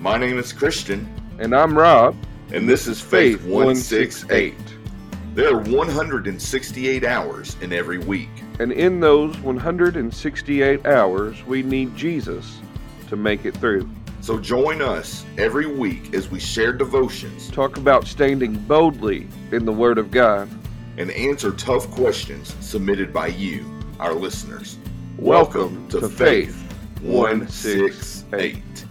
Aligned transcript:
My 0.00 0.16
name 0.16 0.38
is 0.38 0.52
Christian, 0.52 1.08
And 1.38 1.54
I'm 1.54 1.76
Rob. 1.76 2.16
and 2.52 2.68
this 2.68 2.86
is 2.86 3.00
Faith 3.00 3.42
168. 3.44 4.54
There 5.34 5.54
are 5.54 5.58
168 5.58 7.04
hours 7.04 7.56
in 7.60 7.72
every 7.72 7.98
week. 7.98 8.28
And 8.58 8.72
in 8.72 9.00
those 9.00 9.36
168 9.38 10.86
hours, 10.86 11.44
we 11.46 11.62
need 11.62 11.94
Jesus 11.96 12.58
to 13.08 13.16
make 13.16 13.44
it 13.44 13.56
through. 13.56 13.88
So 14.20 14.38
join 14.38 14.82
us 14.82 15.24
every 15.36 15.66
week 15.66 16.12
as 16.14 16.28
we 16.30 16.40
share 16.40 16.72
devotions 16.72 17.50
Talk 17.50 17.76
about 17.76 18.06
standing 18.06 18.54
boldly 18.54 19.28
in 19.52 19.64
the 19.64 19.72
Word 19.72 19.98
of 19.98 20.10
God. 20.10 20.48
and 20.96 21.10
answer 21.12 21.52
tough 21.52 21.88
questions 21.92 22.54
submitted 22.60 23.12
by 23.12 23.28
you, 23.28 23.64
our 24.00 24.12
listeners. 24.14 24.78
Welcome 25.18 25.86
to 25.88 26.08
Faith 26.08 26.56
168. 27.02 28.84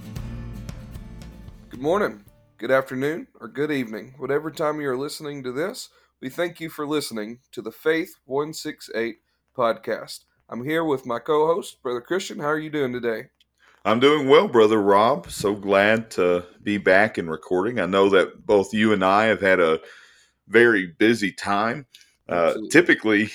Good 1.78 1.84
morning, 1.84 2.24
good 2.58 2.72
afternoon, 2.72 3.28
or 3.40 3.48
good 3.48 3.72
evening. 3.72 4.16
Whatever 4.18 4.50
time 4.50 4.82
you 4.82 4.90
are 4.90 4.98
listening 4.98 5.44
to 5.44 5.52
this, 5.52 5.90
we 6.20 6.28
thank 6.28 6.60
you 6.60 6.72
for 6.72 6.88
listening 6.88 7.38
to 7.52 7.62
the 7.62 7.72
Faith 7.72 8.16
168 8.26 9.18
podcast. 9.56 10.22
I'm 10.50 10.66
here 10.66 10.84
with 10.84 11.06
my 11.06 11.20
co 11.20 11.46
host, 11.46 11.84
Brother 11.84 12.02
Christian. 12.02 12.40
How 12.40 12.48
are 12.48 12.58
you 12.58 12.72
doing 12.72 12.94
today? 12.94 13.26
I'm 13.86 14.00
doing 14.00 14.28
well, 14.28 14.48
Brother 14.48 14.82
Rob. 14.82 15.30
So 15.30 15.54
glad 15.54 16.10
to 16.12 16.46
be 16.64 16.80
back 16.80 17.20
and 17.20 17.30
recording. 17.30 17.80
I 17.80 17.86
know 17.86 18.10
that 18.10 18.48
both 18.48 18.74
you 18.74 18.92
and 18.92 19.06
I 19.06 19.26
have 19.26 19.42
had 19.42 19.60
a 19.60 19.80
very 20.48 20.88
busy 20.88 21.32
time. 21.32 21.86
Uh, 22.28 22.56
typically, 22.72 23.30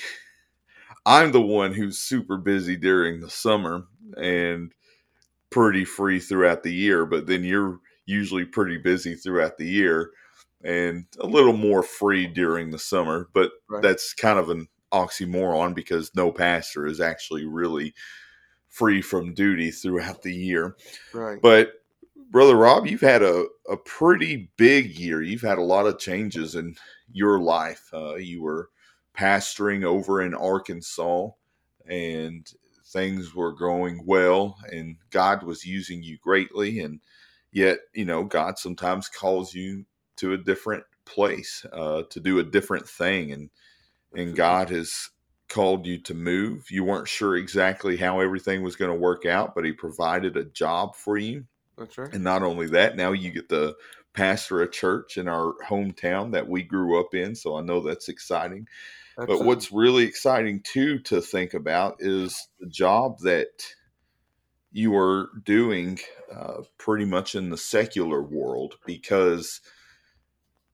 I'm 1.05 1.31
the 1.31 1.41
one 1.41 1.71
who's 1.71 1.97
super 1.97 2.35
busy 2.35 2.75
during 2.75 3.21
the 3.21 3.29
summer 3.29 3.85
and 4.17 4.73
pretty 5.49 5.85
free 5.85 6.19
throughout 6.19 6.63
the 6.63 6.73
year, 6.73 7.05
but 7.05 7.25
then 7.25 7.45
you're 7.45 7.79
usually 8.05 8.45
pretty 8.45 8.77
busy 8.77 9.15
throughout 9.15 9.57
the 9.57 9.67
year 9.67 10.11
and 10.63 11.05
a 11.19 11.27
little 11.27 11.53
more 11.53 11.83
free 11.83 12.27
during 12.27 12.71
the 12.71 12.79
summer. 12.79 13.29
But 13.33 13.51
Right. 13.69 13.81
that's 13.81 14.13
kind 14.13 14.39
of 14.39 14.49
an 14.49 14.67
oxymoron 14.91 15.73
because 15.75 16.11
no 16.15 16.31
pastor 16.31 16.85
is 16.85 17.01
actually 17.01 17.45
really 17.45 17.93
free 18.69 19.01
from 19.01 19.33
duty 19.33 19.71
throughout 19.71 20.21
the 20.21 20.33
year. 20.33 20.75
Right. 21.13 21.41
But 21.41 21.83
brother 22.31 22.55
Rob, 22.55 22.87
you've 22.87 23.01
had 23.01 23.21
a, 23.21 23.45
a 23.69 23.77
pretty 23.77 24.51
big 24.57 24.97
year. 24.97 25.21
You've 25.21 25.41
had 25.41 25.57
a 25.57 25.63
lot 25.63 25.85
of 25.85 25.99
changes 25.99 26.55
in 26.55 26.75
your 27.11 27.39
life. 27.39 27.89
Uh, 27.93 28.15
you 28.15 28.41
were 28.41 28.69
pastoring 29.15 29.83
over 29.83 30.21
in 30.23 30.33
Arkansas, 30.33 31.29
and 31.85 32.51
things 32.87 33.35
were 33.35 33.53
going 33.53 34.03
well, 34.05 34.57
and 34.71 34.95
God 35.11 35.43
was 35.43 35.65
using 35.65 36.01
you 36.01 36.17
greatly. 36.17 36.79
And 36.79 36.99
yet, 37.53 37.79
you 37.93 38.03
know, 38.03 38.23
God 38.23 38.57
sometimes 38.57 39.07
calls 39.07 39.53
you 39.53 39.85
to 40.17 40.33
a 40.33 40.37
different 40.37 40.83
place 41.05 41.65
uh, 41.71 42.03
to 42.09 42.19
do 42.19 42.39
a 42.39 42.43
different 42.43 42.87
thing, 42.89 43.31
and 43.31 43.49
and 44.13 44.35
God 44.35 44.69
has 44.69 45.09
called 45.47 45.85
you 45.85 45.99
to 45.99 46.13
move. 46.13 46.69
You 46.69 46.83
weren't 46.83 47.07
sure 47.07 47.37
exactly 47.37 47.95
how 47.95 48.19
everything 48.19 48.63
was 48.63 48.75
going 48.75 48.91
to 48.91 48.99
work 48.99 49.25
out, 49.25 49.55
but 49.55 49.65
He 49.65 49.71
provided 49.71 50.35
a 50.35 50.45
job 50.45 50.95
for 50.95 51.17
you. 51.17 51.45
That's 51.77 51.97
right. 51.97 52.13
And 52.13 52.23
not 52.23 52.43
only 52.43 52.67
that, 52.67 52.95
now 52.97 53.11
you 53.11 53.31
get 53.31 53.49
to 53.49 53.75
pastor 54.13 54.61
a 54.61 54.69
church 54.69 55.17
in 55.17 55.27
our 55.27 55.53
hometown 55.67 56.31
that 56.33 56.47
we 56.47 56.63
grew 56.63 56.99
up 56.99 57.13
in. 57.15 57.35
So 57.35 57.57
I 57.57 57.61
know 57.61 57.81
that's 57.81 58.09
exciting. 58.09 58.67
But 59.15 59.43
what's 59.43 59.71
really 59.71 60.05
exciting 60.05 60.61
too 60.63 60.99
to 60.99 61.21
think 61.21 61.53
about 61.53 61.97
is 61.99 62.47
the 62.59 62.67
job 62.67 63.19
that 63.19 63.47
you 64.73 64.95
are 64.97 65.29
doing 65.45 65.99
uh, 66.35 66.63
pretty 66.77 67.05
much 67.05 67.35
in 67.35 67.49
the 67.49 67.57
secular 67.57 68.21
world 68.21 68.75
because 68.85 69.61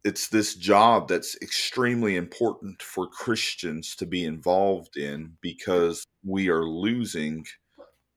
it's 0.05 0.29
this 0.29 0.55
job 0.55 1.09
that's 1.09 1.35
extremely 1.41 2.15
important 2.15 2.81
for 2.81 3.07
Christians 3.07 3.95
to 3.97 4.05
be 4.05 4.23
involved 4.23 4.95
in 4.95 5.33
because 5.41 6.05
we 6.23 6.47
are 6.49 6.63
losing 6.63 7.45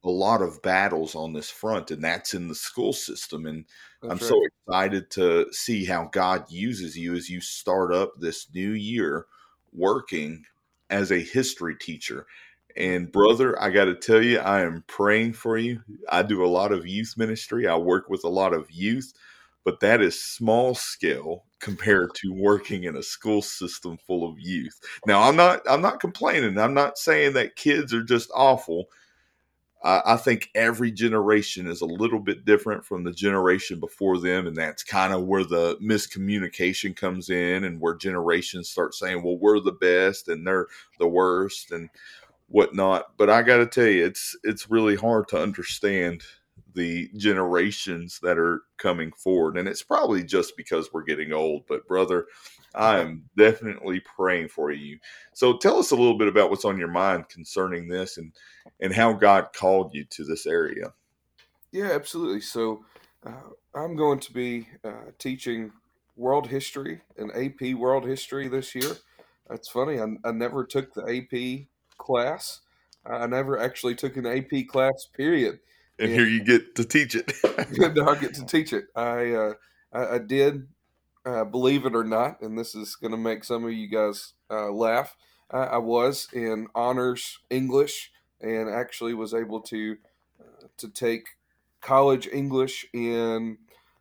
a 0.04 0.10
lot 0.10 0.42
of 0.42 0.62
battles 0.62 1.14
on 1.14 1.32
this 1.32 1.50
front, 1.50 1.90
and 1.90 2.02
that's 2.02 2.34
in 2.34 2.48
the 2.48 2.54
school 2.54 2.92
system. 2.92 3.46
And 3.46 3.64
That's 4.02 4.12
I'm 4.12 4.18
right. 4.18 4.28
so 4.28 4.40
excited 4.44 5.10
to 5.12 5.46
see 5.52 5.84
how 5.84 6.08
God 6.12 6.44
uses 6.50 6.96
you 6.96 7.14
as 7.14 7.28
you 7.28 7.40
start 7.40 7.92
up 7.92 8.12
this 8.18 8.48
new 8.54 8.72
year 8.72 9.26
working 9.72 10.44
as 10.90 11.10
a 11.10 11.20
history 11.20 11.76
teacher. 11.76 12.26
And 12.76 13.10
brother, 13.10 13.60
I 13.60 13.70
got 13.70 13.86
to 13.86 13.94
tell 13.94 14.22
you, 14.22 14.38
I 14.38 14.60
am 14.62 14.84
praying 14.86 15.34
for 15.34 15.58
you. 15.58 15.82
I 16.08 16.22
do 16.22 16.44
a 16.44 16.46
lot 16.46 16.72
of 16.72 16.86
youth 16.86 17.14
ministry. 17.16 17.66
I 17.66 17.76
work 17.76 18.08
with 18.08 18.24
a 18.24 18.28
lot 18.28 18.54
of 18.54 18.70
youth, 18.70 19.12
but 19.64 19.80
that 19.80 20.00
is 20.00 20.22
small 20.22 20.74
scale 20.74 21.44
compared 21.60 22.14
to 22.16 22.32
working 22.32 22.84
in 22.84 22.96
a 22.96 23.02
school 23.02 23.42
system 23.42 23.96
full 23.96 24.28
of 24.28 24.38
youth. 24.38 24.80
Now, 25.06 25.22
I'm 25.22 25.36
not 25.36 25.60
I'm 25.68 25.82
not 25.82 26.00
complaining. 26.00 26.58
I'm 26.58 26.74
not 26.74 26.98
saying 26.98 27.34
that 27.34 27.56
kids 27.56 27.94
are 27.94 28.02
just 28.02 28.30
awful. 28.34 28.88
I, 29.84 30.02
I 30.06 30.16
think 30.16 30.50
every 30.54 30.90
generation 30.92 31.66
is 31.66 31.80
a 31.80 31.86
little 31.86 32.20
bit 32.20 32.44
different 32.44 32.84
from 32.84 33.04
the 33.04 33.12
generation 33.12 33.80
before 33.80 34.18
them, 34.18 34.46
and 34.46 34.56
that's 34.56 34.82
kind 34.82 35.12
of 35.12 35.24
where 35.24 35.44
the 35.44 35.76
miscommunication 35.82 36.96
comes 36.96 37.30
in, 37.30 37.64
and 37.64 37.80
where 37.80 37.94
generations 37.94 38.68
start 38.68 38.94
saying, 38.94 39.22
"Well, 39.22 39.38
we're 39.38 39.60
the 39.60 39.72
best 39.72 40.28
and 40.28 40.46
they're 40.46 40.66
the 40.98 41.08
worst," 41.08 41.72
and 41.72 41.90
whatnot. 42.52 43.16
But 43.16 43.30
I 43.30 43.42
got 43.42 43.58
to 43.58 43.66
tell 43.66 43.86
you, 43.86 44.04
it's 44.04 44.36
it's 44.44 44.70
really 44.70 44.94
hard 44.94 45.28
to 45.28 45.42
understand 45.42 46.22
the 46.74 47.10
generations 47.16 48.20
that 48.22 48.38
are 48.38 48.62
coming 48.78 49.12
forward, 49.12 49.58
and 49.58 49.66
it's 49.66 49.82
probably 49.82 50.22
just 50.22 50.56
because 50.56 50.92
we're 50.92 51.02
getting 51.02 51.32
old. 51.32 51.64
But 51.66 51.86
brother, 51.88 52.26
I 52.74 53.00
am 53.00 53.24
definitely 53.36 54.00
praying 54.00 54.48
for 54.48 54.70
you. 54.70 54.98
So 55.34 55.56
tell 55.56 55.78
us 55.78 55.90
a 55.90 55.96
little 55.96 56.16
bit 56.16 56.28
about 56.28 56.50
what's 56.50 56.64
on 56.64 56.78
your 56.78 56.88
mind 56.88 57.28
concerning 57.28 57.88
this, 57.88 58.18
and 58.18 58.32
and 58.80 58.94
how 58.94 59.12
God 59.14 59.48
called 59.54 59.92
you 59.94 60.04
to 60.10 60.24
this 60.24 60.46
area. 60.46 60.92
Yeah, 61.72 61.90
absolutely. 61.92 62.42
So 62.42 62.84
uh, 63.26 63.50
I'm 63.74 63.96
going 63.96 64.20
to 64.20 64.32
be 64.32 64.68
uh, 64.84 65.10
teaching 65.18 65.72
world 66.16 66.46
history 66.46 67.00
and 67.16 67.32
AP 67.34 67.74
world 67.74 68.04
history 68.04 68.48
this 68.48 68.74
year. 68.74 68.94
That's 69.48 69.68
funny. 69.68 69.98
I, 69.98 70.06
I 70.24 70.32
never 70.32 70.64
took 70.64 70.92
the 70.92 71.02
AP 71.02 71.66
class. 72.02 72.60
I 73.04 73.26
never 73.26 73.58
actually 73.58 73.94
took 73.94 74.16
an 74.16 74.26
AP 74.26 74.68
class, 74.68 75.06
period. 75.16 75.60
And 75.98 76.10
Yeah. 76.10 76.16
here 76.16 76.26
you 76.26 76.42
get 76.44 76.74
to 76.76 76.84
teach 76.84 77.14
it. 77.14 77.32
I 77.44 78.16
get 78.20 78.34
to 78.34 78.46
teach 78.46 78.72
it. 78.72 78.86
I 78.94 79.32
uh, 79.32 79.54
I, 79.92 80.14
I 80.14 80.18
did, 80.18 80.68
uh, 81.24 81.44
believe 81.44 81.86
it 81.86 81.94
or 81.94 82.04
not, 82.04 82.40
and 82.42 82.58
this 82.58 82.74
is 82.74 82.96
going 82.96 83.12
to 83.12 83.16
make 83.16 83.44
some 83.44 83.64
of 83.64 83.72
you 83.72 83.88
guys 83.88 84.34
uh, 84.50 84.70
laugh. 84.70 85.16
I, 85.50 85.58
I 85.64 85.78
was 85.78 86.28
in 86.32 86.68
honors 86.74 87.38
English 87.50 88.12
and 88.40 88.68
actually 88.68 89.14
was 89.14 89.34
able 89.34 89.60
to 89.62 89.96
uh, 90.40 90.66
to 90.78 90.88
take 90.88 91.24
college 91.80 92.28
English 92.32 92.86
in 92.92 93.58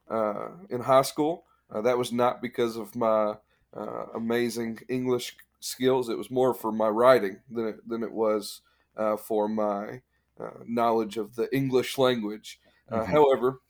uh, 0.10 0.50
in 0.70 0.82
high 0.82 1.04
school. 1.04 1.46
Uh, 1.70 1.82
that 1.82 1.98
was 1.98 2.12
not 2.12 2.42
because 2.42 2.76
of 2.78 2.96
my 2.96 3.36
uh, 3.76 4.06
amazing 4.16 4.80
English 4.90 5.36
skills. 5.62 6.10
It 6.10 6.18
was 6.18 6.30
more 6.30 6.54
for 6.54 6.72
my 6.74 6.90
writing 6.90 7.38
than 7.50 7.68
it, 7.68 7.88
than 7.88 8.04
it 8.04 8.12
was 8.12 8.62
uh, 8.98 9.16
for 9.16 9.48
my 9.48 10.02
uh, 10.40 10.64
knowledge 10.68 11.16
of 11.18 11.36
the 11.36 11.54
English 11.56 11.98
language. 11.98 12.60
Uh, 12.92 13.06
Mhm. 13.06 13.12
However, 13.12 13.62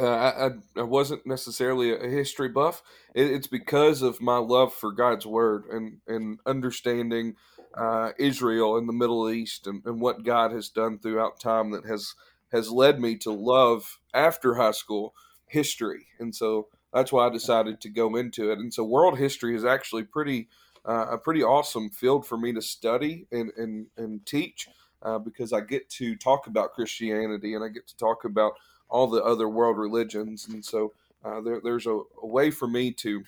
uh, 0.00 0.06
I, 0.06 0.46
I, 0.46 0.50
I 0.78 0.82
wasn't 0.82 1.26
necessarily 1.26 1.94
a 1.94 2.08
history 2.08 2.48
buff. 2.48 2.82
It, 3.14 3.30
it's 3.30 3.46
because 3.46 4.00
of 4.00 4.22
my 4.22 4.38
love 4.38 4.72
for 4.72 4.90
God's 4.90 5.26
word 5.26 5.66
and, 5.70 5.98
and 6.06 6.40
understanding 6.46 7.36
uh, 7.76 8.12
Israel 8.18 8.76
and 8.76 8.88
the 8.88 8.94
Middle 8.94 9.28
East 9.28 9.66
and, 9.66 9.84
and 9.84 10.00
what 10.00 10.24
God 10.24 10.52
has 10.52 10.68
done 10.70 10.98
throughout 10.98 11.40
time 11.40 11.70
that 11.72 11.84
has 11.86 12.14
has 12.52 12.70
led 12.70 13.00
me 13.00 13.16
to 13.16 13.32
love 13.32 13.98
after 14.12 14.54
high 14.56 14.72
school 14.72 15.14
history. 15.46 16.08
And 16.18 16.34
so 16.34 16.68
that's 16.92 17.10
why 17.10 17.26
I 17.26 17.30
decided 17.30 17.80
to 17.80 17.88
go 17.88 18.14
into 18.16 18.50
it. 18.50 18.58
And 18.58 18.72
so 18.74 18.84
world 18.84 19.18
history 19.18 19.56
is 19.56 19.64
actually 19.64 20.04
pretty 20.04 20.48
uh, 20.84 21.06
a 21.10 21.18
pretty 21.18 21.42
awesome 21.42 21.90
field 21.90 22.26
for 22.26 22.36
me 22.36 22.52
to 22.52 22.62
study 22.62 23.26
and 23.32 23.50
and, 23.56 23.86
and 23.96 24.24
teach 24.26 24.68
uh, 25.02 25.18
because 25.18 25.52
I 25.52 25.60
get 25.60 25.88
to 25.90 26.16
talk 26.16 26.46
about 26.46 26.72
Christianity 26.72 27.54
and 27.54 27.64
I 27.64 27.68
get 27.68 27.86
to 27.88 27.96
talk 27.96 28.24
about 28.24 28.52
all 28.88 29.06
the 29.06 29.22
other 29.22 29.48
world 29.48 29.78
religions, 29.78 30.48
and 30.48 30.64
so 30.64 30.92
uh, 31.24 31.40
there, 31.40 31.60
there's 31.62 31.86
a, 31.86 32.00
a 32.22 32.26
way 32.26 32.50
for 32.50 32.68
me 32.68 32.92
to 32.92 33.24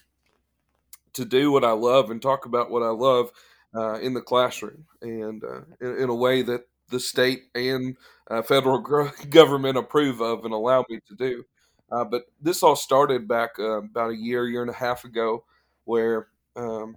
to 1.15 1.25
do 1.25 1.53
what 1.53 1.65
I 1.65 1.71
love 1.73 2.11
and 2.11 2.21
talk 2.21 2.45
about 2.45 2.71
what 2.71 2.83
I 2.83 2.89
love 2.89 3.31
uh, 3.75 3.95
in 4.01 4.15
the 4.15 4.21
classroom, 4.21 4.85
and 5.01 5.43
uh, 5.45 5.61
in, 5.81 6.03
in 6.03 6.09
a 6.09 6.15
way 6.15 6.43
that 6.43 6.67
the 6.91 7.01
state 7.01 7.45
and 7.55 7.97
uh, 8.31 8.43
federal 8.43 8.79
government 9.31 9.79
approve 9.79 10.21
of 10.21 10.45
and 10.45 10.53
allow 10.53 10.85
me 10.89 11.01
to 11.09 11.15
do. 11.15 11.45
Uh, 11.91 12.05
but 12.05 12.25
this 12.41 12.63
all 12.63 12.77
started 12.77 13.29
back 13.29 13.51
uh, 13.59 13.83
about 13.83 14.11
a 14.11 14.17
year, 14.17 14.49
year 14.49 14.63
and 14.63 14.71
a 14.71 14.75
half 14.75 15.05
ago, 15.05 15.45
where 15.85 16.29
um, 16.57 16.97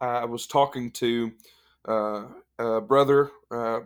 I 0.00 0.24
was 0.24 0.46
talking 0.46 0.90
to 0.92 1.32
uh, 1.86 2.80
brother. 2.80 3.30
Uh, 3.50 3.80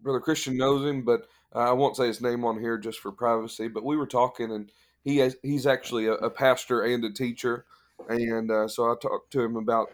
brother 0.00 0.20
Christian 0.20 0.56
knows 0.56 0.84
him, 0.84 1.02
but 1.02 1.26
I 1.52 1.72
won't 1.72 1.96
say 1.96 2.06
his 2.06 2.20
name 2.20 2.44
on 2.44 2.60
here 2.60 2.78
just 2.78 3.00
for 3.00 3.10
privacy, 3.10 3.68
but 3.68 3.84
we 3.84 3.96
were 3.96 4.06
talking, 4.06 4.52
and 4.52 4.70
he 5.02 5.18
has, 5.18 5.36
he's 5.42 5.66
actually 5.66 6.06
a, 6.06 6.12
a 6.14 6.30
pastor 6.30 6.82
and 6.82 7.04
a 7.04 7.12
teacher, 7.12 7.64
and 8.08 8.50
uh, 8.50 8.68
so 8.68 8.90
I 8.90 8.94
talked 9.00 9.32
to 9.32 9.40
him 9.40 9.56
about 9.56 9.90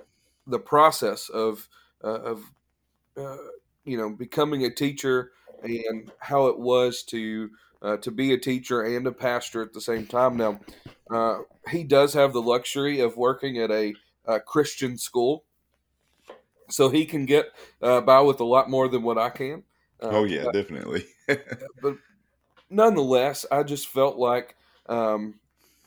the 0.47 0.59
process 0.59 1.29
of 1.29 1.69
uh, 2.03 2.21
of 2.21 2.43
uh, 3.17 3.37
you 3.85 3.97
know 3.97 4.11
becoming 4.11 4.65
a 4.65 4.71
teacher 4.71 5.33
and 5.63 6.11
how 6.19 6.49
it 6.49 6.59
was 6.59 7.03
to 7.05 7.51
uh, 7.81 7.97
to 7.99 8.11
be 8.11 8.33
a 8.33 8.39
teacher 8.39 8.83
and 8.83 9.07
a 9.07 9.13
pastor 9.13 9.63
at 9.63 9.73
the 9.73 9.81
same 9.81 10.07
time. 10.07 10.37
Now, 10.37 10.61
he 11.71 11.85
does 11.85 12.15
have 12.15 12.33
the 12.33 12.43
luxury 12.43 13.01
of 13.01 13.17
working 13.17 13.59
at 13.59 13.71
a, 13.71 13.95
a 14.27 14.41
Christian 14.41 14.99
school, 14.99 15.45
so 16.71 16.89
he 16.89 17.05
can 17.05 17.27
get 17.27 17.47
uh, 17.83 18.01
by 18.01 18.21
with 18.21 18.41
a 18.41 18.45
lot 18.45 18.71
more 18.71 18.89
than 18.89 19.03
what 19.03 19.19
I 19.19 19.31
can. 19.31 19.63
Uh, 20.03 20.09
oh 20.09 20.25
yeah, 20.25 20.45
definitely. 20.53 21.05
but 21.27 21.97
nonetheless, 22.71 23.47
I 23.51 23.63
just 23.63 23.89
felt 23.89 24.17
like 24.17 24.57
um, 24.89 25.35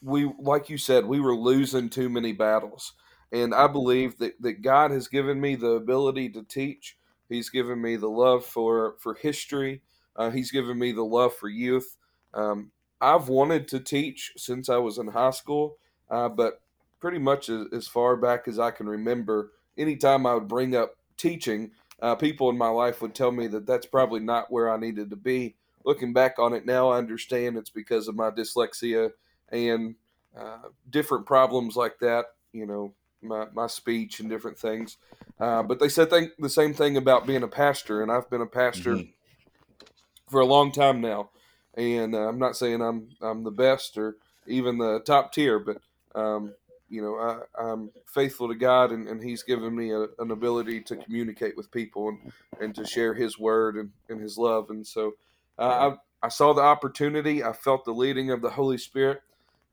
we, 0.02 0.32
like 0.40 0.70
you 0.70 0.78
said, 0.78 1.06
we 1.06 1.20
were 1.20 1.36
losing 1.36 1.90
too 1.90 2.10
many 2.10 2.34
battles, 2.34 2.94
and 3.32 3.54
I 3.54 3.68
believe 3.68 4.18
that 4.20 4.42
that 4.42 4.62
God 4.62 4.92
has 4.92 5.08
given 5.08 5.40
me 5.40 5.56
the 5.56 5.72
ability 5.72 6.30
to 6.30 6.44
teach. 6.44 6.98
He's 7.30 7.50
given 7.50 7.82
me 7.82 7.96
the 7.96 8.10
love 8.10 8.46
for 8.46 8.96
for 9.00 9.16
history. 9.16 9.82
Uh, 10.16 10.32
he's 10.32 10.52
given 10.52 10.80
me 10.80 10.92
the 10.92 11.06
love 11.06 11.36
for 11.36 11.50
youth. 11.50 11.98
Um, 12.34 12.72
I've 13.00 13.30
wanted 13.30 13.68
to 13.70 13.80
teach 13.80 14.34
since 14.36 14.70
I 14.70 14.78
was 14.78 14.98
in 14.98 15.08
high 15.08 15.32
school, 15.32 15.78
uh, 16.10 16.30
but 16.30 16.62
pretty 17.00 17.20
much 17.20 17.50
as, 17.50 17.68
as, 17.72 17.88
far 17.88 18.16
back 18.16 18.48
as 18.48 18.58
I 18.58 18.72
can 18.72 18.88
remember, 18.88 19.52
anytime 19.78 20.26
I 20.26 20.34
would 20.34 20.48
bring 20.48 20.76
up 20.76 20.96
teaching, 21.18 21.72
uh, 22.02 22.16
people 22.16 22.50
in 22.50 22.58
my 22.58 22.70
life 22.70 23.02
would 23.02 23.16
tell 23.16 23.32
me 23.32 23.48
that 23.48 23.66
that's 23.66 23.86
probably 23.86 24.20
not 24.20 24.52
where 24.52 24.72
I 24.72 24.78
needed 24.78 25.10
to 25.10 25.16
be. 25.16 25.56
Looking 25.84 26.14
back 26.14 26.38
on 26.38 26.54
it 26.54 26.66
now, 26.66 26.90
I 26.90 26.98
understand 26.98 27.58
it's 27.58 27.70
because 27.70 28.08
of 28.08 28.16
my 28.16 28.30
dyslexia 28.30 29.12
and 29.50 29.96
uh, 30.38 30.70
different 30.90 31.26
problems 31.26 31.76
like 31.76 31.98
that. 32.00 32.26
You 32.52 32.66
know, 32.66 32.94
my, 33.22 33.46
my 33.54 33.68
speech 33.68 34.20
and 34.20 34.30
different 34.30 34.58
things. 34.58 34.98
Uh, 35.40 35.64
but 35.64 35.80
they 35.80 35.90
said 35.90 36.10
think 36.10 36.32
the 36.40 36.50
same 36.50 36.74
thing 36.74 36.98
about 36.98 37.28
being 37.28 37.44
a 37.44 37.48
pastor, 37.48 38.02
and 38.02 38.12
I've 38.12 38.30
been 38.30 38.42
a 38.42 38.48
pastor 38.48 38.96
mm-hmm. 38.96 39.86
for 40.30 40.42
a 40.42 40.46
long 40.46 40.72
time 40.72 41.02
now. 41.02 41.30
And 41.76 42.16
uh, 42.16 42.28
I'm 42.28 42.40
not 42.40 42.58
saying 42.58 42.82
I'm 42.82 43.10
I'm 43.22 43.44
the 43.44 43.52
best 43.52 43.98
or 43.98 44.18
even 44.48 44.78
the 44.78 45.00
top 45.02 45.32
tier, 45.32 45.60
but 45.60 45.78
um, 46.16 46.54
you 46.90 47.02
know 47.02 47.44
I, 47.60 47.72
am 47.72 47.92
faithful 48.06 48.48
to 48.48 48.56
God, 48.56 48.92
and, 48.92 49.08
and 49.08 49.22
He's 49.22 49.44
given 49.44 49.76
me 49.76 49.92
a, 49.92 50.08
an 50.20 50.32
ability 50.32 50.82
to 50.82 50.96
communicate 50.96 51.58
with 51.58 51.72
people 51.72 52.10
and, 52.10 52.32
and 52.62 52.76
to 52.76 52.86
share 52.86 53.14
His 53.14 53.38
word 53.38 53.76
and, 53.76 53.92
and 54.10 54.22
His 54.22 54.38
love. 54.38 54.70
And 54.70 54.86
so 54.86 55.14
uh, 55.60 55.92
I 56.22 56.26
I 56.26 56.30
saw 56.30 56.54
the 56.54 56.62
opportunity. 56.62 57.44
I 57.44 57.54
felt 57.54 57.86
the 57.86 57.92
leading 57.92 58.32
of 58.32 58.42
the 58.42 58.50
Holy 58.50 58.78
Spirit, 58.78 59.22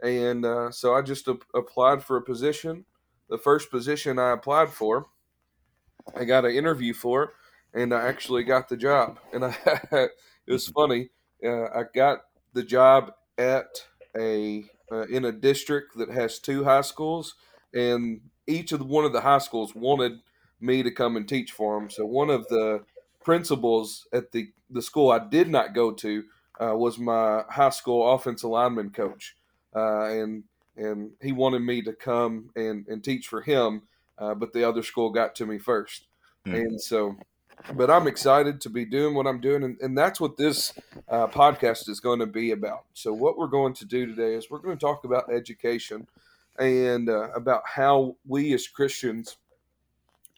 and 0.02 0.44
uh, 0.44 0.70
so 0.70 0.94
I 0.94 1.02
just 1.02 1.28
a- 1.28 1.38
applied 1.54 2.02
for 2.02 2.16
a 2.16 2.22
position 2.22 2.84
the 3.28 3.38
first 3.38 3.70
position 3.70 4.18
I 4.18 4.32
applied 4.32 4.70
for, 4.70 5.06
I 6.16 6.24
got 6.24 6.44
an 6.44 6.52
interview 6.52 6.92
for, 6.94 7.24
it 7.24 7.30
and 7.74 7.92
I 7.92 8.06
actually 8.06 8.44
got 8.44 8.68
the 8.68 8.76
job. 8.76 9.18
And 9.32 9.44
I, 9.44 9.56
it 9.92 10.10
was 10.46 10.68
mm-hmm. 10.68 10.80
funny. 10.80 11.10
Uh, 11.44 11.64
I 11.64 11.84
got 11.94 12.20
the 12.52 12.62
job 12.62 13.12
at 13.38 13.84
a 14.16 14.64
uh, 14.90 15.06
in 15.06 15.24
a 15.24 15.32
district 15.32 15.96
that 15.96 16.10
has 16.10 16.38
two 16.38 16.64
high 16.64 16.82
schools, 16.82 17.34
and 17.72 18.20
each 18.46 18.72
of 18.72 18.78
the, 18.78 18.84
one 18.84 19.04
of 19.04 19.12
the 19.12 19.20
high 19.20 19.38
schools 19.38 19.74
wanted 19.74 20.20
me 20.60 20.82
to 20.82 20.90
come 20.90 21.16
and 21.16 21.28
teach 21.28 21.52
for 21.52 21.78
them. 21.78 21.90
So 21.90 22.04
one 22.04 22.30
of 22.30 22.48
the 22.48 22.84
principals 23.22 24.06
at 24.12 24.32
the 24.32 24.50
the 24.70 24.82
school 24.82 25.10
I 25.10 25.18
did 25.18 25.48
not 25.48 25.74
go 25.74 25.92
to 25.92 26.24
uh, 26.60 26.76
was 26.76 26.98
my 26.98 27.44
high 27.48 27.70
school 27.70 28.12
offensive 28.12 28.50
lineman 28.50 28.90
coach, 28.90 29.36
uh, 29.74 30.04
and 30.04 30.44
and 30.76 31.12
he 31.22 31.32
wanted 31.32 31.60
me 31.60 31.82
to 31.82 31.92
come 31.92 32.50
and, 32.56 32.86
and 32.88 33.02
teach 33.02 33.28
for 33.28 33.42
him, 33.42 33.82
uh, 34.18 34.34
but 34.34 34.52
the 34.52 34.68
other 34.68 34.82
school 34.82 35.10
got 35.10 35.34
to 35.36 35.46
me 35.46 35.58
1st 35.58 36.00
mm-hmm. 36.46 36.54
and 36.54 36.80
so. 36.80 37.16
But 37.74 37.90
I'm 37.90 38.06
excited 38.06 38.60
to 38.62 38.70
be 38.70 38.84
doing 38.84 39.14
what 39.14 39.26
I'm 39.26 39.40
doing, 39.40 39.62
and, 39.62 39.80
and 39.80 39.96
that's 39.96 40.20
what 40.20 40.36
this 40.36 40.72
uh, 41.08 41.26
podcast 41.28 41.88
is 41.88 42.00
going 42.00 42.18
to 42.18 42.26
be 42.26 42.50
about. 42.50 42.84
So, 42.92 43.12
what 43.12 43.38
we're 43.38 43.46
going 43.46 43.74
to 43.74 43.84
do 43.84 44.06
today 44.06 44.34
is 44.34 44.50
we're 44.50 44.58
going 44.58 44.76
to 44.76 44.84
talk 44.84 45.04
about 45.04 45.32
education 45.32 46.06
and 46.58 47.08
uh, 47.08 47.30
about 47.34 47.62
how 47.66 48.16
we 48.26 48.52
as 48.54 48.68
Christians 48.68 49.36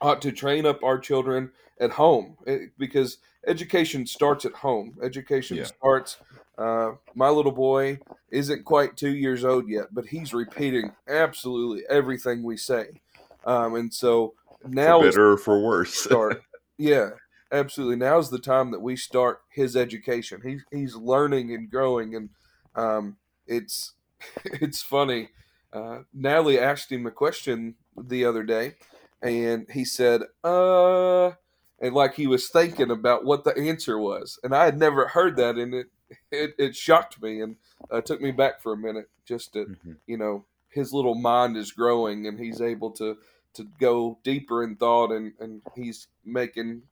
ought 0.00 0.22
to 0.22 0.32
train 0.32 0.66
up 0.66 0.82
our 0.82 0.98
children 0.98 1.50
at 1.80 1.90
home 1.90 2.36
it, 2.46 2.62
eh, 2.62 2.66
because 2.78 3.18
education 3.46 4.06
starts 4.06 4.44
at 4.44 4.52
home. 4.52 4.96
Education 5.02 5.56
yeah. 5.58 5.64
starts 5.64 6.18
uh, 6.58 6.92
my 7.14 7.28
little 7.28 7.52
boy 7.52 7.98
isn't 8.30 8.64
quite 8.64 8.96
two 8.96 9.14
years 9.14 9.44
old 9.44 9.68
yet, 9.68 9.86
but 9.92 10.06
he's 10.06 10.32
repeating 10.32 10.92
absolutely 11.08 11.84
everything 11.88 12.42
we 12.42 12.56
say. 12.56 13.00
Um, 13.44 13.74
and 13.74 13.92
so 13.92 14.34
now, 14.66 15.00
for 15.00 15.06
better 15.06 15.32
or 15.32 15.38
for 15.38 15.60
worse, 15.62 15.94
start. 15.94 16.42
Yeah, 16.78 17.10
absolutely. 17.50 17.96
Now's 17.96 18.30
the 18.30 18.38
time 18.38 18.70
that 18.70 18.80
we 18.80 18.96
start 18.96 19.40
his 19.50 19.76
education. 19.76 20.40
He's 20.42 20.64
he's 20.70 20.94
learning 20.94 21.52
and 21.52 21.70
growing, 21.70 22.14
and 22.14 22.30
um, 22.74 23.16
it's 23.46 23.94
it's 24.44 24.82
funny. 24.82 25.30
Uh, 25.72 26.00
Natalie 26.12 26.58
asked 26.58 26.90
him 26.90 27.06
a 27.06 27.10
question 27.10 27.74
the 27.96 28.24
other 28.24 28.42
day, 28.42 28.74
and 29.22 29.66
he 29.70 29.84
said, 29.84 30.22
"Uh." 30.44 31.32
And 31.78 31.94
like 31.94 32.14
he 32.14 32.26
was 32.26 32.48
thinking 32.48 32.90
about 32.90 33.26
what 33.26 33.44
the 33.44 33.54
answer 33.54 33.98
was, 33.98 34.40
and 34.42 34.54
I 34.54 34.64
had 34.64 34.78
never 34.78 35.08
heard 35.08 35.36
that, 35.36 35.56
and 35.56 35.74
it 35.74 35.88
it, 36.30 36.54
it 36.58 36.76
shocked 36.76 37.20
me 37.20 37.40
and 37.42 37.56
uh, 37.90 38.00
took 38.00 38.20
me 38.20 38.30
back 38.30 38.62
for 38.62 38.72
a 38.72 38.78
minute. 38.78 39.10
Just 39.26 39.52
to 39.52 39.66
mm-hmm. 39.66 39.92
you 40.06 40.16
know, 40.16 40.46
his 40.70 40.92
little 40.92 41.14
mind 41.14 41.56
is 41.56 41.72
growing 41.72 42.26
and 42.26 42.38
he's 42.38 42.60
able 42.60 42.90
to 42.92 43.16
to 43.56 43.66
go 43.80 44.18
deeper 44.24 44.62
in 44.62 44.76
thought 44.76 45.12
and 45.12 45.32
and 45.40 45.62
he's 45.74 46.08
making 46.24 46.82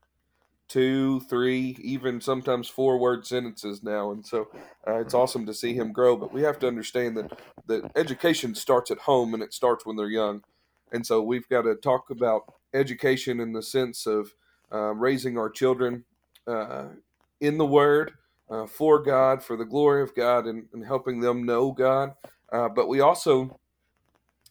two, 0.69 1.20
three, 1.20 1.76
even 1.81 2.20
sometimes 2.20 2.69
four 2.69 2.99
word 2.99 3.26
sentences 3.26 3.82
now. 3.82 4.11
And 4.11 4.26
so 4.26 4.49
uh, 4.87 4.96
it's 5.00 5.14
awesome 5.14 5.46
to 5.46 5.55
see 5.55 5.75
him 5.75 5.93
grow. 5.93 6.16
But 6.16 6.32
we 6.32 6.43
have 6.43 6.58
to 6.61 6.69
understand 6.69 7.16
that 7.16 7.38
that 7.66 7.90
education 7.96 8.55
starts 8.55 8.90
at 8.90 8.99
home 8.99 9.34
and 9.34 9.43
it 9.43 9.55
starts 9.55 9.87
when 9.87 9.96
they're 9.96 10.08
young. 10.08 10.43
And 10.93 11.06
so 11.06 11.22
we've 11.22 11.49
got 11.49 11.62
to 11.62 11.75
talk 11.76 12.11
about 12.11 12.52
education 12.72 13.40
in 13.40 13.52
the 13.52 13.62
sense 13.62 14.06
of 14.06 14.34
uh, 14.72 14.94
raising 14.94 15.38
our 15.38 15.50
children 15.50 16.05
uh, 16.46 16.87
in 17.40 17.58
the 17.58 17.66
Word 17.66 18.12
uh, 18.50 18.66
for 18.66 19.00
God, 19.00 19.43
for 19.43 19.56
the 19.56 19.64
glory 19.64 20.02
of 20.02 20.14
God, 20.14 20.46
and, 20.46 20.66
and 20.72 20.84
helping 20.84 21.21
them 21.21 21.44
know 21.44 21.73
God. 21.73 22.14
Uh, 22.52 22.68
but 22.68 22.88
we 22.88 23.00
also 23.00 23.59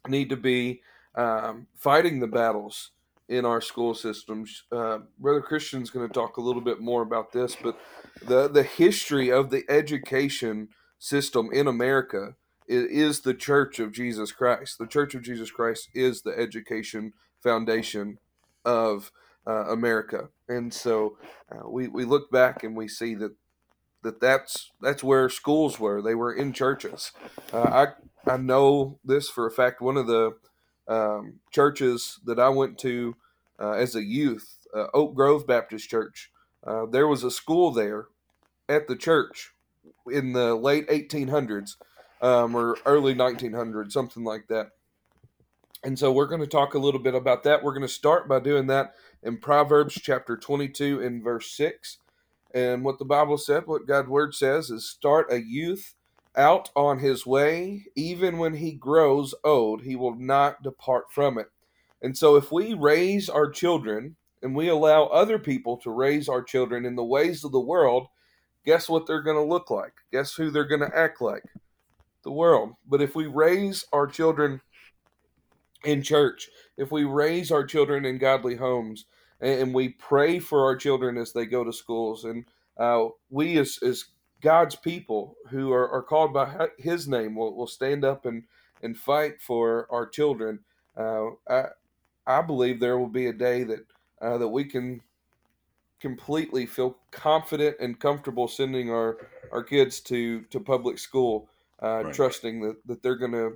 need 0.08 0.30
to 0.30 0.38
be 0.38 0.82
um, 1.16 1.68
fighting 1.76 2.20
the 2.20 2.28
battles 2.28 2.92
in 3.30 3.46
our 3.46 3.62
school 3.62 3.94
systems. 3.94 4.64
Uh, 4.72 5.00
Brother 5.20 5.42
Christian's 5.42 5.90
going 5.90 6.08
to 6.08 6.14
talk 6.14 6.38
a 6.38 6.42
little 6.42 6.62
bit 6.62 6.80
more 6.82 7.02
about 7.02 7.32
this, 7.32 7.56
but 7.62 7.78
the 8.26 8.48
the 8.48 8.64
history 8.64 9.32
of 9.32 9.50
the 9.50 9.64
education 9.70 10.70
system 11.00 11.50
in 11.54 11.68
America 11.68 12.36
is, 12.68 12.86
is 12.86 13.22
the 13.22 13.34
Church 13.34 13.80
of 13.80 13.92
Jesus 13.92 14.32
Christ. 14.32 14.78
The 14.78 14.88
Church 14.88 15.16
of 15.16 15.24
Jesus 15.24 15.52
Christ 15.52 15.90
is 15.94 16.22
the 16.22 16.38
education 16.38 17.14
foundation 17.42 18.20
of 18.66 19.12
uh, 19.48 19.66
America, 19.70 20.30
and 20.48 20.74
so 20.74 21.18
uh, 21.52 21.68
we 21.70 21.88
we 21.88 22.06
look 22.06 22.32
back 22.32 22.64
and 22.64 22.76
we 22.76 22.88
see 22.88 23.16
that 23.16 23.36
that 24.04 24.20
that's 24.22 24.72
that's 24.82 25.04
where 25.04 25.30
schools 25.30 25.80
were. 25.80 26.02
They 26.02 26.16
were 26.16 26.34
in 26.34 26.54
churches. 26.54 27.12
Uh, 27.52 27.88
I 28.28 28.32
I 28.32 28.38
know 28.38 29.00
this 29.04 29.30
for 29.30 29.48
a 29.48 29.52
fact. 29.52 29.82
One 29.82 29.98
of 29.98 30.08
the 30.08 30.34
um, 30.88 31.40
churches 31.52 32.20
that 32.26 32.40
I 32.40 32.50
went 32.50 32.78
to 32.80 33.16
uh, 33.60 33.72
as 33.72 33.96
a 33.96 34.04
youth, 34.04 34.58
uh, 34.76 34.88
Oak 34.94 35.16
Grove 35.16 35.48
Baptist 35.48 35.90
Church, 35.90 36.32
uh, 36.66 36.86
there 36.86 37.08
was 37.08 37.24
a 37.24 37.32
school 37.32 37.72
there 37.72 38.08
at 38.70 38.88
the 38.88 38.96
church 38.96 39.52
in 40.12 40.34
the 40.34 40.56
late 40.56 40.88
1800s 40.90 41.76
um, 42.22 42.56
or 42.56 42.78
early 42.86 43.14
1900s, 43.14 43.92
something 43.92 44.24
like 44.24 44.48
that. 44.48 44.70
And 45.84 46.00
so 46.00 46.12
we're 46.12 46.28
going 46.28 46.42
to 46.42 46.48
talk 46.48 46.74
a 46.74 46.80
little 46.80 47.02
bit 47.02 47.14
about 47.14 47.44
that. 47.44 47.62
We're 47.62 47.74
going 47.74 47.82
to 47.82 47.90
start 47.90 48.30
by 48.30 48.40
doing 48.40 48.68
that 48.68 48.94
in 49.22 49.38
Proverbs 49.38 49.96
chapter 49.96 50.38
22 50.38 51.02
and 51.02 51.22
verse 51.22 51.52
6. 51.52 51.98
And 52.54 52.86
what 52.86 53.00
the 53.00 53.06
Bible 53.06 53.38
said, 53.38 53.64
what 53.66 53.88
God's 53.88 54.08
word 54.08 54.34
says, 54.34 54.70
is 54.70 54.88
start 54.88 55.32
a 55.32 55.42
youth 55.42 55.96
out 56.36 56.70
on 56.76 57.00
his 57.00 57.26
way, 57.26 57.86
even 57.96 58.38
when 58.38 58.56
he 58.56 58.74
grows 58.74 59.34
old, 59.44 59.84
he 59.84 59.96
will 59.96 60.16
not 60.16 60.64
depart 60.64 61.12
from 61.12 61.38
it. 61.38 61.48
And 62.02 62.18
so, 62.18 62.36
if 62.36 62.52
we 62.52 62.74
raise 62.74 63.30
our 63.30 63.50
children 63.50 64.16
and 64.42 64.56
we 64.56 64.68
allow 64.68 65.06
other 65.06 65.40
people 65.40 65.78
to 65.78 65.92
raise 65.92 66.28
our 66.28 66.44
children 66.44 66.86
in 66.86 66.96
the 66.96 67.04
ways 67.04 67.44
of 67.44 67.52
the 67.52 67.60
world, 67.60 68.08
guess 68.66 68.90
what 68.90 69.08
they're 69.08 69.22
going 69.22 69.38
to 69.38 69.44
look 69.44 69.70
like? 69.70 69.94
Guess 70.12 70.34
who 70.34 70.50
they're 70.50 70.66
going 70.66 70.82
to 70.82 70.98
act 70.98 71.22
like? 71.22 71.44
The 72.24 72.32
world. 72.32 72.74
But 72.88 73.02
if 73.02 73.16
we 73.16 73.28
raise 73.28 73.86
our 73.94 74.08
children 74.08 74.62
in 75.84 76.02
church, 76.02 76.50
if 76.78 76.92
we 76.92 77.04
raise 77.04 77.52
our 77.52 77.66
children 77.66 78.06
in 78.06 78.18
godly 78.18 78.56
homes, 78.56 79.06
and 79.44 79.74
we 79.74 79.90
pray 79.90 80.40
for 80.40 80.64
our 80.64 80.76
children 80.76 81.18
as 81.18 81.34
they 81.34 81.46
go 81.46 81.64
to 81.66 81.74
schools 81.74 82.24
and 82.24 82.46
uh, 82.78 83.08
we 83.30 83.58
as, 83.58 83.78
as 83.84 84.06
God's 84.44 84.76
people 84.76 85.38
who 85.50 85.72
are, 85.72 85.90
are 85.90 86.04
called 86.04 86.34
by 86.34 86.68
His 86.78 87.08
name 87.08 87.36
will, 87.36 87.56
will 87.56 87.68
stand 87.68 88.04
up 88.04 88.26
and, 88.26 88.44
and 88.84 88.96
fight 88.96 89.42
for 89.42 89.88
our 89.90 90.06
children. 90.06 90.60
Uh, 90.96 91.30
I, 91.50 91.66
I 92.28 92.42
believe 92.42 92.80
there 92.80 93.00
will 93.00 93.08
be 93.08 93.28
a 93.28 93.34
day 93.34 93.64
that 93.64 93.86
uh, 94.22 94.38
that 94.38 94.48
we 94.48 94.64
can 94.66 95.02
completely 96.00 96.66
feel 96.66 96.98
confident 97.12 97.76
and 97.80 98.00
comfortable 98.00 98.48
sending 98.48 98.90
our, 98.90 99.18
our 99.52 99.64
kids 99.64 100.00
to, 100.02 100.42
to 100.44 100.60
public 100.60 101.00
school, 101.00 101.50
uh, 101.82 102.04
right. 102.04 102.14
trusting 102.14 102.62
that, 102.62 102.76
that 102.86 103.02
they're 103.02 103.16
going 103.16 103.32
to 103.32 103.54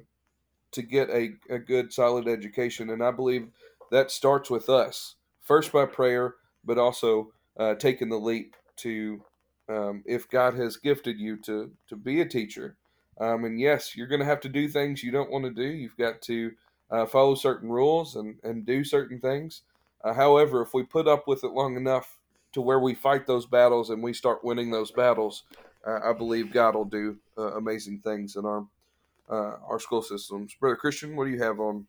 to 0.72 0.82
get 0.82 1.10
a, 1.10 1.34
a 1.50 1.58
good 1.58 1.94
solid 1.94 2.27
education. 2.27 2.89
And 2.89 3.01
I 3.01 3.12
believe 3.12 3.48
that 3.91 4.12
starts 4.12 4.50
with 4.50 4.70
us 4.70 5.15
first 5.41 5.72
by 5.72 5.86
prayer, 5.86 6.36
but 6.65 6.77
also 6.77 7.32
uh, 7.58 7.75
taking 7.75 8.10
the 8.10 8.17
leap 8.17 8.56
to 8.77 9.22
um, 9.70 10.04
if 10.06 10.30
God 10.30 10.56
has 10.56 10.78
gifted 10.78 11.20
you 11.20 11.38
to 11.38 11.72
to 11.88 11.96
be 11.96 12.22
a 12.22 12.26
teacher. 12.26 12.76
Um, 13.20 13.46
and 13.46 13.60
yes, 13.60 13.96
you're 13.96 14.08
going 14.08 14.20
to 14.20 14.26
have 14.26 14.42
to 14.42 14.50
do 14.50 14.68
things 14.68 15.04
you 15.04 15.12
don't 15.12 15.32
want 15.32 15.44
to 15.46 15.52
do. 15.52 15.64
You've 15.64 15.98
got 15.98 16.22
to 16.24 16.52
uh, 16.92 17.06
follow 17.08 17.34
certain 17.36 17.70
rules 17.70 18.16
and, 18.16 18.36
and 18.44 18.66
do 18.66 18.84
certain 18.84 19.20
things. 19.20 19.64
Uh, 20.04 20.14
however, 20.14 20.62
if 20.62 20.74
we 20.74 20.84
put 20.84 21.08
up 21.08 21.28
with 21.28 21.44
it 21.44 21.52
long 21.52 21.76
enough 21.76 22.18
to 22.54 22.62
where 22.62 22.80
we 22.80 22.94
fight 22.94 23.26
those 23.26 23.46
battles 23.46 23.90
and 23.90 24.04
we 24.04 24.14
start 24.14 24.44
winning 24.44 24.70
those 24.70 24.92
battles, 24.92 25.44
uh, 25.86 26.00
I 26.04 26.14
believe 26.14 26.54
God 26.54 26.76
will 26.76 26.86
do 26.86 27.18
uh, 27.38 27.54
amazing 27.56 28.00
things 28.00 28.36
in 28.36 28.46
our 28.46 28.66
uh, 29.30 29.58
our 29.68 29.80
school 29.80 30.02
systems. 30.02 30.56
Brother 30.60 30.78
Christian, 30.78 31.16
what 31.16 31.26
do 31.26 31.32
you 31.32 31.44
have 31.44 31.60
on 31.60 31.88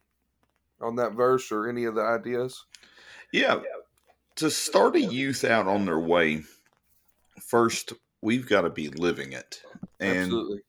on 0.80 0.96
that 0.96 1.12
verse 1.12 1.52
or 1.52 1.68
any 1.68 1.84
of 1.84 1.94
the 1.94 2.02
ideas? 2.02 2.64
Yeah, 3.32 3.60
to 4.36 4.50
start 4.50 4.96
a 4.96 5.00
youth 5.00 5.44
out 5.44 5.66
on 5.66 5.84
their 5.84 5.98
way, 5.98 6.42
first 7.42 7.92
we've 8.20 8.48
got 8.48 8.62
to 8.62 8.70
be 8.70 8.88
living 8.88 9.32
it, 9.32 9.62
and 10.00 10.24
Absolutely. 10.24 10.60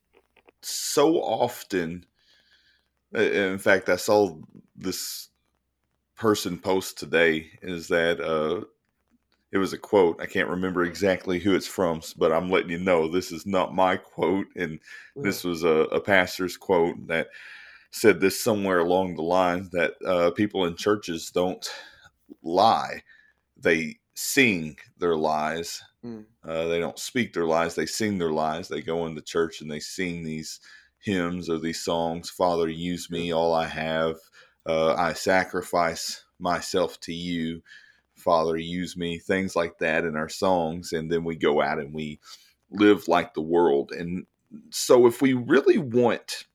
so 0.61 1.15
often, 1.15 2.05
in 3.13 3.57
fact, 3.57 3.89
I 3.89 3.95
saw 3.95 4.37
this 4.75 5.29
person 6.15 6.57
post 6.57 6.97
today 6.97 7.49
is 7.61 7.87
that 7.87 8.19
uh, 8.19 8.65
it 9.51 9.57
was 9.57 9.73
a 9.73 9.77
quote. 9.77 10.21
I 10.21 10.25
can't 10.25 10.49
remember 10.49 10.83
exactly 10.83 11.39
who 11.39 11.55
it's 11.55 11.67
from, 11.67 12.01
but 12.17 12.31
I'm 12.31 12.49
letting 12.49 12.69
you 12.69 12.77
know 12.77 13.07
this 13.07 13.31
is 13.31 13.45
not 13.45 13.73
my 13.73 13.97
quote. 13.97 14.47
And 14.55 14.79
this 15.15 15.43
was 15.43 15.63
a, 15.63 15.87
a 15.91 15.99
pastor's 15.99 16.57
quote 16.57 17.07
that 17.07 17.29
said 17.91 18.19
this 18.19 18.39
somewhere 18.41 18.79
along 18.79 19.15
the 19.15 19.23
lines 19.23 19.69
that 19.71 19.93
uh, 20.05 20.31
people 20.31 20.65
in 20.65 20.75
churches 20.75 21.31
don't 21.31 21.67
lie, 22.43 23.01
they 23.57 23.98
sing 24.19 24.77
their 24.97 25.15
lies. 25.15 25.81
Mm. 26.05 26.25
Uh, 26.43 26.65
they 26.65 26.79
don't 26.79 26.99
speak 26.99 27.31
their 27.33 27.45
lies, 27.45 27.75
they 27.75 27.85
sing 27.85 28.17
their 28.17 28.31
lies. 28.31 28.67
They 28.67 28.81
go 28.81 29.05
into 29.05 29.21
church 29.21 29.61
and 29.61 29.71
they 29.71 29.79
sing 29.79 30.23
these 30.23 30.59
hymns 30.99 31.49
or 31.49 31.57
these 31.57 31.81
songs 31.81 32.29
Father, 32.29 32.67
use 32.67 33.09
me, 33.09 33.31
all 33.31 33.53
I 33.53 33.65
have. 33.65 34.17
Uh, 34.65 34.93
I 34.95 35.13
sacrifice 35.13 36.25
myself 36.37 36.99
to 37.01 37.13
you. 37.13 37.63
Father, 38.13 38.57
use 38.57 38.97
me, 38.97 39.17
things 39.17 39.55
like 39.55 39.77
that 39.79 40.03
in 40.03 40.17
our 40.17 40.27
songs. 40.27 40.91
And 40.91 41.09
then 41.09 41.23
we 41.23 41.37
go 41.37 41.61
out 41.61 41.79
and 41.79 41.93
we 41.93 42.19
live 42.69 43.07
like 43.07 43.33
the 43.33 43.41
world. 43.41 43.93
And 43.93 44.25
so, 44.69 45.07
if 45.07 45.21
we 45.21 45.31
really 45.31 45.77
want 45.77 46.45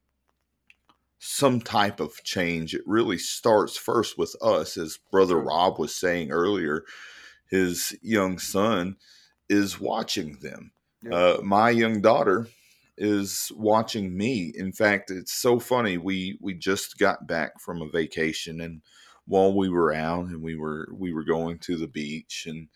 some 1.18 1.62
type 1.62 2.00
of 2.00 2.22
change, 2.24 2.74
it 2.74 2.82
really 2.84 3.16
starts 3.16 3.78
first 3.78 4.18
with 4.18 4.36
us, 4.42 4.76
as 4.76 4.98
Brother 5.10 5.38
Rob 5.38 5.78
was 5.78 5.94
saying 5.94 6.30
earlier. 6.30 6.84
His 7.54 7.96
young 8.02 8.40
son 8.40 8.96
is 9.48 9.78
watching 9.78 10.38
them. 10.40 10.72
Yeah. 11.04 11.14
Uh, 11.14 11.40
my 11.44 11.70
young 11.70 12.00
daughter 12.00 12.48
is 12.98 13.52
watching 13.54 14.16
me. 14.16 14.52
In 14.56 14.72
fact, 14.72 15.12
it's 15.12 15.32
so 15.32 15.60
funny. 15.60 15.96
We 15.96 16.36
we 16.40 16.54
just 16.54 16.98
got 16.98 17.28
back 17.28 17.60
from 17.60 17.80
a 17.80 17.88
vacation 17.88 18.60
and 18.60 18.82
while 19.26 19.54
we 19.54 19.68
were 19.68 19.94
out 19.94 20.26
and 20.26 20.42
we 20.42 20.56
were 20.56 20.88
we 20.92 21.14
were 21.14 21.22
going 21.22 21.60
to 21.60 21.76
the 21.76 21.86
beach 21.86 22.46
and 22.48 22.66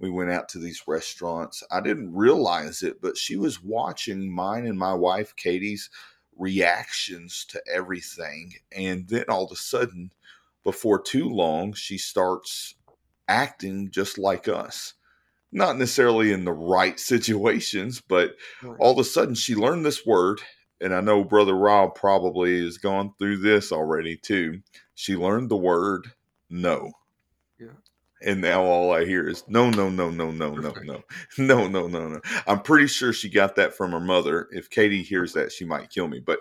we 0.00 0.10
went 0.10 0.32
out 0.32 0.48
to 0.48 0.58
these 0.58 0.82
restaurants. 0.88 1.62
I 1.70 1.80
didn't 1.80 2.12
realize 2.12 2.82
it, 2.82 3.00
but 3.00 3.16
she 3.16 3.36
was 3.36 3.62
watching 3.62 4.34
mine 4.34 4.66
and 4.66 4.76
my 4.76 4.94
wife 4.94 5.36
Katie's 5.36 5.90
reactions 6.36 7.46
to 7.50 7.62
everything. 7.72 8.54
And 8.72 9.06
then 9.06 9.26
all 9.28 9.44
of 9.44 9.52
a 9.52 9.56
sudden, 9.56 10.10
before 10.64 11.00
too 11.00 11.28
long, 11.28 11.72
she 11.72 11.98
starts 11.98 12.74
acting 13.28 13.90
just 13.90 14.18
like 14.18 14.48
us. 14.48 14.94
Not 15.52 15.78
necessarily 15.78 16.32
in 16.32 16.44
the 16.44 16.52
right 16.52 16.98
situations, 17.12 18.00
but 18.00 18.34
all 18.78 18.92
of 18.92 18.98
a 18.98 19.04
sudden 19.04 19.34
she 19.34 19.54
learned 19.54 19.86
this 19.86 20.04
word. 20.06 20.40
And 20.80 20.94
I 20.94 21.00
know 21.00 21.24
Brother 21.24 21.54
Rob 21.54 21.94
probably 21.94 22.62
has 22.62 22.78
gone 22.78 23.14
through 23.18 23.38
this 23.38 23.72
already 23.72 24.16
too 24.16 24.60
she 24.94 25.16
learned 25.16 25.50
the 25.50 25.56
word 25.56 26.12
no. 26.48 26.92
Yeah. 27.58 27.68
And 28.22 28.40
now 28.40 28.62
all 28.62 28.92
I 28.92 29.04
hear 29.04 29.28
is 29.28 29.44
no, 29.48 29.70
no, 29.70 29.90
no, 29.90 30.10
no, 30.10 30.30
no, 30.30 30.54
no, 30.54 30.72
no, 30.82 31.02
no, 31.38 31.68
no, 31.68 31.88
no, 31.88 32.08
no. 32.08 32.20
I'm 32.46 32.60
pretty 32.62 32.86
sure 32.86 33.12
she 33.12 33.28
got 33.28 33.56
that 33.56 33.74
from 33.74 33.90
her 33.90 34.00
mother. 34.00 34.48
If 34.52 34.70
Katie 34.70 35.02
hears 35.02 35.32
that, 35.34 35.52
she 35.52 35.64
might 35.64 35.90
kill 35.90 36.08
me. 36.08 36.20
But 36.20 36.40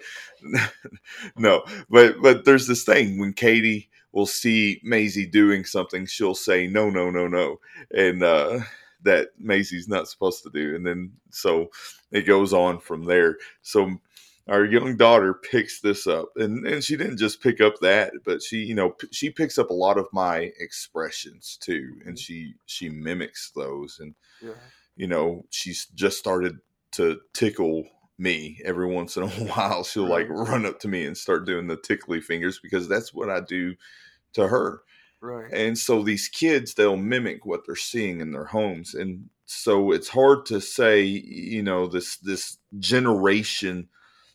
no, 1.36 1.64
but 1.90 2.22
but 2.22 2.46
there's 2.46 2.68
this 2.68 2.84
thing 2.84 3.20
when 3.20 3.34
Katie 3.34 3.90
will 4.14 4.26
see 4.26 4.80
Maisie 4.84 5.26
doing 5.26 5.66
something, 5.66 6.06
she'll 6.06 6.36
say 6.36 6.68
no, 6.68 6.90
no, 6.90 7.10
no, 7.10 7.28
no, 7.28 7.60
and 7.92 8.24
uh, 8.24 8.60
that 9.04 9.30
Maisie's 9.38 9.88
not 9.88 10.08
supposed 10.08 10.44
to 10.44 10.50
do. 10.50 10.76
And 10.76 10.86
then 10.86 11.12
so 11.32 11.70
it 12.12 12.22
goes 12.22 12.54
on 12.54 12.80
from 12.80 13.06
there. 13.06 13.38
So 13.62 14.00
our 14.48 14.66
young 14.66 14.98
daughter 14.98 15.34
picks 15.34 15.80
this 15.82 16.06
up 16.06 16.30
and, 16.36 16.66
and 16.68 16.84
she 16.84 16.98
didn't 16.98 17.18
just 17.18 17.42
pick 17.42 17.62
up 17.62 17.76
that 17.80 18.12
but 18.26 18.42
she 18.42 18.58
you 18.58 18.76
know 18.76 18.90
p- 18.90 19.08
she 19.12 19.30
picks 19.30 19.58
up 19.58 19.70
a 19.70 19.74
lot 19.74 19.98
of 19.98 20.08
my 20.12 20.52
expressions 20.60 21.58
too 21.62 21.94
and 22.06 22.20
she 22.20 22.54
she 22.66 22.90
mimics 22.90 23.52
those 23.56 24.00
and 24.00 24.14
yeah. 24.42 24.52
you 24.98 25.08
know 25.08 25.46
she's 25.50 25.86
just 25.96 26.18
started 26.18 26.60
to 26.92 27.20
tickle 27.34 27.86
me 28.18 28.60
every 28.64 28.88
once 28.88 29.18
in 29.18 29.24
a 29.24 29.28
while. 29.54 29.84
She'll 29.84 30.08
like 30.08 30.30
run 30.30 30.66
up 30.66 30.80
to 30.82 30.88
me 30.88 31.06
and 31.06 31.18
start 31.18 31.46
doing 31.46 31.68
the 31.68 31.78
tickly 31.78 32.22
fingers 32.22 32.60
because 32.60 32.88
that's 32.88 33.14
what 33.14 33.30
i 33.30 33.40
do 33.40 33.76
to 34.34 34.48
her. 34.48 34.82
Right. 35.22 35.52
And 35.54 35.78
so 35.78 36.04
these 36.04 36.28
kids 36.28 36.74
they'll 36.74 36.98
mimic 36.98 37.46
what 37.46 37.66
they're 37.66 37.76
seeing 37.76 38.20
in 38.22 38.32
their 38.32 38.46
homes. 38.46 38.94
And 38.94 39.30
so 39.46 39.92
it's 39.92 40.10
hard 40.10 40.46
to 40.48 40.60
say 40.60 41.02
you 41.04 41.64
know 41.64 41.88
this 41.88 42.18
this 42.18 42.58
generation 42.80 43.90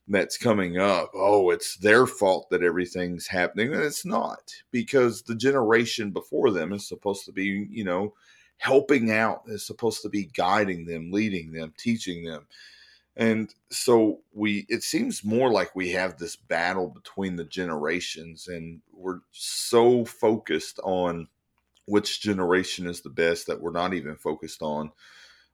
that's 0.09 0.39
coming 0.39 0.79
up, 0.79 1.11
oh, 1.15 1.51
it's 1.51 1.77
their 1.77 2.07
fault 2.07 2.49
that 2.51 2.63
everything's 2.63 3.27
happening. 3.27 3.75
And 3.75 3.83
it's 3.83 4.07
not 4.07 4.53
because 4.71 5.23
the 5.23 5.35
generation 5.35 6.11
before 6.11 6.51
them 6.51 6.73
is 6.73 6.89
supposed 6.89 7.27
to 7.27 7.33
be, 7.33 7.67
you 7.71 7.85
know, 7.85 8.15
helping 8.57 9.13
out, 9.13 9.43
is 9.47 9.67
supposed 9.67 10.03
to 10.03 10.09
be 10.09 10.25
guiding 10.25 10.87
them, 10.87 11.13
leading 11.13 11.53
them, 11.53 11.73
teaching 11.79 12.25
them. 12.25 12.47
And 13.19 13.55
so 13.71 14.21
we, 14.33 14.67
it 14.71 14.85
seems 14.85 15.25
more 15.25 15.51
like 15.53 15.77
we 15.77 15.91
have 15.91 16.19
this 16.19 16.37
battle 16.37 16.89
between 16.89 17.37
the 17.37 17.45
generations, 17.45 18.49
and 18.49 18.81
we're 18.93 19.21
so 19.33 20.07
focused 20.07 20.81
on 20.85 21.29
which 21.87 22.23
generation 22.23 22.87
is 22.87 23.03
the 23.03 23.11
best 23.11 23.49
that 23.49 23.61
we're 23.61 23.73
not 23.73 23.95
even 23.95 24.17
focused 24.17 24.63
on 24.63 24.93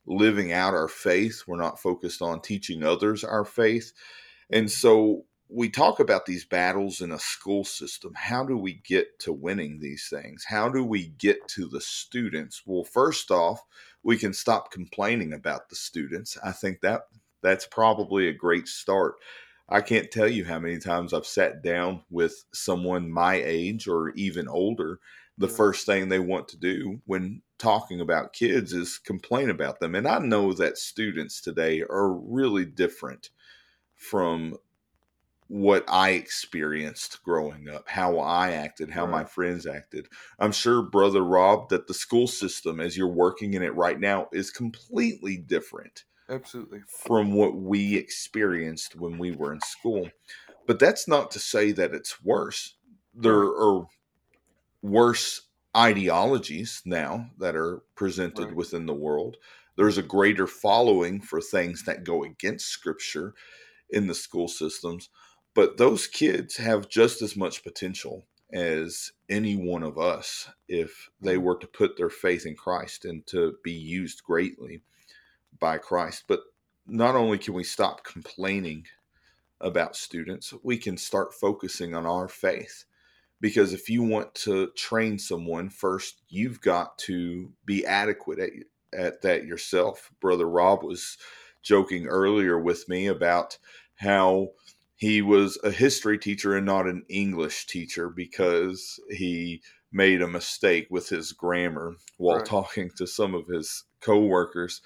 living 0.06 0.52
out 0.52 0.74
our 0.74 0.88
faith. 0.88 1.44
We're 1.46 1.56
not 1.56 1.80
focused 1.80 2.22
on 2.22 2.42
teaching 2.42 2.84
others 2.84 3.24
our 3.24 3.44
faith 3.46 3.92
and 4.50 4.70
so 4.70 5.24
we 5.48 5.68
talk 5.68 6.00
about 6.00 6.26
these 6.26 6.44
battles 6.44 7.00
in 7.00 7.12
a 7.12 7.18
school 7.18 7.64
system. 7.64 8.12
How 8.16 8.44
do 8.44 8.56
we 8.56 8.74
get 8.86 9.18
to 9.20 9.32
winning 9.32 9.80
these 9.80 10.08
things? 10.10 10.44
How 10.48 10.68
do 10.68 10.84
we 10.84 11.08
get 11.18 11.46
to 11.48 11.68
the 11.68 11.80
students? 11.80 12.62
Well, 12.66 12.84
first 12.84 13.30
off, 13.30 13.62
we 14.02 14.16
can 14.16 14.32
stop 14.32 14.72
complaining 14.72 15.32
about 15.32 15.68
the 15.68 15.76
students. 15.76 16.38
I 16.44 16.52
think 16.52 16.80
that 16.80 17.02
that's 17.44 17.66
probably 17.66 18.26
a 18.26 18.32
great 18.32 18.66
start. 18.66 19.16
I 19.68 19.80
can't 19.82 20.10
tell 20.10 20.28
you 20.28 20.44
how 20.44 20.58
many 20.58 20.78
times 20.78 21.12
I've 21.12 21.26
sat 21.26 21.62
down 21.62 22.02
with 22.10 22.44
someone 22.52 23.10
my 23.10 23.34
age 23.34 23.86
or 23.86 24.10
even 24.10 24.48
older. 24.48 24.98
The 25.38 25.46
mm. 25.46 25.56
first 25.56 25.86
thing 25.86 26.08
they 26.08 26.18
want 26.18 26.48
to 26.48 26.56
do 26.56 27.00
when 27.06 27.42
talking 27.58 28.00
about 28.00 28.32
kids 28.32 28.72
is 28.72 28.98
complain 28.98 29.50
about 29.50 29.78
them. 29.78 29.94
And 29.94 30.08
I 30.08 30.18
know 30.18 30.52
that 30.54 30.78
students 30.78 31.40
today 31.40 31.82
are 31.82 32.12
really 32.12 32.64
different 32.64 33.30
from 33.94 34.56
what 35.48 35.84
I 35.88 36.10
experienced 36.10 37.22
growing 37.22 37.68
up, 37.68 37.88
how 37.88 38.18
I 38.18 38.52
acted, 38.52 38.90
how 38.90 39.04
right. 39.04 39.10
my 39.10 39.24
friends 39.24 39.66
acted. 39.66 40.08
I'm 40.38 40.52
sure, 40.52 40.82
Brother 40.82 41.22
Rob, 41.22 41.68
that 41.68 41.86
the 41.86 41.94
school 41.94 42.26
system, 42.26 42.80
as 42.80 42.96
you're 42.96 43.06
working 43.06 43.54
in 43.54 43.62
it 43.62 43.74
right 43.74 44.00
now, 44.00 44.28
is 44.32 44.50
completely 44.50 45.36
different. 45.36 46.04
Absolutely. 46.28 46.80
From 46.88 47.32
what 47.32 47.54
we 47.54 47.96
experienced 47.96 48.96
when 48.96 49.18
we 49.18 49.32
were 49.32 49.52
in 49.52 49.60
school. 49.60 50.10
But 50.66 50.78
that's 50.78 51.06
not 51.06 51.30
to 51.32 51.38
say 51.38 51.72
that 51.72 51.92
it's 51.92 52.22
worse. 52.22 52.76
There 53.14 53.42
are 53.42 53.86
worse 54.82 55.42
ideologies 55.76 56.82
now 56.84 57.30
that 57.38 57.56
are 57.56 57.82
presented 57.94 58.46
right. 58.46 58.56
within 58.56 58.86
the 58.86 58.94
world. 58.94 59.36
There's 59.76 59.98
a 59.98 60.02
greater 60.02 60.46
following 60.46 61.20
for 61.20 61.40
things 61.40 61.84
that 61.84 62.04
go 62.04 62.24
against 62.24 62.68
scripture 62.68 63.34
in 63.90 64.06
the 64.06 64.14
school 64.14 64.48
systems, 64.48 65.10
but 65.52 65.76
those 65.76 66.06
kids 66.06 66.56
have 66.56 66.88
just 66.88 67.22
as 67.22 67.36
much 67.36 67.64
potential 67.64 68.24
as 68.52 69.10
any 69.28 69.56
one 69.56 69.82
of 69.82 69.98
us 69.98 70.48
if 70.68 71.10
they 71.20 71.34
mm-hmm. 71.34 71.44
were 71.44 71.56
to 71.56 71.66
put 71.66 71.96
their 71.96 72.10
faith 72.10 72.46
in 72.46 72.54
Christ 72.54 73.04
and 73.04 73.26
to 73.26 73.56
be 73.64 73.72
used 73.72 74.22
greatly 74.22 74.80
by 75.64 75.78
Christ. 75.78 76.24
But 76.28 76.40
not 76.86 77.14
only 77.14 77.38
can 77.38 77.54
we 77.54 77.64
stop 77.64 78.04
complaining 78.04 78.84
about 79.62 79.96
students, 79.96 80.52
we 80.62 80.76
can 80.76 80.98
start 80.98 81.32
focusing 81.32 81.94
on 81.94 82.04
our 82.04 82.28
faith. 82.28 82.84
Because 83.40 83.72
if 83.72 83.88
you 83.88 84.02
want 84.02 84.34
to 84.34 84.66
train 84.76 85.18
someone, 85.18 85.70
first 85.70 86.20
you've 86.28 86.60
got 86.60 86.98
to 86.98 87.50
be 87.64 87.86
adequate 87.86 88.38
at, 88.40 88.50
at 88.92 89.22
that 89.22 89.46
yourself. 89.46 90.10
Brother 90.20 90.46
Rob 90.46 90.82
was 90.82 91.16
joking 91.62 92.08
earlier 92.08 92.58
with 92.58 92.86
me 92.86 93.06
about 93.06 93.56
how 93.94 94.48
he 94.96 95.22
was 95.22 95.58
a 95.64 95.70
history 95.70 96.18
teacher 96.18 96.58
and 96.58 96.66
not 96.66 96.86
an 96.86 97.04
English 97.08 97.68
teacher 97.68 98.10
because 98.10 99.00
he 99.08 99.62
made 99.90 100.20
a 100.20 100.28
mistake 100.28 100.88
with 100.90 101.08
his 101.08 101.32
grammar 101.32 101.94
while 102.18 102.36
right. 102.36 102.44
talking 102.44 102.90
to 102.98 103.06
some 103.06 103.34
of 103.34 103.46
his 103.46 103.84
coworkers. 104.02 104.82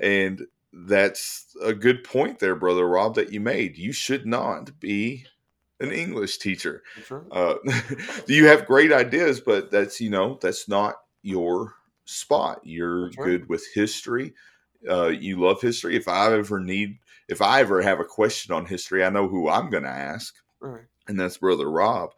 And 0.00 0.46
that's 0.72 1.54
a 1.62 1.74
good 1.74 2.02
point 2.04 2.38
there, 2.38 2.56
brother 2.56 2.88
Rob, 2.88 3.14
that 3.16 3.32
you 3.32 3.40
made. 3.40 3.76
You 3.76 3.92
should 3.92 4.26
not 4.26 4.78
be 4.80 5.26
an 5.80 5.92
English 5.92 6.38
teacher. 6.38 6.82
Uh, 7.30 7.54
you 8.26 8.46
have 8.46 8.66
great 8.66 8.92
ideas, 8.92 9.40
but 9.40 9.70
that's 9.70 10.00
you 10.00 10.10
know 10.10 10.38
that's 10.40 10.68
not 10.68 10.96
your 11.22 11.74
spot. 12.04 12.60
You're 12.64 13.10
good 13.10 13.48
with 13.48 13.66
history. 13.74 14.34
Uh, 14.88 15.08
you 15.08 15.40
love 15.40 15.60
history. 15.60 15.96
If 15.96 16.08
I 16.08 16.32
ever 16.32 16.58
need, 16.58 16.98
if 17.28 17.42
I 17.42 17.60
ever 17.60 17.82
have 17.82 18.00
a 18.00 18.04
question 18.04 18.54
on 18.54 18.66
history, 18.66 19.04
I 19.04 19.10
know 19.10 19.28
who 19.28 19.48
I'm 19.48 19.70
going 19.70 19.84
to 19.84 19.88
ask, 19.88 20.34
right. 20.60 20.84
and 21.06 21.18
that's 21.18 21.38
brother 21.38 21.70
Rob. 21.70 22.10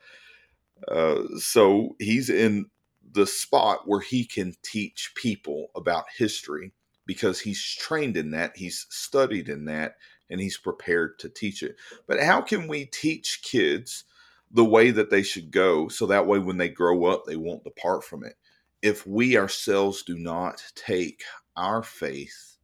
Uh, 0.86 1.22
so 1.38 1.96
he's 1.98 2.30
in 2.30 2.66
the 3.12 3.26
spot 3.26 3.86
where 3.86 4.00
he 4.00 4.24
can 4.24 4.54
teach 4.62 5.12
people 5.14 5.68
about 5.74 6.04
history 6.16 6.72
because 7.06 7.40
he's 7.40 7.62
trained 7.62 8.16
in 8.16 8.30
that, 8.32 8.56
he's 8.56 8.86
studied 8.90 9.48
in 9.48 9.64
that, 9.66 9.96
and 10.30 10.40
he's 10.40 10.56
prepared 10.58 11.18
to 11.18 11.28
teach 11.28 11.62
it. 11.62 11.76
But 12.06 12.20
how 12.20 12.40
can 12.40 12.66
we 12.66 12.86
teach 12.86 13.42
kids 13.42 14.04
the 14.50 14.64
way 14.64 14.90
that 14.90 15.10
they 15.10 15.22
should 15.22 15.50
go 15.50 15.88
so 15.88 16.06
that 16.06 16.26
way 16.26 16.38
when 16.38 16.56
they 16.56 16.68
grow 16.68 17.04
up, 17.06 17.24
they 17.24 17.36
won't 17.36 17.64
depart 17.64 18.04
from 18.04 18.24
it? 18.24 18.34
If 18.82 19.06
we 19.06 19.36
ourselves 19.36 20.02
do 20.02 20.16
not 20.16 20.62
take 20.74 21.22
our 21.56 21.82
faith 21.82 22.56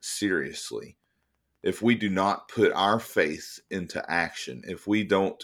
seriously, 0.00 0.96
if 1.62 1.82
we 1.82 1.94
do 1.94 2.08
not 2.08 2.48
put 2.48 2.72
our 2.72 3.00
faith 3.00 3.58
into 3.70 4.04
action, 4.10 4.62
if 4.66 4.86
we 4.86 5.02
don't 5.02 5.42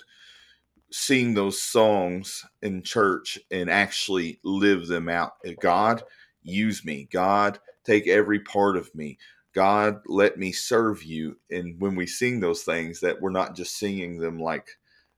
sing 0.92 1.34
those 1.34 1.60
songs 1.60 2.44
in 2.60 2.82
church 2.82 3.38
and 3.50 3.70
actually 3.70 4.38
live 4.44 4.86
them 4.86 5.08
out, 5.08 5.32
God, 5.60 6.02
use 6.42 6.84
me. 6.84 7.08
God, 7.10 7.58
take 7.84 8.06
every 8.06 8.40
part 8.40 8.76
of 8.76 8.94
me. 8.94 9.18
God, 9.54 10.00
let 10.06 10.38
me 10.38 10.52
serve 10.52 11.02
you. 11.02 11.38
And 11.50 11.80
when 11.80 11.94
we 11.94 12.06
sing 12.06 12.40
those 12.40 12.62
things, 12.62 13.00
that 13.00 13.20
we're 13.20 13.30
not 13.30 13.54
just 13.54 13.76
singing 13.78 14.18
them 14.18 14.38
like, 14.38 14.66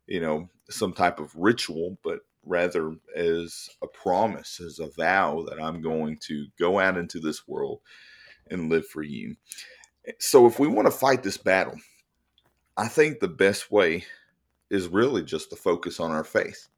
you 0.07 0.21
know, 0.21 0.49
some 0.71 0.93
type 0.93 1.21
of 1.21 1.35
ritual, 1.37 1.99
but 2.03 2.21
rather 2.45 2.97
as 3.15 3.69
a 3.83 3.87
promise, 3.87 4.61
as 4.61 4.79
a 4.79 4.91
vow 4.91 5.45
that 5.49 5.63
I'm 5.63 5.81
going 5.81 6.19
to 6.27 6.47
go 6.59 6.79
out 6.79 6.97
into 6.97 7.21
this 7.21 7.47
world 7.47 7.81
and 8.51 8.69
live 8.69 8.87
for 8.87 9.03
you. 9.03 9.37
So 10.19 10.47
if 10.47 10.59
we 10.59 10.69
want 10.69 10.87
to 10.87 10.93
fight 10.93 11.23
this 11.23 11.39
battle, 11.39 11.79
I 12.77 12.89
think 12.89 13.21
the 13.21 13.29
best 13.29 13.71
way 13.71 14.05
is 14.69 14.89
really 14.89 15.23
just 15.23 15.51
to 15.51 15.57
focus 15.57 16.01
on 16.01 16.11
our 16.11 16.25
faith. 16.25 16.69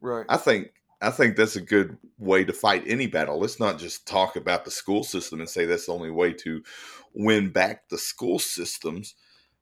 Right. 0.00 0.26
I 0.28 0.36
think 0.36 0.72
I 1.04 1.10
think 1.10 1.36
that's 1.36 1.56
a 1.56 1.60
good 1.60 1.98
way 2.18 2.44
to 2.44 2.52
fight 2.52 2.84
any 2.86 3.06
battle. 3.06 3.38
Let's 3.38 3.60
not 3.60 3.78
just 3.78 4.06
talk 4.06 4.36
about 4.36 4.64
the 4.64 4.70
school 4.70 5.04
system 5.04 5.40
and 5.40 5.48
say 5.48 5.66
that's 5.66 5.86
the 5.86 5.92
only 5.92 6.10
way 6.10 6.32
to 6.32 6.62
win 7.12 7.50
back 7.50 7.88
the 7.88 7.98
school 7.98 8.38
systems, 8.38 9.14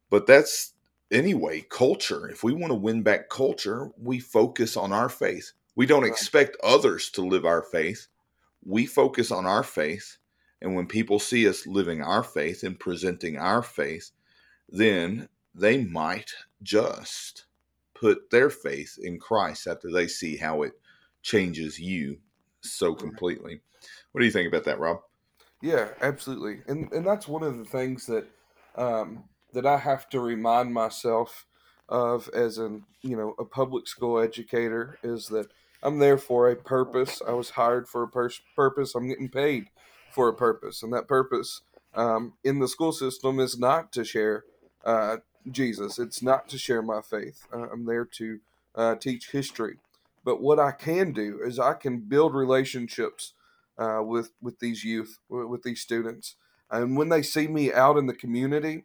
but 0.09 0.27
that's 0.27 0.75
anyway 1.11 1.65
culture. 1.69 2.29
If 2.29 2.45
we 2.45 2.53
want 2.53 2.71
to 2.71 2.79
win 2.79 3.03
back 3.03 3.29
culture, 3.29 3.91
we 3.99 4.21
focus 4.21 4.77
on 4.77 4.93
our 4.93 5.09
faith. 5.09 5.53
We 5.75 5.87
don't 5.87 6.07
expect 6.07 6.57
others 6.63 7.11
to 7.11 7.23
live 7.23 7.45
our 7.45 7.63
faith. 7.63 8.07
We 8.65 8.87
focus 8.87 9.31
on 9.31 9.45
our 9.45 9.65
faith. 9.65 10.19
And 10.61 10.77
when 10.77 10.87
people 10.87 11.19
see 11.19 11.49
us 11.49 11.67
living 11.67 12.03
our 12.03 12.23
faith 12.23 12.63
and 12.63 12.79
presenting 12.79 13.37
our 13.37 13.63
faith, 13.63 14.13
then 14.69 15.29
they 15.55 15.83
might 15.85 16.31
just 16.63 17.47
put 17.95 18.31
their 18.31 18.49
faith 18.49 18.97
in 19.03 19.19
Christ 19.19 19.67
after 19.67 19.91
they 19.91 20.07
see 20.07 20.37
how 20.37 20.63
it 20.63 20.73
changes 21.23 21.79
you 21.79 22.19
so 22.61 22.95
completely. 22.95 23.61
What 24.13 24.21
do 24.21 24.25
you 24.25 24.33
think 24.33 24.49
about 24.49 24.65
that, 24.65 24.79
Rob? 24.79 24.99
Yeah, 25.63 25.89
absolutely. 26.01 26.61
And 26.67 26.93
and 26.93 27.07
that's 27.07 27.29
one 27.29 27.43
of 27.43 27.59
the 27.59 27.65
things 27.65 28.07
that 28.07 28.27
um, 28.77 29.25
that 29.53 29.65
I 29.65 29.79
have 29.79 30.09
to 30.11 30.21
remind 30.21 30.75
myself 30.75 31.47
of 31.89 32.29
as 32.35 32.59
an 32.59 32.85
you 33.01 33.17
know 33.17 33.35
a 33.39 33.45
public 33.45 33.87
school 33.87 34.19
educator 34.19 34.99
is 35.03 35.29
that 35.29 35.49
I'm 35.83 35.99
there 35.99 36.19
for 36.19 36.51
a 36.51 36.57
purpose. 36.57 37.23
I 37.27 37.33
was 37.33 37.51
hired 37.51 37.89
for 37.89 38.03
a 38.03 38.09
pur- 38.09 38.31
purpose. 38.55 38.95
I'm 38.95 39.09
getting 39.09 39.29
paid 39.29 39.71
for 40.11 40.29
a 40.29 40.35
purpose, 40.35 40.83
and 40.83 40.93
that 40.93 41.09
purpose 41.09 41.63
um, 41.95 42.35
in 42.45 42.59
the 42.59 42.69
school 42.69 42.93
system 42.93 43.41
is 43.41 43.59
not 43.59 43.93
to 43.93 44.05
share 44.05 44.45
uh, 44.85 45.19
Jesus. 45.51 45.99
It's 45.99 46.23
not 46.23 46.49
to 46.49 46.59
share 46.59 46.83
my 46.83 47.01
faith. 47.03 47.47
Uh, 47.53 47.69
I'm 47.73 47.85
there 47.85 48.05
to 48.05 48.41
uh, 48.75 48.95
teach 48.97 49.31
history. 49.31 49.77
But 50.25 50.41
what 50.41 50.59
I 50.59 50.73
can 50.73 51.13
do 51.13 51.41
is 51.43 51.59
I 51.59 51.75
can 51.75 52.01
build 52.01 52.35
relationships 52.35 53.35
uh, 53.79 54.03
with 54.05 54.33
with 54.41 54.59
these 54.61 54.85
youth, 54.85 55.19
with 55.29 55.63
these 55.63 55.81
students, 55.81 56.37
and 56.71 56.97
when 56.97 57.09
they 57.09 57.23
see 57.23 57.49
me 57.49 57.73
out 57.73 57.97
in 57.97 58.07
the 58.07 58.15
community, 58.15 58.85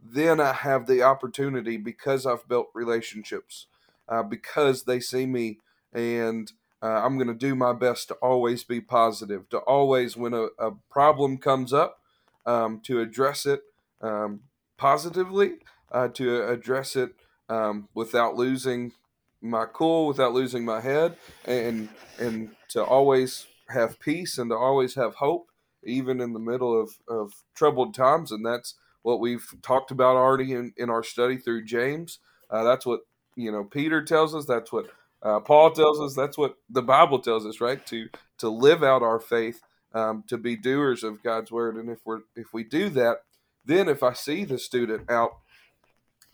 then 0.00 0.40
I 0.40 0.52
have 0.52 0.86
the 0.86 1.02
opportunity 1.02 1.76
because 1.76 2.24
I've 2.26 2.48
built 2.48 2.68
relationships, 2.74 3.66
uh, 4.08 4.22
because 4.22 4.84
they 4.84 5.00
see 5.00 5.26
me, 5.26 5.58
and 5.92 6.50
uh, 6.82 7.02
I'm 7.04 7.16
going 7.16 7.28
to 7.28 7.34
do 7.34 7.54
my 7.54 7.72
best 7.72 8.08
to 8.08 8.14
always 8.14 8.64
be 8.64 8.80
positive, 8.80 9.48
to 9.50 9.58
always 9.58 10.16
when 10.16 10.34
a, 10.34 10.48
a 10.58 10.72
problem 10.90 11.38
comes 11.38 11.72
up, 11.72 12.00
um, 12.46 12.80
to 12.84 13.00
address 13.00 13.44
it 13.44 13.62
um, 14.00 14.42
positively, 14.76 15.56
uh, 15.90 16.08
to 16.08 16.48
address 16.48 16.94
it 16.94 17.14
um, 17.48 17.88
without 17.94 18.36
losing 18.36 18.92
my 19.40 19.64
cool 19.66 20.06
without 20.06 20.32
losing 20.32 20.64
my 20.64 20.80
head 20.80 21.16
and 21.44 21.88
and 22.18 22.50
to 22.68 22.82
always 22.82 23.46
have 23.68 24.00
peace 24.00 24.38
and 24.38 24.50
to 24.50 24.56
always 24.56 24.94
have 24.94 25.16
hope 25.16 25.48
even 25.84 26.20
in 26.20 26.32
the 26.32 26.40
middle 26.40 26.78
of, 26.80 26.90
of 27.08 27.32
troubled 27.54 27.94
times 27.94 28.32
and 28.32 28.44
that's 28.44 28.74
what 29.02 29.20
we've 29.20 29.54
talked 29.62 29.90
about 29.90 30.16
already 30.16 30.52
in, 30.52 30.72
in 30.76 30.90
our 30.90 31.02
study 31.02 31.36
through 31.36 31.64
james. 31.64 32.18
Uh, 32.50 32.64
that's 32.64 32.84
what 32.84 33.00
you 33.36 33.52
know 33.52 33.62
peter 33.62 34.02
tells 34.02 34.34
us 34.34 34.44
that's 34.46 34.72
what 34.72 34.86
uh, 35.22 35.38
paul 35.40 35.70
tells 35.70 36.00
us 36.00 36.14
that's 36.14 36.36
what 36.38 36.56
the 36.68 36.82
bible 36.82 37.20
tells 37.20 37.46
us 37.46 37.60
right? 37.60 37.84
To 37.86 38.08
to 38.38 38.48
live 38.48 38.82
out 38.82 39.02
our 39.02 39.20
faith 39.20 39.60
um, 39.94 40.24
to 40.28 40.36
be 40.36 40.56
doers 40.56 41.04
of 41.04 41.22
god's 41.22 41.52
word 41.52 41.76
and 41.76 41.88
if 41.88 42.00
we're 42.04 42.20
if 42.34 42.52
we 42.52 42.64
do 42.64 42.88
that 42.90 43.18
then 43.64 43.88
if 43.88 44.02
i 44.02 44.12
see 44.12 44.44
the 44.44 44.58
student 44.58 45.08
out 45.10 45.38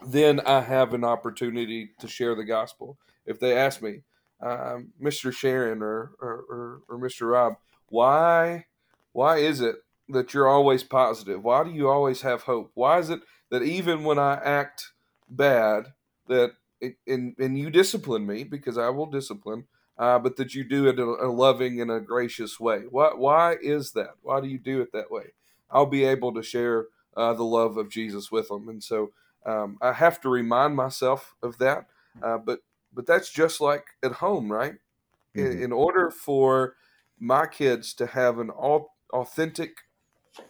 then 0.07 0.41
I 0.41 0.61
have 0.61 0.95
an 0.95 1.05
opportunity 1.05 1.91
to 2.01 2.09
share 2.09 2.35
the 2.35 2.45
gospel. 2.45 2.99
If 3.27 3.41
they 3.41 3.57
ask 3.57 3.83
me, 3.83 4.01
um, 4.41 4.93
Mr. 5.03 5.33
Sharon 5.33 5.83
or, 5.83 6.13
or, 6.21 6.45
or, 6.51 6.81
or 6.89 6.99
Mr. 6.99 7.31
Rob, 7.31 7.55
why 7.89 8.67
why 9.13 9.39
is 9.39 9.61
it 9.61 9.77
that 10.09 10.35
you're 10.35 10.49
always 10.49 10.83
positive? 10.83 11.43
Why 11.43 11.63
do 11.65 11.71
you 11.71 11.89
always 11.89 12.23
have 12.23 12.43
hope? 12.43 12.73
Why 12.75 12.99
is 12.99 13.11
it 13.11 13.21
that 13.51 13.63
even 13.63 14.05
when 14.05 14.19
I 14.19 14.35
act 14.35 14.91
bad, 15.29 15.93
that 16.29 16.53
it, 16.81 16.97
and 17.07 17.35
and 17.39 17.59
you 17.59 17.71
discipline 17.71 18.27
me 18.27 18.45
because 18.45 18.77
I 18.77 18.89
will 18.91 19.07
discipline, 19.07 19.65
uh, 19.99 20.19
but 20.19 20.37
that 20.37 20.55
you 20.55 20.65
do 20.65 20.89
it 20.89 20.99
in 20.99 21.09
a 21.09 21.31
loving 21.31 21.81
and 21.81 21.91
a 21.91 22.01
gracious 22.01 22.59
way. 22.59 22.83
Why 22.91 23.11
why 23.15 23.57
is 23.63 23.93
that? 23.93 24.15
Why 24.23 24.41
do 24.41 24.49
you 24.49 24.59
do 24.59 24.83
it 24.83 24.93
that 24.93 25.11
way? 25.11 25.33
I'll 25.71 25.87
be 25.87 26.05
able 26.05 26.35
to 26.35 26.43
share 26.43 26.87
uh, 27.17 27.33
the 27.35 27.45
love 27.45 27.77
of 27.77 27.89
Jesus 27.91 28.31
with 28.31 28.49
them, 28.49 28.69
and 28.69 28.83
so 28.83 29.13
um, 29.47 29.79
I 29.81 29.93
have 29.93 30.21
to 30.23 30.29
remind 30.29 30.77
myself 30.77 31.35
of 31.43 31.59
that. 31.59 31.87
Uh, 32.23 32.39
but 32.39 32.61
but 32.93 33.07
that's 33.07 33.31
just 33.31 33.61
like 33.61 33.85
at 34.03 34.13
home, 34.13 34.51
right? 34.51 34.75
Mm-hmm. 35.37 35.41
In, 35.41 35.63
in, 35.65 35.73
order 35.73 36.11
for 36.11 36.77
my 37.19 37.47
kids 37.47 37.93
to 37.95 38.07
have 38.07 38.39
an 38.39 38.51
authentic 38.51 39.79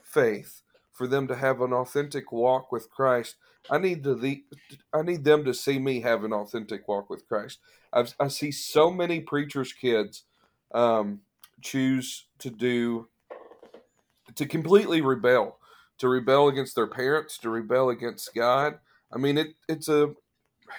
faith, 0.03 0.63
for 0.93 1.07
them 1.07 1.27
to 1.27 1.35
have 1.35 1.61
an 1.61 1.73
authentic 1.73 2.31
walk 2.31 2.71
with 2.71 2.91
Christ, 2.91 3.37
I 3.71 3.79
need 3.79 4.05
to 4.05 4.15
the 4.15 4.45
I 4.93 5.03
need 5.03 5.25
them 5.25 5.45
to 5.45 5.55
see 5.55 5.79
me 5.79 6.01
have 6.01 6.25
an 6.25 6.33
authentic 6.33 6.87
walk 6.87 7.09
with 7.11 7.27
Christ. 7.27 7.59
I've, 7.93 8.15
i 8.21 8.29
see 8.29 8.51
so 8.51 8.91
many 8.91 9.21
preachers' 9.21 9.73
kids 9.73 10.25
um, 10.75 11.21
choose 11.63 12.27
to 12.39 12.51
do 12.51 13.09
to 14.35 14.47
completely 14.47 15.01
rebel, 15.01 15.59
to 15.99 16.09
rebel 16.09 16.49
against 16.49 16.75
their 16.75 16.87
parents, 16.87 17.39
to 17.39 17.51
rebel 17.51 17.91
against 17.91 18.35
God. 18.35 18.79
I 19.13 19.19
mean, 19.19 19.39
it 19.39 19.55
it's 19.69 19.89
a 19.89 20.15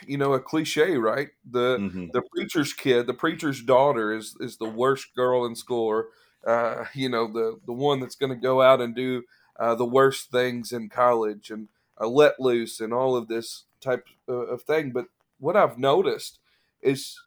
you 0.07 0.17
know 0.17 0.33
a 0.33 0.39
cliche, 0.39 0.97
right? 0.97 1.29
The 1.49 1.79
hmm 1.79 2.07
the 2.13 2.21
preacher's 2.33 2.73
kid, 2.73 3.07
the 3.07 3.13
preacher's 3.13 3.61
daughter 3.61 4.13
is 4.13 4.35
is 4.39 4.57
the 4.57 4.69
worst 4.69 5.15
girl 5.15 5.45
in 5.45 5.55
school, 5.55 5.85
or 5.87 6.07
uh, 6.45 6.85
you 6.93 7.09
know 7.09 7.31
the 7.31 7.59
the 7.65 7.73
one 7.73 7.99
that's 7.99 8.15
going 8.15 8.31
to 8.31 8.35
go 8.35 8.61
out 8.61 8.81
and 8.81 8.95
do 8.95 9.23
uh, 9.59 9.75
the 9.75 9.85
worst 9.85 10.31
things 10.31 10.71
in 10.71 10.89
college 10.89 11.49
and 11.51 11.69
uh, 11.99 12.07
let 12.07 12.39
loose 12.39 12.79
and 12.79 12.93
all 12.93 13.15
of 13.15 13.27
this 13.27 13.65
type 13.81 14.05
of 14.27 14.49
of 14.49 14.61
thing. 14.63 14.91
But 14.91 15.07
what 15.39 15.55
I've 15.55 15.77
noticed 15.77 16.39
is 16.81 17.19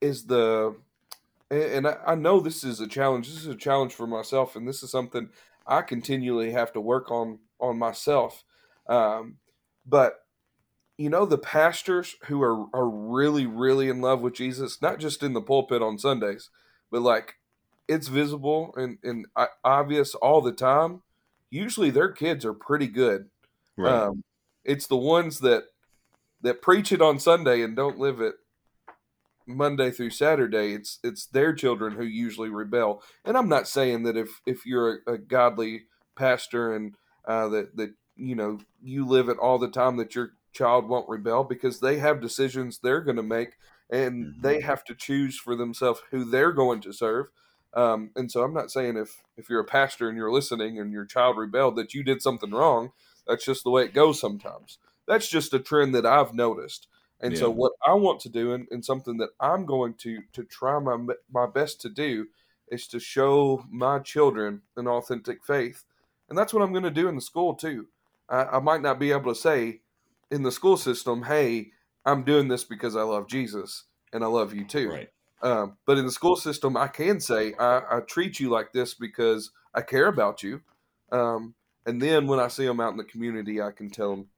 is 0.00 0.26
the 0.26 0.76
and 1.50 1.86
I 1.86 2.14
know 2.16 2.40
this 2.40 2.64
is 2.64 2.80
a 2.80 2.88
challenge. 2.88 3.28
This 3.28 3.38
is 3.38 3.46
a 3.46 3.54
challenge 3.56 3.94
for 3.94 4.06
myself, 4.06 4.56
and 4.56 4.66
this 4.66 4.82
is 4.82 4.90
something 4.90 5.30
I 5.66 5.82
continually 5.82 6.52
have 6.52 6.72
to 6.72 6.80
work 6.80 7.10
on 7.10 7.40
on 7.60 7.78
myself. 7.78 8.44
Um, 8.88 9.36
but 9.86 10.20
you 10.98 11.10
know, 11.10 11.26
the 11.26 11.38
pastors 11.38 12.16
who 12.24 12.42
are 12.42 12.66
are 12.74 12.88
really, 12.88 13.46
really 13.46 13.88
in 13.88 14.00
love 14.00 14.22
with 14.22 14.34
Jesus, 14.34 14.80
not 14.80 14.98
just 14.98 15.22
in 15.22 15.32
the 15.32 15.42
pulpit 15.42 15.82
on 15.82 15.98
Sundays, 15.98 16.50
but 16.90 17.02
like 17.02 17.34
it's 17.88 18.08
visible 18.08 18.74
and 18.76 18.98
and 19.02 19.26
obvious 19.64 20.14
all 20.14 20.40
the 20.40 20.52
time. 20.52 21.02
Usually, 21.50 21.90
their 21.90 22.10
kids 22.10 22.44
are 22.44 22.54
pretty 22.54 22.88
good. 22.88 23.28
Right. 23.76 23.92
Um, 23.92 24.24
it's 24.64 24.86
the 24.86 24.96
ones 24.96 25.40
that 25.40 25.64
that 26.42 26.62
preach 26.62 26.92
it 26.92 27.02
on 27.02 27.18
Sunday 27.18 27.62
and 27.62 27.76
don't 27.76 27.98
live 27.98 28.20
it 28.20 28.36
Monday 29.46 29.90
through 29.90 30.10
Saturday, 30.10 30.72
it's 30.74 30.98
it's 31.04 31.26
their 31.26 31.52
children 31.52 31.94
who 31.94 32.04
usually 32.04 32.48
rebel. 32.48 33.02
And 33.24 33.36
I'm 33.36 33.48
not 33.48 33.68
saying 33.68 34.02
that 34.04 34.16
if 34.16 34.40
if 34.46 34.66
you're 34.66 35.00
a, 35.06 35.12
a 35.14 35.18
godly 35.18 35.84
pastor 36.16 36.74
and 36.74 36.94
uh, 37.26 37.48
that 37.48 37.76
that 37.76 37.94
you 38.16 38.34
know 38.34 38.58
you 38.82 39.06
live 39.06 39.28
it 39.28 39.38
all 39.38 39.58
the 39.58 39.70
time 39.70 39.96
that 39.98 40.14
your 40.14 40.32
child 40.52 40.88
won't 40.88 41.08
rebel 41.08 41.44
because 41.44 41.80
they 41.80 41.98
have 41.98 42.20
decisions 42.20 42.78
they're 42.78 43.02
going 43.02 43.16
to 43.16 43.22
make 43.22 43.56
and 43.90 44.32
hmm 44.34 44.40
they 44.40 44.60
have 44.60 44.82
to 44.84 44.94
choose 44.94 45.38
for 45.38 45.54
themselves 45.54 46.00
who 46.10 46.24
they're 46.24 46.52
going 46.52 46.80
to 46.80 46.92
serve. 46.92 47.26
Um, 47.74 48.10
and 48.16 48.30
so 48.32 48.42
I'm 48.42 48.54
not 48.54 48.70
saying 48.70 48.96
if 48.96 49.22
if 49.36 49.48
you're 49.50 49.60
a 49.60 49.64
pastor 49.64 50.08
and 50.08 50.16
you're 50.16 50.32
listening 50.32 50.78
and 50.78 50.92
your 50.92 51.04
child 51.04 51.36
rebelled 51.36 51.76
that 51.76 51.94
you 51.94 52.02
did 52.02 52.22
something 52.22 52.50
wrong. 52.50 52.92
That's 53.26 53.44
just 53.44 53.64
the 53.64 53.70
way 53.70 53.82
it 53.84 53.94
goes 53.94 54.20
sometimes. 54.20 54.78
That's 55.06 55.28
just 55.28 55.52
a 55.52 55.58
trend 55.58 55.94
that 55.94 56.06
I've 56.06 56.32
noticed 56.34 56.88
and 57.20 57.36
so 57.36 57.50
what 57.50 57.72
I 57.86 57.94
want 57.94 58.20
to 58.20 58.28
do 58.28 58.52
and, 58.52 58.68
and 58.70 58.84
something 58.84 59.16
that 59.18 59.30
I'm 59.40 59.64
going 59.64 59.94
to 59.94 60.22
to 60.32 60.44
try 60.44 60.78
my 60.78 60.98
my 61.30 61.46
best 61.46 61.80
to 61.82 61.88
do 61.88 62.26
is 62.68 62.86
to 62.88 63.00
show 63.00 63.64
my 63.70 63.98
children 64.00 64.62
an 64.76 64.88
authentic 64.88 65.44
faith. 65.44 65.84
And 66.28 66.36
that's 66.36 66.52
what 66.52 66.62
I'm 66.62 66.72
going 66.72 66.84
to 66.84 66.90
do 66.90 67.08
in 67.08 67.14
the 67.14 67.20
school 67.20 67.54
too. 67.54 67.86
I, 68.28 68.44
I 68.44 68.58
might 68.58 68.82
not 68.82 68.98
be 68.98 69.12
able 69.12 69.32
to 69.32 69.40
say 69.40 69.80
in 70.30 70.42
the 70.42 70.50
school 70.50 70.76
system, 70.76 71.22
hey, 71.22 71.70
I'm 72.04 72.24
doing 72.24 72.48
this 72.48 72.64
because 72.64 72.96
I 72.96 73.02
love 73.02 73.28
Jesus 73.28 73.84
and 74.12 74.24
I 74.24 74.26
love 74.26 74.52
you 74.52 74.64
too. 74.64 74.90
Right. 74.90 75.10
Um, 75.42 75.76
but 75.86 75.98
in 75.98 76.06
the 76.06 76.12
school 76.12 76.36
system, 76.36 76.76
I 76.76 76.88
can 76.88 77.20
say 77.20 77.54
I, 77.54 77.98
I 77.98 78.00
treat 78.00 78.40
you 78.40 78.50
like 78.50 78.72
this 78.72 78.94
because 78.94 79.52
I 79.74 79.82
care 79.82 80.08
about 80.08 80.42
you. 80.42 80.62
Um, 81.12 81.54
and 81.84 82.02
then 82.02 82.26
when 82.26 82.40
I 82.40 82.48
see 82.48 82.66
them 82.66 82.80
out 82.80 82.90
in 82.90 82.96
the 82.96 83.04
community, 83.04 83.60
I 83.62 83.70
can 83.70 83.90
tell 83.90 84.10
them 84.10 84.28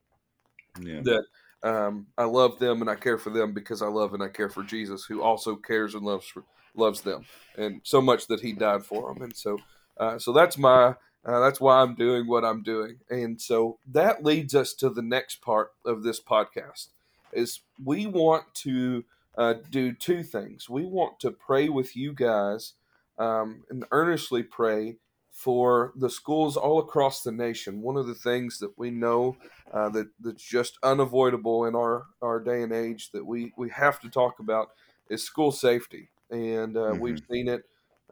Yeah. 0.81 1.01
that 1.03 1.25
um, 1.63 2.07
I 2.17 2.25
love 2.25 2.59
them 2.59 2.81
and 2.81 2.91
I 2.91 2.95
care 2.95 3.19
for 3.19 3.31
them 3.31 3.53
because 3.53 3.83
I 3.83 3.89
love 3.89 4.15
and 4.15 4.23
I 4.23 4.29
care 4.29 4.49
for 4.49 4.63
Jesus, 4.63 5.05
who 5.05 5.23
also 5.23 5.57
cares 5.57 5.95
and 5.95 6.05
loves 6.05 6.33
loves 6.75 7.01
them, 7.01 7.25
and 7.57 7.81
so 7.83 8.01
much 8.01 8.27
that 8.29 8.41
He 8.41 8.53
died 8.53 8.85
for 8.85 9.13
them. 9.13 9.23
And 9.23 9.37
so, 9.37 9.59
uh, 9.99 10.19
so 10.19 10.33
that's 10.33 10.57
my 10.57 10.95
uh, 11.25 11.41
that's 11.41 11.61
why 11.61 11.81
I'm 11.81 11.95
doing 11.95 12.27
what 12.27 12.45
I'm 12.45 12.63
doing. 12.63 12.99
And 13.11 13.41
so 13.41 13.79
that 13.91 14.25
leads 14.25 14.55
us 14.55 14.73
to 14.75 14.89
the 14.89 15.03
next 15.03 15.43
part 15.43 15.73
of 15.85 16.03
this 16.03 16.21
podcast: 16.21 16.89
is 17.33 17.61
we 17.85 18.07
want 18.07 18.45
to 18.63 19.05
uh, 19.37 19.55
do 19.71 19.93
two 19.93 20.23
things. 20.23 20.69
We 20.69 20.85
want 20.85 21.19
to 21.21 21.33
pray 21.33 21.69
with 21.69 21.97
you 21.97 22.13
guys 22.13 22.75
um, 23.19 23.65
and 23.69 23.85
earnestly 23.91 24.45
pray 24.45 24.97
for 25.39 25.93
the 25.95 26.11
schools 26.11 26.57
all 26.57 26.81
across 26.81 27.23
the 27.23 27.31
nation. 27.31 27.81
One 27.81 27.97
of 27.97 28.09
the 28.09 28.15
things 28.15 28.59
that 28.59 28.77
we 28.77 28.91
know 28.91 29.39
uh, 29.73 29.89
that 29.91 30.09
that's 30.19 30.43
just 30.43 30.79
unavoidable 30.83 31.65
in 31.65 31.75
our 31.77 32.07
our 32.23 32.41
day 32.41 32.63
and 32.63 32.73
age 32.73 33.11
that 33.13 33.25
we 33.25 33.53
we 33.57 33.71
have 33.71 34.01
to 34.01 34.11
talk 34.11 34.41
about 34.41 34.71
is 35.09 35.23
school 35.23 35.53
safety, 35.53 36.11
and 36.31 36.77
uh, 36.77 36.95
we've 36.99 37.19
hmm 37.19 37.29
seen 37.31 37.49
it 37.49 37.63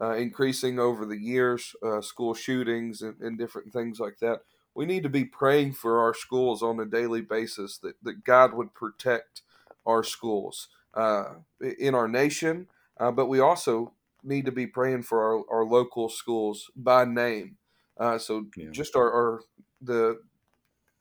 uh, 0.01 0.13
increasing 0.15 0.79
over 0.79 1.05
the 1.05 1.17
years, 1.19 1.75
uh, 1.83 2.01
school 2.01 2.33
shootings 2.33 3.01
and, 3.01 3.19
and 3.21 3.37
different 3.37 3.73
things 3.73 3.99
like 3.99 4.19
that. 4.19 4.41
We 4.75 4.85
need 4.85 5.03
to 5.03 5.09
be 5.09 5.25
praying 5.25 5.73
for 5.73 5.99
our 5.99 6.13
schools 6.13 6.61
on 6.61 6.79
a 6.79 6.85
daily 6.85 7.21
basis 7.21 7.79
that, 7.79 7.95
that 8.03 8.23
God 8.23 8.53
would 8.53 8.75
protect 8.75 9.41
our 9.85 10.03
schools 10.03 10.69
uh, 10.93 11.35
in 11.79 11.95
our 11.95 12.07
nation, 12.07 12.67
uh, 12.99 13.11
but 13.11 13.25
we 13.27 13.39
also 13.39 13.93
need 14.23 14.45
to 14.45 14.51
be 14.51 14.67
praying 14.67 15.03
for 15.03 15.23
our, 15.23 15.59
our 15.59 15.65
local 15.65 16.09
schools 16.09 16.69
by 16.75 17.05
name. 17.05 17.57
Uh, 17.97 18.17
so 18.17 18.47
Yeah. 18.55 18.71
just 18.71 18.95
our, 18.95 19.11
our 19.11 19.41
the 19.81 20.21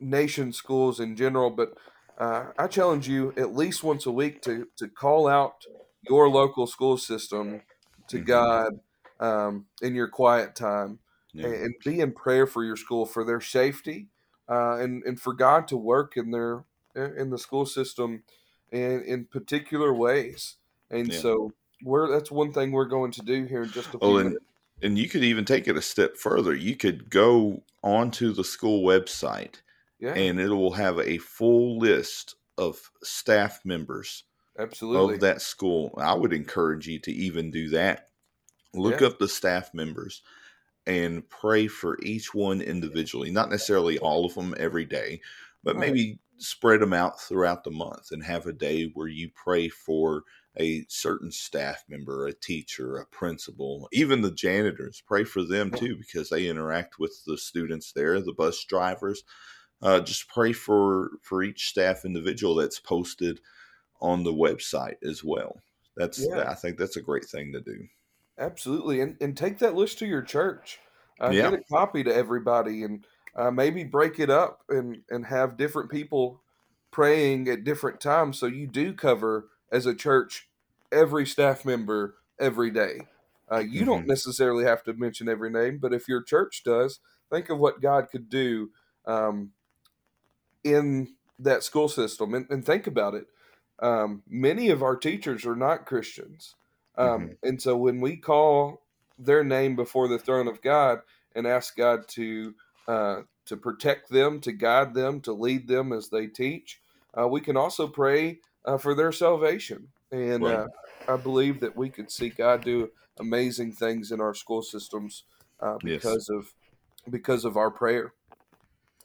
nation 0.00 0.52
schools 0.52 1.00
in 1.00 1.16
general, 1.16 1.50
but 1.50 1.78
uh, 2.18 2.52
I 2.58 2.66
challenge 2.66 3.08
you 3.08 3.32
at 3.36 3.54
least 3.54 3.82
once 3.84 4.06
a 4.06 4.12
week 4.12 4.42
to 4.42 4.68
to 4.76 4.88
call 4.88 5.28
out 5.28 5.66
your 6.02 6.28
local 6.28 6.66
school 6.66 6.96
system 6.98 7.62
to 8.08 8.18
hmm 8.18 8.18
God 8.18 8.80
um, 9.20 9.66
in 9.82 9.94
your 9.94 10.08
quiet 10.08 10.54
time 10.54 11.00
and, 11.42 11.52
Yeah. 11.52 11.54
and 11.54 11.74
be 11.84 12.00
in 12.00 12.12
prayer 12.12 12.46
for 12.46 12.64
your 12.64 12.76
school 12.76 13.06
for 13.06 13.24
their 13.24 13.40
safety 13.40 14.08
uh, 14.48 14.76
and 14.76 15.02
and 15.04 15.20
for 15.20 15.32
God 15.34 15.68
to 15.68 15.76
work 15.76 16.16
in 16.16 16.30
their 16.30 16.64
in 16.94 17.30
the 17.30 17.38
school 17.38 17.66
system 17.66 18.24
in 18.70 19.02
in 19.02 19.26
particular 19.26 19.92
ways. 19.92 20.56
And 20.90 21.12
Yeah. 21.12 21.22
so 21.22 21.52
we're 21.82 22.08
that's 22.10 22.30
one 22.30 22.52
thing 22.52 22.72
we're 22.72 22.86
going 22.86 23.12
to 23.12 23.22
do 23.22 23.44
here 23.44 23.64
in 23.64 23.70
just 23.72 23.94
a 23.94 24.00
Oh, 24.00 24.16
few 24.16 24.18
and 24.18 24.36
minutes. 24.36 24.44
and 24.82 24.98
you 24.98 25.08
could 25.08 25.24
even 25.24 25.44
take 25.44 25.66
it 25.68 25.76
a 25.76 25.82
step 25.82 26.16
further. 26.16 26.54
You 26.54 26.76
could 26.76 27.08
go 27.10 27.64
onto 27.82 28.32
the 28.32 28.44
school 28.44 28.82
website 28.86 29.62
Yeah, 29.98 30.16
and 30.16 30.38
it 30.40 30.48
will 30.50 30.72
have 30.72 30.98
a 30.98 31.18
full 31.18 31.78
list 31.78 32.34
of 32.58 32.90
staff 33.02 33.64
members 33.64 34.24
absolutely 34.58 35.18
of 35.18 35.20
that 35.20 35.42
school. 35.42 35.94
I 35.98 36.14
would 36.14 36.32
encourage 36.32 36.88
you 36.88 36.98
to 37.00 37.12
even 37.12 37.50
do 37.50 37.70
that. 37.70 38.10
Look 38.74 39.00
Yeah, 39.00 39.02
up 39.02 39.18
the 39.18 39.28
staff 39.28 39.74
members 39.74 40.22
and 40.86 41.28
pray 41.28 41.66
for 41.66 41.98
each 42.02 42.34
one 42.34 42.60
individually, 42.60 43.30
not 43.30 43.50
necessarily 43.50 43.98
all 43.98 44.24
of 44.24 44.34
them 44.34 44.54
every 44.58 44.84
day, 44.84 45.20
but 45.64 45.76
right. 45.76 45.78
maybe 45.78 46.18
spread 46.38 46.80
them 46.80 46.92
out 46.92 47.20
throughout 47.20 47.64
the 47.64 47.70
month 47.70 48.12
and 48.12 48.22
have 48.22 48.46
a 48.46 48.52
day 48.52 48.84
where 48.94 49.08
you 49.08 49.30
pray 49.34 49.68
for 49.68 50.22
a 50.58 50.84
certain 50.88 51.30
staff 51.30 51.84
member, 51.88 52.26
a 52.26 52.32
teacher, 52.32 52.96
a 52.96 53.06
principal, 53.06 53.88
even 53.92 54.22
the 54.22 54.30
janitors. 54.30 55.02
Pray 55.06 55.24
for 55.24 55.42
them 55.42 55.70
too 55.70 55.96
because 55.96 56.30
they 56.30 56.48
interact 56.48 56.98
with 56.98 57.22
the 57.26 57.36
students 57.36 57.92
there, 57.92 58.20
the 58.20 58.32
bus 58.32 58.64
drivers. 58.64 59.22
Uh, 59.82 60.00
just 60.00 60.28
pray 60.28 60.52
for 60.52 61.10
for 61.22 61.42
each 61.42 61.68
staff 61.68 62.04
individual 62.04 62.54
that's 62.54 62.80
posted 62.80 63.40
on 64.00 64.24
the 64.24 64.32
website 64.32 64.96
as 65.02 65.22
well. 65.22 65.60
That's 65.96 66.18
Yeah. 66.18 66.50
I 66.50 66.54
think 66.54 66.78
that's 66.78 66.96
a 66.96 67.02
great 67.02 67.24
thing 67.24 67.52
to 67.52 67.60
do. 67.60 67.86
Absolutely, 68.38 69.00
and 69.00 69.16
and 69.20 69.36
take 69.36 69.58
that 69.58 69.74
list 69.74 69.98
to 69.98 70.06
your 70.06 70.22
church. 70.22 70.78
Uh, 71.18 71.30
get 71.30 71.54
a 71.54 71.62
copy 71.72 72.04
to 72.04 72.14
everybody, 72.14 72.82
and 72.82 73.06
uh, 73.34 73.50
maybe 73.50 73.84
break 73.84 74.18
it 74.18 74.30
up 74.30 74.62
and 74.68 75.02
and 75.10 75.26
have 75.26 75.56
different 75.56 75.90
people 75.90 76.42
praying 76.90 77.48
at 77.48 77.64
different 77.64 78.00
times, 78.00 78.38
so 78.38 78.46
you 78.46 78.66
do 78.66 78.94
cover 78.94 79.48
as 79.70 79.86
a 79.86 79.94
church 79.94 80.48
every 80.92 81.26
staff 81.26 81.64
member 81.64 82.16
every 82.38 82.70
day. 82.70 83.08
Uh, 83.50 83.58
you 83.58 83.84
don't 83.84 84.06
hmm 84.06 84.06
necessarily 84.06 84.64
have 84.64 84.82
to 84.84 84.92
mention 84.92 85.28
every 85.28 85.50
name, 85.50 85.78
but 85.78 85.92
if 85.92 86.08
your 86.08 86.22
church 86.22 86.62
does, 86.64 87.00
think 87.30 87.48
of 87.50 87.58
what 87.58 87.80
God 87.80 88.08
could 88.10 88.28
do 88.28 88.70
um, 89.06 89.52
in 90.64 91.14
that 91.38 91.62
school 91.62 91.88
system 91.88 92.34
and, 92.34 92.46
and 92.50 92.64
think 92.64 92.86
about 92.86 93.14
it. 93.14 93.26
Um, 93.80 94.22
many 94.28 94.70
of 94.70 94.82
our 94.82 94.96
teachers 94.96 95.44
are 95.44 95.56
not 95.56 95.86
Christians. 95.86 96.54
Um, 96.96 97.30
hmm 97.30 97.34
and 97.42 97.60
so 97.60 97.76
when 97.76 98.00
we 98.00 98.16
call 98.16 98.82
their 99.18 99.44
name 99.44 99.76
before 99.76 100.08
the 100.08 100.18
throne 100.18 100.48
of 100.48 100.62
God 100.62 101.00
and 101.34 101.46
ask 101.46 101.76
God 101.76 102.08
to 102.08 102.54
uh, 102.88 103.22
to 103.46 103.56
protect 103.56 104.10
them, 104.10 104.40
to 104.40 104.52
guide 104.52 104.94
them, 104.94 105.20
to 105.20 105.32
lead 105.32 105.68
them 105.68 105.92
as 105.92 106.08
they 106.08 106.26
teach, 106.26 106.80
uh, 107.18 107.28
we 107.28 107.40
can 107.40 107.56
also 107.56 107.86
pray 107.86 108.38
uh, 108.66 108.78
for 108.78 108.94
their 108.94 109.12
salvation. 109.12 109.92
And 110.10 110.46
Right. 110.46 110.48
uh, 110.48 110.66
I 111.08 111.16
believe 111.16 111.60
that 111.60 111.76
we 111.76 111.90
could 111.90 112.10
see 112.10 112.30
God 112.30 112.64
do 112.64 112.90
amazing 113.18 113.72
things 113.72 114.12
in 114.12 114.20
our 114.20 114.34
school 114.34 114.62
systems 114.62 115.24
uh, 115.60 115.78
Yes. 115.82 116.04
because 116.04 116.28
of 116.28 116.54
because 117.10 117.44
of 117.44 117.56
our 117.56 117.70
prayer 117.70 118.14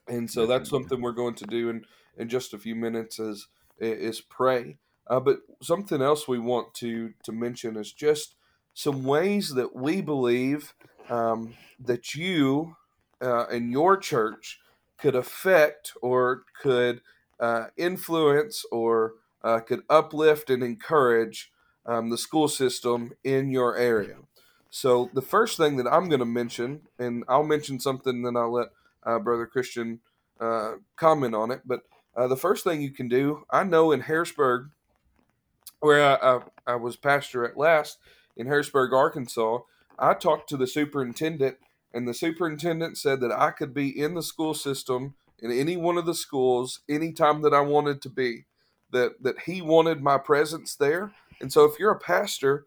and 0.08 0.30
so 0.30 0.46
that's 0.48 0.70
something 0.70 1.02
we're 1.02 1.12
going 1.12 1.36
to 1.36 1.46
do 1.46 1.70
in 1.70 1.86
in 2.18 2.30
just 2.30 2.54
a 2.54 2.60
few 2.60 2.76
minutes 2.76 3.20
is 3.20 3.48
is 3.80 4.22
pray 4.22 4.78
uh, 5.08 5.20
but 5.20 5.40
something 5.62 6.02
else 6.02 6.28
we 6.28 6.40
want 6.40 6.74
to 6.74 7.14
to 7.24 7.32
mention 7.32 7.76
is 7.78 7.94
just 7.94 8.36
some 8.74 9.04
ways 9.04 9.54
that 9.54 9.76
we 9.76 10.02
believe 10.02 10.74
um, 11.10 11.58
that 11.80 12.16
you 12.16 12.76
uh, 13.22 13.46
in 13.48 13.70
your 13.72 13.98
church 13.98 14.60
could 14.98 15.16
affect 15.16 15.94
or 16.02 16.46
could 16.60 17.02
uh, 17.40 17.68
influence 17.76 18.64
or 18.72 19.16
uh, 19.44 19.60
could 19.60 19.82
uplift 19.90 20.50
and 20.50 20.64
encourage 20.64 21.52
um, 21.86 22.10
the 22.10 22.18
school 22.18 22.48
system 22.48 23.12
in 23.24 23.50
your 23.50 23.76
area. 23.76 24.18
So 24.70 25.10
the 25.14 25.22
first 25.22 25.58
thing 25.58 25.78
that 25.78 25.88
I'm 25.88 26.08
going 26.08 26.20
to 26.20 26.26
mention, 26.26 26.82
and 26.98 27.24
I'll 27.28 27.44
mention 27.44 27.80
something, 27.80 28.22
then 28.22 28.38
I'll 28.38 28.54
let 28.54 28.70
uh, 29.04 29.20
Brother 29.20 29.46
Christian 29.46 30.00
uh, 30.40 30.74
comment 30.96 31.36
on 31.36 31.52
it. 31.52 31.62
But 31.66 31.82
uh, 32.16 32.28
the 32.28 32.38
first 32.38 32.64
thing 32.64 32.82
you 32.82 32.92
can 32.92 33.08
do, 33.08 33.44
I 33.50 33.64
know 33.64 33.92
in 33.92 34.02
Harrisburg, 34.02 34.70
where 35.80 36.04
I, 36.04 36.36
I, 36.36 36.40
I 36.68 36.76
was 36.76 36.96
pastor 36.96 37.44
at 37.44 37.58
last 37.58 37.98
in 38.38 38.48
Harrisburg, 38.48 38.94
Arkansas, 38.94 39.60
I 40.00 40.14
talked 40.14 40.48
to 40.50 40.58
the 40.58 40.68
superintendent, 40.68 41.58
and 41.94 42.08
the 42.08 42.14
superintendent 42.14 42.98
said 42.98 43.20
that 43.22 43.32
I 43.32 43.52
could 43.52 43.74
be 43.74 43.90
in 43.90 44.14
the 44.14 44.24
school 44.24 44.54
system 44.54 45.16
in 45.40 45.52
any 45.52 45.76
one 45.76 45.98
of 45.98 46.06
the 46.06 46.16
schools 46.16 46.82
anytime 46.88 47.42
that 47.42 47.54
I 47.54 47.62
wanted 47.62 48.02
to 48.04 48.10
be. 48.10 48.46
That 48.92 49.24
that 49.24 49.40
he 49.42 49.62
wanted 49.62 50.02
my 50.02 50.18
presence 50.18 50.76
there. 50.76 51.14
And 51.40 51.52
so 51.52 51.66
if 51.66 51.80
you're 51.80 51.92
a 51.92 52.00
pastor, 52.00 52.66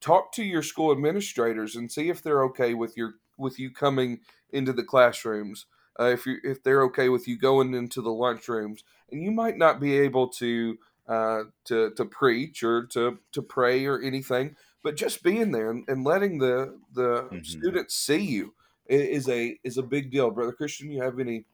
talk 0.00 0.32
to 0.32 0.44
your 0.44 0.62
school 0.62 0.92
administrators 0.92 1.76
and 1.76 1.90
see 1.90 2.08
if 2.08 2.22
they're 2.22 2.44
okay 2.44 2.74
with 2.74 2.96
your 2.96 3.14
with 3.38 3.58
you 3.58 3.70
coming 3.70 4.20
into 4.50 4.72
the 4.72 4.84
classrooms. 4.84 5.66
Uh, 5.98 6.04
if 6.04 6.26
you 6.26 6.36
if 6.44 6.62
they're 6.62 6.82
okay 6.82 7.08
with 7.08 7.26
you 7.26 7.38
going 7.38 7.74
into 7.74 8.02
the 8.02 8.10
lunchrooms, 8.10 8.80
and 9.10 9.22
you 9.22 9.30
might 9.30 9.56
not 9.56 9.80
be 9.80 9.96
able 9.98 10.28
to 10.28 10.78
uh, 11.08 11.44
to 11.64 11.90
to 11.96 12.04
preach 12.04 12.62
or 12.62 12.84
to 12.86 13.18
to 13.32 13.42
pray 13.42 13.86
or 13.86 14.00
anything, 14.00 14.56
but 14.82 14.96
just 14.96 15.22
being 15.22 15.52
there 15.52 15.70
and, 15.70 15.84
and 15.88 16.04
letting 16.04 16.38
the 16.38 16.78
the 16.92 17.22
mm-hmm. 17.22 17.42
students 17.42 17.94
see 17.94 18.20
you 18.20 18.54
is 18.86 19.28
a 19.28 19.58
is 19.64 19.78
a 19.78 19.82
big 19.82 20.10
deal, 20.10 20.30
brother 20.30 20.52
Christian. 20.52 20.90
You 20.90 21.02
have 21.02 21.18
any? 21.18 21.44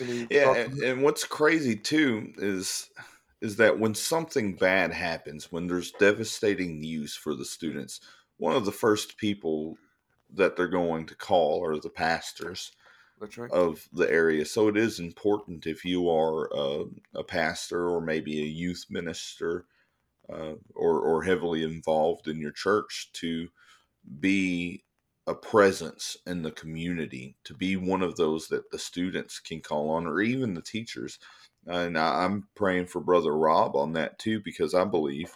Yeah, 0.00 0.54
and, 0.54 0.78
and 0.80 1.02
what's 1.02 1.24
crazy 1.24 1.76
too 1.76 2.32
is 2.38 2.90
is 3.40 3.56
that 3.56 3.78
when 3.78 3.94
something 3.94 4.54
bad 4.54 4.92
happens, 4.92 5.52
when 5.52 5.66
there's 5.66 5.92
devastating 5.92 6.80
news 6.80 7.14
for 7.14 7.34
the 7.34 7.44
students, 7.44 8.00
one 8.38 8.56
of 8.56 8.64
the 8.64 8.72
first 8.72 9.18
people 9.18 9.76
that 10.32 10.56
they're 10.56 10.66
going 10.66 11.06
to 11.06 11.14
call 11.14 11.64
are 11.64 11.78
the 11.78 11.90
pastors 11.90 12.72
right. 13.36 13.50
of 13.50 13.86
the 13.92 14.10
area. 14.10 14.44
So 14.44 14.68
it 14.68 14.76
is 14.76 14.98
important 14.98 15.66
if 15.66 15.84
you 15.84 16.08
are 16.08 16.48
a, 16.54 16.84
a 17.14 17.24
pastor 17.24 17.88
or 17.88 18.00
maybe 18.00 18.40
a 18.40 18.46
youth 18.46 18.86
minister 18.88 19.66
uh, 20.32 20.54
or, 20.74 21.00
or 21.00 21.22
heavily 21.22 21.62
involved 21.64 22.28
in 22.28 22.40
your 22.40 22.52
church 22.52 23.10
to 23.14 23.48
be 24.20 24.83
a 25.26 25.34
presence 25.34 26.16
in 26.26 26.42
the 26.42 26.50
community, 26.50 27.36
to 27.44 27.54
be 27.54 27.76
one 27.76 28.02
of 28.02 28.16
those 28.16 28.48
that 28.48 28.70
the 28.70 28.78
students 28.78 29.40
can 29.40 29.60
call 29.60 29.90
on, 29.90 30.06
or 30.06 30.20
even 30.20 30.54
the 30.54 30.62
teachers. 30.62 31.18
And 31.66 31.96
I'm 31.96 32.48
praying 32.54 32.86
for 32.86 33.00
Brother 33.00 33.34
Rob 33.36 33.74
on 33.74 33.94
that 33.94 34.18
too, 34.18 34.40
because 34.40 34.74
I 34.74 34.84
believe 34.84 35.34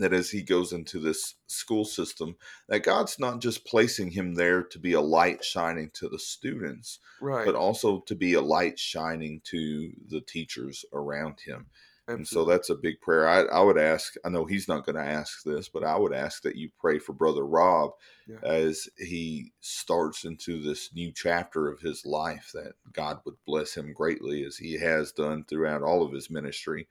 that 0.00 0.12
as 0.12 0.30
he 0.30 0.42
goes 0.42 0.72
into 0.72 0.98
this 0.98 1.36
school 1.46 1.84
system, 1.84 2.34
that 2.68 2.82
God's 2.82 3.20
not 3.20 3.40
just 3.40 3.64
placing 3.64 4.10
him 4.10 4.34
there 4.34 4.64
to 4.64 4.78
be 4.80 4.94
a 4.94 5.00
light 5.00 5.44
shining 5.44 5.90
to 5.94 6.08
the 6.08 6.18
students, 6.18 6.98
right. 7.20 7.46
but 7.46 7.54
also 7.54 8.00
to 8.00 8.16
be 8.16 8.34
a 8.34 8.40
light 8.40 8.76
shining 8.76 9.40
to 9.44 9.92
the 10.08 10.20
teachers 10.20 10.84
around 10.92 11.38
him. 11.38 11.66
Absolutely. 12.06 12.20
And 12.20 12.28
so 12.28 12.44
that's 12.44 12.68
a 12.68 12.74
big 12.74 13.00
prayer. 13.00 13.26
I, 13.26 13.44
I 13.44 13.62
would 13.62 13.78
ask, 13.78 14.14
I 14.26 14.28
know 14.28 14.44
he's 14.44 14.68
not 14.68 14.84
going 14.84 14.96
to 14.96 15.02
ask 15.02 15.42
this, 15.42 15.70
but 15.70 15.82
I 15.82 15.96
would 15.96 16.12
ask 16.12 16.42
that 16.42 16.56
you 16.56 16.68
pray 16.78 16.98
for 16.98 17.14
Brother 17.14 17.46
Rob 17.46 17.92
yeah. 18.28 18.36
as 18.42 18.90
he 18.98 19.52
starts 19.60 20.26
into 20.26 20.60
this 20.60 20.90
new 20.94 21.12
chapter 21.12 21.70
of 21.70 21.80
his 21.80 22.04
life, 22.04 22.50
that 22.52 22.72
God 22.92 23.20
would 23.24 23.36
bless 23.46 23.74
him 23.74 23.94
greatly 23.94 24.44
as 24.44 24.58
he 24.58 24.78
has 24.78 25.12
done 25.12 25.44
throughout 25.44 25.82
all 25.82 26.02
of 26.02 26.12
his 26.12 26.28
ministry 26.28 26.88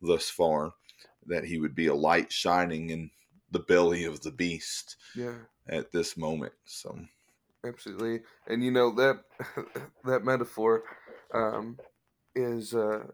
thus 0.00 0.30
far, 0.30 0.72
that 1.26 1.44
he 1.44 1.58
would 1.58 1.74
be 1.74 1.88
a 1.88 1.94
light 1.94 2.32
shining 2.32 2.88
in 2.88 3.10
the 3.50 3.58
belly 3.58 4.04
of 4.04 4.22
the 4.22 4.32
beast 4.32 4.96
yeah. 5.14 5.34
at 5.68 5.92
this 5.92 6.16
moment. 6.16 6.54
So 6.64 6.98
absolutely. 7.66 8.20
And 8.46 8.64
you 8.64 8.70
know 8.70 8.94
that 8.94 9.24
that 10.04 10.24
metaphor 10.24 10.84
um, 11.34 11.78
is 12.34 12.74
uh, 12.74 13.04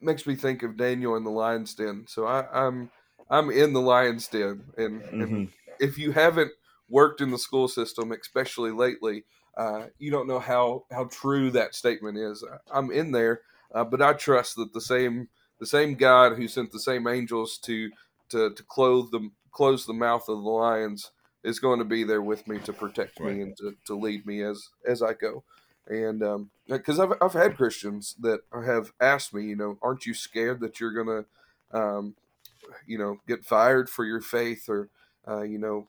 makes 0.00 0.26
me 0.26 0.34
think 0.34 0.62
of 0.62 0.76
Daniel 0.76 1.16
in 1.16 1.24
the 1.24 1.30
lion's 1.30 1.74
den. 1.74 2.04
So 2.08 2.26
I, 2.26 2.40
am 2.52 2.90
I'm, 3.30 3.50
I'm 3.50 3.50
in 3.50 3.72
the 3.72 3.80
lion's 3.80 4.28
den, 4.28 4.64
and, 4.76 5.02
mm-hmm. 5.02 5.22
and, 5.22 5.48
if 5.80 5.96
you 5.96 6.10
haven't 6.10 6.50
worked 6.88 7.20
in 7.20 7.30
the 7.30 7.38
school 7.38 7.68
system, 7.68 8.10
especially 8.10 8.72
lately, 8.72 9.24
uh, 9.56 9.86
you 9.98 10.10
don't 10.10 10.26
know 10.26 10.38
how 10.38 10.84
how 10.90 11.04
true 11.04 11.50
that 11.52 11.74
statement 11.74 12.18
is. 12.18 12.44
I'm 12.72 12.90
in 12.90 13.12
there, 13.12 13.42
uh, 13.72 13.84
but 13.84 14.02
I 14.02 14.12
trust 14.12 14.56
that 14.56 14.72
the 14.72 14.80
same 14.80 15.28
the 15.60 15.66
same 15.66 15.94
God 15.94 16.36
who 16.36 16.48
sent 16.48 16.72
the 16.72 16.80
same 16.80 17.06
angels 17.06 17.58
to 17.58 17.90
to 18.30 18.52
to 18.54 18.62
clothe 18.64 19.10
the 19.10 19.30
close 19.52 19.86
the 19.86 19.92
mouth 19.92 20.28
of 20.28 20.42
the 20.42 20.50
lions 20.50 21.10
is 21.44 21.58
going 21.58 21.78
to 21.78 21.84
be 21.84 22.04
there 22.04 22.22
with 22.22 22.46
me 22.46 22.58
to 22.58 22.72
protect 22.72 23.18
right. 23.20 23.34
me 23.34 23.42
and 23.42 23.56
to, 23.56 23.74
to 23.86 23.94
lead 23.94 24.26
me 24.26 24.42
as 24.42 24.68
as 24.86 25.02
I 25.02 25.14
go 25.14 25.42
and 25.88 26.48
because 26.66 27.00
um, 27.00 27.12
I've 27.12 27.18
I've 27.22 27.32
had 27.32 27.56
Christians 27.56 28.14
that 28.20 28.40
have 28.52 28.92
asked 29.00 29.34
me, 29.34 29.44
you 29.44 29.56
know, 29.56 29.78
aren't 29.82 30.06
you 30.06 30.14
scared 30.14 30.60
that 30.60 30.80
you're 30.80 30.92
gonna, 30.92 31.24
um, 31.72 32.14
you 32.86 32.98
know, 32.98 33.18
get 33.26 33.44
fired 33.44 33.88
for 33.88 34.04
your 34.04 34.20
faith 34.20 34.68
or, 34.68 34.90
uh, 35.26 35.42
you 35.42 35.58
know, 35.58 35.88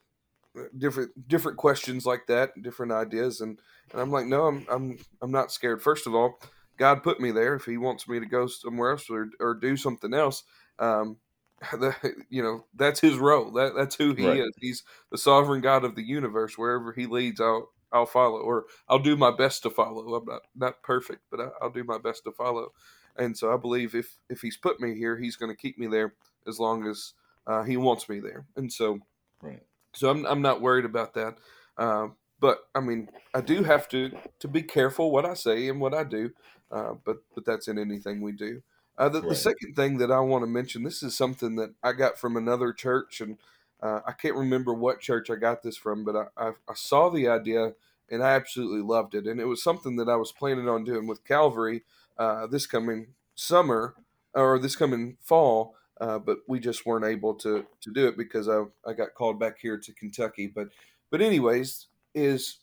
different 0.77 1.27
different 1.27 1.57
questions 1.57 2.05
like 2.05 2.27
that, 2.27 2.62
different 2.62 2.91
ideas, 2.91 3.41
and 3.41 3.59
and 3.91 4.01
I'm 4.01 4.12
like, 4.12 4.25
no, 4.25 4.47
I'm 4.47 4.65
I'm 4.69 4.97
I'm 5.21 5.31
not 5.31 5.51
scared. 5.51 5.81
First 5.81 6.07
of 6.07 6.15
all, 6.15 6.39
God 6.77 7.03
put 7.03 7.19
me 7.19 7.31
there. 7.31 7.55
If 7.55 7.65
He 7.65 7.77
wants 7.77 8.07
me 8.07 8.19
to 8.19 8.25
go 8.25 8.47
somewhere 8.47 8.91
else 8.91 9.09
or 9.09 9.29
or 9.39 9.53
do 9.53 9.75
something 9.75 10.13
else, 10.13 10.43
um, 10.79 11.17
the, 11.73 11.93
you 12.29 12.41
know 12.41 12.65
that's 12.73 13.01
his 13.01 13.17
role 13.17 13.51
that 13.51 13.73
that's 13.75 13.95
who 13.95 14.13
he 14.13 14.25
right. 14.25 14.39
is 14.39 14.51
he's 14.62 14.83
the 15.12 15.17
sovereign 15.17 15.59
god 15.59 15.83
of 15.83 15.93
the 15.93 16.01
universe 16.01 16.57
wherever 16.57 16.93
he 16.93 17.05
leads 17.05 17.41
i'll 17.41 17.69
I'll 17.91 18.06
follow, 18.06 18.39
or 18.39 18.65
I'll 18.88 18.99
do 18.99 19.15
my 19.15 19.32
best 19.32 19.63
to 19.63 19.69
follow. 19.69 20.13
I'm 20.15 20.25
not 20.25 20.41
not 20.56 20.84
perfect, 20.84 21.21
but 21.32 21.39
I, 21.39 21.49
will 21.62 21.71
do 21.71 21.84
my 21.84 21.97
best 21.97 22.23
to 22.25 22.32
follow. 22.32 22.71
And 23.17 23.38
so 23.38 23.54
I 23.54 23.58
believe 23.58 23.95
if 23.95 24.17
if 24.30 24.41
He's 24.41 24.58
put 24.58 24.80
me 24.80 24.95
here, 24.95 25.17
He's 25.17 25.36
going 25.36 25.52
to 25.52 25.60
keep 25.60 25.78
me 25.78 25.88
there 25.88 26.13
as 26.47 26.60
long 26.60 26.88
as 26.88 27.13
uh, 27.47 27.63
He 27.63 27.78
wants 27.78 28.08
me 28.08 28.19
there. 28.19 28.45
And 28.56 28.71
so, 28.71 28.99
right. 29.41 29.62
So 29.93 30.10
I'm 30.10 30.25
I'm 30.25 30.41
not 30.41 30.62
worried 30.62 30.86
about 30.86 31.13
that. 31.15 31.38
Uh, 31.78 32.10
but 32.39 32.60
I 32.75 32.80
mean, 32.80 33.10
I 33.34 33.41
do 33.41 33.63
have 33.63 33.88
to 33.89 34.12
to 34.39 34.47
be 34.47 34.62
careful 34.62 35.12
what 35.12 35.25
I 35.25 35.34
say 35.34 35.67
and 35.67 35.82
what 35.82 35.93
I 35.93 36.04
do. 36.04 36.32
Uh, 36.71 36.93
but 37.04 37.17
but 37.34 37.45
that's 37.45 37.67
in 37.67 37.80
anything 37.80 38.21
we 38.21 38.32
do. 38.32 38.62
Uh, 38.97 39.08
the, 39.08 39.21
right. 39.21 39.30
the, 39.30 39.36
second 39.36 39.75
thing 39.75 39.97
that 39.97 40.12
I 40.12 40.19
want 40.19 40.43
to 40.43 40.47
mention, 40.47 40.84
this 40.84 41.02
is 41.02 41.15
something 41.15 41.56
that 41.56 41.73
I 41.82 41.93
got 41.93 42.19
from 42.19 42.36
another 42.36 42.73
church, 42.73 43.21
and 43.21 43.38
uh, 43.82 44.02
I 44.06 44.12
can't 44.12 44.36
remember 44.36 44.74
what 44.74 45.00
church 45.00 45.30
I 45.30 45.36
got 45.36 45.63
this 45.63 45.78
from, 45.78 46.04
but 46.04 46.15
I, 46.15 46.26
I, 46.38 46.48
I, 46.68 46.74
saw 46.74 47.10
the 47.10 47.30
idea 47.30 47.74
and 48.10 48.22
I 48.22 48.32
absolutely 48.32 48.82
loved 48.82 49.15
it. 49.15 49.26
And 49.26 49.39
it 49.39 49.46
was 49.46 49.63
something 49.63 49.96
that 49.98 50.10
I 50.10 50.18
was 50.18 50.34
planning 50.34 50.68
on 50.68 50.84
doing 50.84 51.08
with 51.08 51.24
Calvary 51.24 51.84
uh, 52.18 52.48
this 52.48 52.68
coming 52.68 53.13
summer 53.36 53.96
or 54.34 54.60
this 54.60 54.76
coming 54.76 55.18
fall, 55.22 55.76
uh, 56.02 56.20
but 56.20 56.39
we 56.48 56.60
just 56.60 56.86
weren't 56.86 57.06
able 57.06 57.34
to 57.36 57.65
to 57.82 57.92
do 57.92 58.08
it 58.08 58.18
because 58.18 58.50
I 58.50 58.63
I 58.86 58.94
got 58.94 59.13
called 59.13 59.39
back 59.39 59.60
here 59.60 59.78
to 59.78 59.94
Kentucky. 59.94 60.48
But 60.48 60.70
but 61.10 61.22
anyways, 61.22 61.88
is 62.13 62.58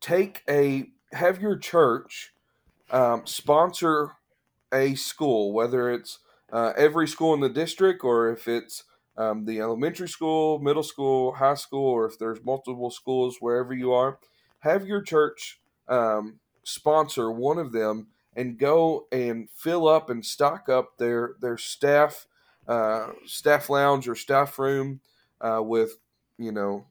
take 0.00 0.42
a 0.48 0.90
have 1.12 1.42
your 1.42 1.56
church 1.56 2.32
um, 2.90 3.26
sponsor 3.26 4.12
a 4.72 4.94
school, 4.94 5.52
whether 5.52 5.90
it's 5.90 6.20
uh, 6.52 6.72
every 6.76 7.08
school 7.08 7.34
in 7.34 7.40
the 7.40 7.48
district 7.48 8.04
or 8.04 8.30
if 8.30 8.46
it's 8.46 8.84
um, 9.20 9.44
the 9.44 9.60
elementary 9.60 10.08
school, 10.08 10.58
middle 10.60 10.82
school, 10.82 11.32
high 11.32 11.54
school, 11.54 11.90
or 11.90 12.06
if 12.06 12.18
there's 12.18 12.42
multiple 12.42 12.90
schools 12.90 13.36
wherever 13.38 13.74
you 13.74 13.92
are, 13.92 14.18
have 14.60 14.86
your 14.86 15.02
church 15.02 15.60
um, 15.88 16.40
sponsor 16.62 17.30
one 17.30 17.58
of 17.58 17.72
them 17.72 18.06
and 18.34 18.58
go 18.58 19.06
and 19.12 19.50
fill 19.50 19.86
up 19.86 20.08
and 20.08 20.24
stock 20.24 20.70
up 20.70 20.96
their 20.96 21.34
their 21.40 21.58
staff 21.58 22.26
uh, 22.66 23.08
staff 23.26 23.68
lounge 23.68 24.08
or 24.08 24.14
staff 24.14 24.58
room 24.58 25.00
uh, 25.42 25.60
with 25.62 25.98
you 26.38 26.52
know 26.52 26.86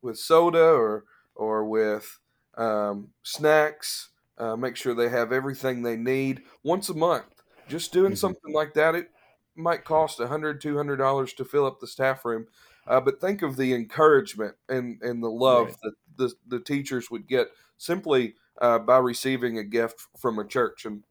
with 0.00 0.18
soda 0.18 0.64
or 0.64 1.04
or 1.34 1.66
with 1.66 2.18
um, 2.56 3.08
snacks. 3.22 4.08
Uh, 4.38 4.56
make 4.56 4.76
sure 4.76 4.94
they 4.94 5.10
have 5.10 5.32
everything 5.32 5.82
they 5.82 5.96
need 5.96 6.42
once 6.62 6.88
a 6.88 6.94
month. 6.94 7.42
Just 7.68 7.92
doing 7.92 8.12
mm-hmm. 8.12 8.16
something 8.16 8.54
like 8.54 8.72
that, 8.72 8.94
it 8.94 9.10
might 9.54 9.84
cost 9.84 10.20
a 10.20 10.26
hundred, 10.26 10.60
two 10.60 10.76
hundred 10.76 10.96
dollars 10.96 11.32
to 11.34 11.44
fill 11.44 11.66
up 11.66 11.80
the 11.80 11.86
staff 11.86 12.24
room. 12.24 12.46
Uh, 12.86 13.00
but 13.00 13.20
think 13.20 13.42
of 13.42 13.56
the 13.56 13.72
encouragement 13.72 14.56
and, 14.68 15.00
and 15.02 15.22
the 15.22 15.30
love 15.30 15.66
right. 15.66 15.76
that 15.82 15.94
the, 16.16 16.32
the 16.48 16.60
teachers 16.60 17.10
would 17.10 17.28
get 17.28 17.46
simply 17.78 18.34
uh, 18.60 18.78
by 18.78 18.98
receiving 18.98 19.58
a 19.58 19.64
gift 19.64 20.00
from 20.18 20.38
a 20.38 20.44
church. 20.44 20.84
And, 20.84 21.04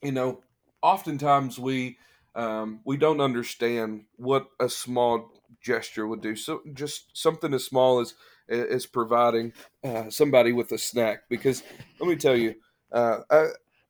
you 0.00 0.12
know, 0.12 0.42
oftentimes 0.82 1.58
we 1.58 1.98
um, 2.36 2.80
we 2.84 2.96
don't 2.96 3.20
understand 3.20 4.04
what 4.16 4.48
a 4.60 4.68
small 4.68 5.32
gesture 5.60 6.06
would 6.06 6.20
do. 6.20 6.36
So 6.36 6.60
just 6.74 7.16
something 7.16 7.52
as 7.54 7.64
small 7.64 7.98
as 7.98 8.14
is 8.48 8.86
providing 8.86 9.52
uh, 9.82 10.08
somebody 10.10 10.52
with 10.52 10.70
a 10.70 10.78
snack. 10.78 11.22
Because 11.28 11.62
let 11.98 12.08
me 12.08 12.14
tell 12.14 12.36
you, 12.36 12.54
uh, 12.92 13.20
I, 13.28 13.46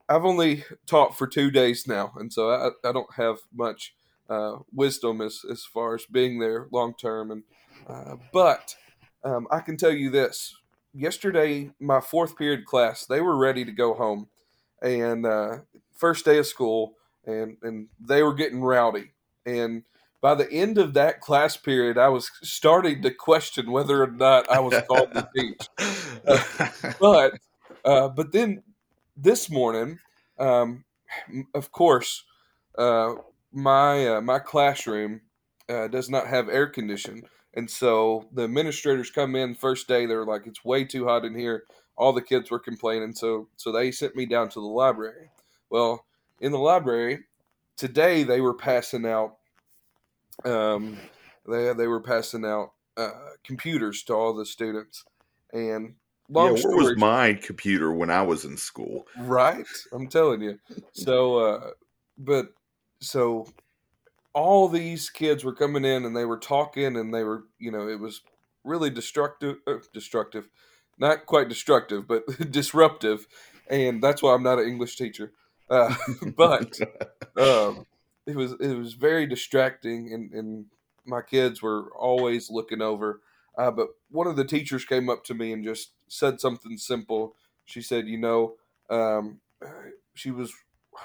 I've 0.09 0.25
only 0.25 0.65
taught 0.87 1.17
for 1.17 1.27
two 1.27 1.51
days 1.51 1.87
now, 1.87 2.13
and 2.17 2.33
so 2.33 2.51
I, 2.51 2.89
I 2.89 2.93
don't 2.93 3.13
have 3.15 3.39
much 3.53 3.95
uh, 4.29 4.59
wisdom 4.73 5.21
as, 5.21 5.43
as 5.51 5.65
far 5.65 5.95
as 5.95 6.07
being 6.07 6.39
there 6.39 6.67
long 6.71 6.95
term. 6.95 7.31
And 7.31 7.43
uh, 7.89 8.17
but 8.33 8.77
um, 9.25 9.49
I 9.51 9.61
can 9.61 9.77
tell 9.77 9.93
you 9.93 10.11
this: 10.11 10.57
yesterday, 10.95 11.71
my 11.81 12.01
fourth 12.01 12.37
period 12.37 12.65
class, 12.65 13.07
they 13.07 13.21
were 13.21 13.37
ready 13.37 13.65
to 13.65 13.73
go 13.73 13.95
home, 13.95 14.29
and 14.81 15.27
uh, 15.27 15.59
first 15.93 16.25
day 16.25 16.39
of 16.39 16.47
school, 16.47 16.95
and 17.25 17.57
and 17.63 17.89
they 18.01 18.23
were 18.23 18.35
getting 18.35 18.63
rowdy, 18.63 19.13
and 19.45 19.83
by 20.21 20.35
the 20.35 20.51
end 20.51 20.79
of 20.79 20.95
that 20.95 21.21
class 21.21 21.57
period, 21.57 21.99
I 21.99 22.09
was 22.09 22.31
starting 22.43 23.03
to 23.03 23.11
question 23.11 23.71
whether 23.71 24.03
or 24.03 24.11
not 24.11 24.51
I 24.51 24.61
was 24.61 24.81
called 24.89 25.13
to 25.15 25.29
teach. 25.37 25.69
But 26.99 27.39
uh, 27.85 28.09
but 28.09 28.33
then 28.33 28.63
this 29.17 29.51
morning, 29.51 29.99
um, 30.39 30.85
of 31.55 31.73
course, 31.73 32.25
uh, 32.77 33.15
my 33.53 34.17
uh, 34.17 34.21
my 34.21 34.39
classroom 34.39 35.23
uh, 35.69 35.89
does 35.89 36.11
not 36.11 36.27
have 36.27 36.49
air 36.49 36.67
condition, 36.67 37.23
and 37.55 37.71
so 37.71 38.27
the 38.33 38.45
administrators 38.45 39.11
come 39.11 39.35
in 39.35 39.55
first 39.55 39.89
day. 39.89 40.07
They're 40.07 40.27
like, 40.27 40.47
"It's 40.47 40.65
way 40.65 40.85
too 40.85 41.07
hot 41.07 41.25
in 41.25 41.35
here." 41.35 41.65
All 41.97 42.13
the 42.13 42.23
kids 42.23 42.51
were 42.51 42.59
complaining, 42.59 43.15
so 43.15 43.49
so 43.57 43.73
they 43.73 43.91
sent 43.91 44.17
me 44.17 44.27
down 44.27 44.49
to 44.51 44.61
the 44.61 44.67
library. 44.67 45.31
Well, 45.71 46.05
in 46.41 46.53
the 46.53 46.59
library 46.59 47.25
today, 47.77 48.23
they 48.23 48.41
were 48.41 48.55
passing 48.55 49.07
out 49.07 49.37
um, 50.45 50.99
they 51.49 51.73
they 51.73 51.87
were 51.87 52.01
passing 52.01 52.45
out 52.45 52.73
uh, 52.97 53.11
computers 53.45 54.03
to 54.05 54.15
all 54.15 54.35
the 54.35 54.47
students, 54.47 55.05
and 55.53 55.95
long 56.29 56.57
yeah, 56.57 56.63
where 56.63 56.77
was 56.77 56.97
my 56.97 57.35
computer 57.35 57.93
when 57.93 58.11
I 58.11 58.23
was 58.23 58.45
in 58.45 58.57
school? 58.57 59.07
Right, 59.19 59.67
I'm 59.93 60.09
telling 60.09 60.43
you. 60.43 60.59
So, 60.93 61.39
uh, 61.39 61.71
but 62.19 62.53
so 63.01 63.47
all 64.33 64.69
these 64.69 65.09
kids 65.09 65.45
were 65.45 65.55
coming 65.55 65.85
in 65.85 66.05
and 66.05 66.17
they 66.17 66.25
were 66.25 66.39
talking 66.39 66.97
and 66.97 67.13
they 67.13 67.25
were, 67.25 67.45
you 67.59 67.71
know, 67.71 67.89
it 67.89 67.99
was 67.99 68.21
really 68.65 68.91
destructive, 68.91 69.57
uh, 69.67 69.77
destructive, 69.95 70.49
not 70.99 71.27
quite 71.27 71.49
destructive, 71.49 72.07
but 72.07 72.25
disruptive, 72.51 73.27
and 73.69 74.03
that's 74.03 74.23
why 74.23 74.35
I'm 74.35 74.43
not 74.43 74.59
an 74.59 74.69
English 74.69 74.97
teacher. 74.97 75.33
Uh, 75.71 75.95
but 76.37 76.79
um, 77.37 77.87
it 78.27 78.37
was 78.37 78.53
it 78.61 78.77
was 78.77 78.93
very 78.93 79.27
distracting, 79.27 80.13
and, 80.13 80.33
and 80.33 80.67
my 81.07 81.23
kids 81.23 81.63
were 81.63 81.91
always 81.97 82.51
looking 82.51 82.83
over. 82.83 83.21
Uh, 83.57 83.71
but 83.71 83.89
one 84.11 84.27
of 84.27 84.37
the 84.37 84.45
teachers 84.45 84.85
came 84.85 85.09
up 85.09 85.25
to 85.25 85.35
me 85.35 85.53
and 85.53 85.65
just 85.65 85.93
said 86.09 86.41
something 86.41 86.77
simple. 86.77 87.35
She 87.65 87.83
said, 87.83 88.07
"You 88.07 88.19
know, 88.19 88.57
um, 88.91 89.41
she 90.15 90.31
was 90.31 90.53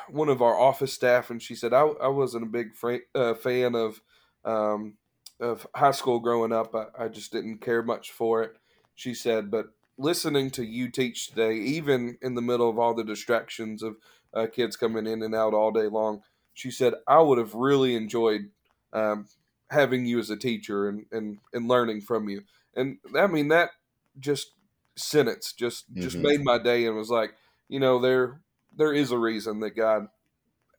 one 0.09 0.29
of 0.29 0.41
our 0.41 0.57
office 0.57 0.93
staff, 0.93 1.29
and 1.29 1.41
she 1.41 1.55
said 1.55 1.73
I, 1.73 1.81
I 1.81 2.07
wasn't 2.07 2.43
a 2.43 2.49
big 2.49 2.75
fra- 2.75 2.99
uh, 3.15 3.33
fan 3.35 3.75
of 3.75 4.01
um, 4.45 4.97
of 5.39 5.65
high 5.75 5.91
school 5.91 6.19
growing 6.19 6.51
up. 6.51 6.75
I, 6.75 7.05
I 7.05 7.07
just 7.07 7.31
didn't 7.31 7.59
care 7.59 7.83
much 7.83 8.11
for 8.11 8.43
it." 8.43 8.57
She 8.95 9.13
said, 9.13 9.49
"But 9.49 9.67
listening 9.97 10.49
to 10.51 10.65
you 10.65 10.89
teach 10.89 11.29
today, 11.29 11.53
even 11.55 12.17
in 12.21 12.35
the 12.35 12.41
middle 12.41 12.69
of 12.69 12.79
all 12.79 12.93
the 12.93 13.03
distractions 13.03 13.83
of 13.83 13.97
uh, 14.33 14.47
kids 14.47 14.75
coming 14.75 15.07
in 15.07 15.21
and 15.21 15.35
out 15.35 15.53
all 15.53 15.71
day 15.71 15.87
long, 15.87 16.23
she 16.53 16.71
said, 16.71 16.93
I 17.07 17.19
would 17.19 17.37
have 17.37 17.53
really 17.53 17.95
enjoyed 17.95 18.49
um, 18.93 19.27
having 19.71 20.05
you 20.05 20.19
as 20.19 20.29
a 20.29 20.37
teacher 20.37 20.87
and, 20.87 21.05
and, 21.11 21.39
and 21.53 21.67
learning 21.67 22.01
from 22.01 22.29
you. 22.29 22.43
And 22.75 22.97
I 23.17 23.27
mean, 23.27 23.47
that 23.47 23.71
just 24.19 24.51
sentence 24.95 25.53
just, 25.53 25.85
just 25.95 26.17
mm-hmm. 26.17 26.27
made 26.27 26.43
my 26.43 26.57
day 26.59 26.85
and 26.85 26.95
was 26.95 27.09
like, 27.09 27.33
you 27.69 27.79
know, 27.79 27.99
there, 27.99 28.41
there 28.75 28.93
is 28.93 29.11
a 29.11 29.17
reason 29.17 29.61
that 29.61 29.71
God 29.71 30.07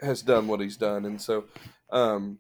has 0.01 0.23
done 0.23 0.47
what 0.47 0.61
he's 0.61 0.77
done. 0.77 1.05
And 1.05 1.21
so, 1.21 1.45
um, 1.91 2.39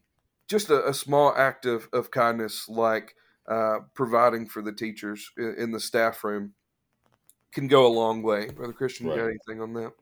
just 0.49 0.71
a, 0.71 0.87
a, 0.87 0.95
small 0.95 1.35
act 1.35 1.65
of, 1.65 1.89
of 1.93 2.11
kindness, 2.11 2.69
like 2.69 3.15
uh, 3.49 3.79
providing 3.95 4.47
for 4.47 4.61
the 4.61 4.73
teachers 4.73 5.31
in, 5.39 5.55
in, 5.59 5.71
the 5.71 5.81
staff 5.81 6.23
room 6.25 6.53
can 7.53 7.69
go 7.69 7.87
a 7.87 7.89
long 7.89 8.23
way. 8.23 8.49
Brother 8.49 8.73
Christian, 8.73 9.07
right. 9.07 9.17
you 9.17 9.23
got 9.23 9.29
anything 9.29 9.63
on 9.63 9.73
that? 9.75 9.93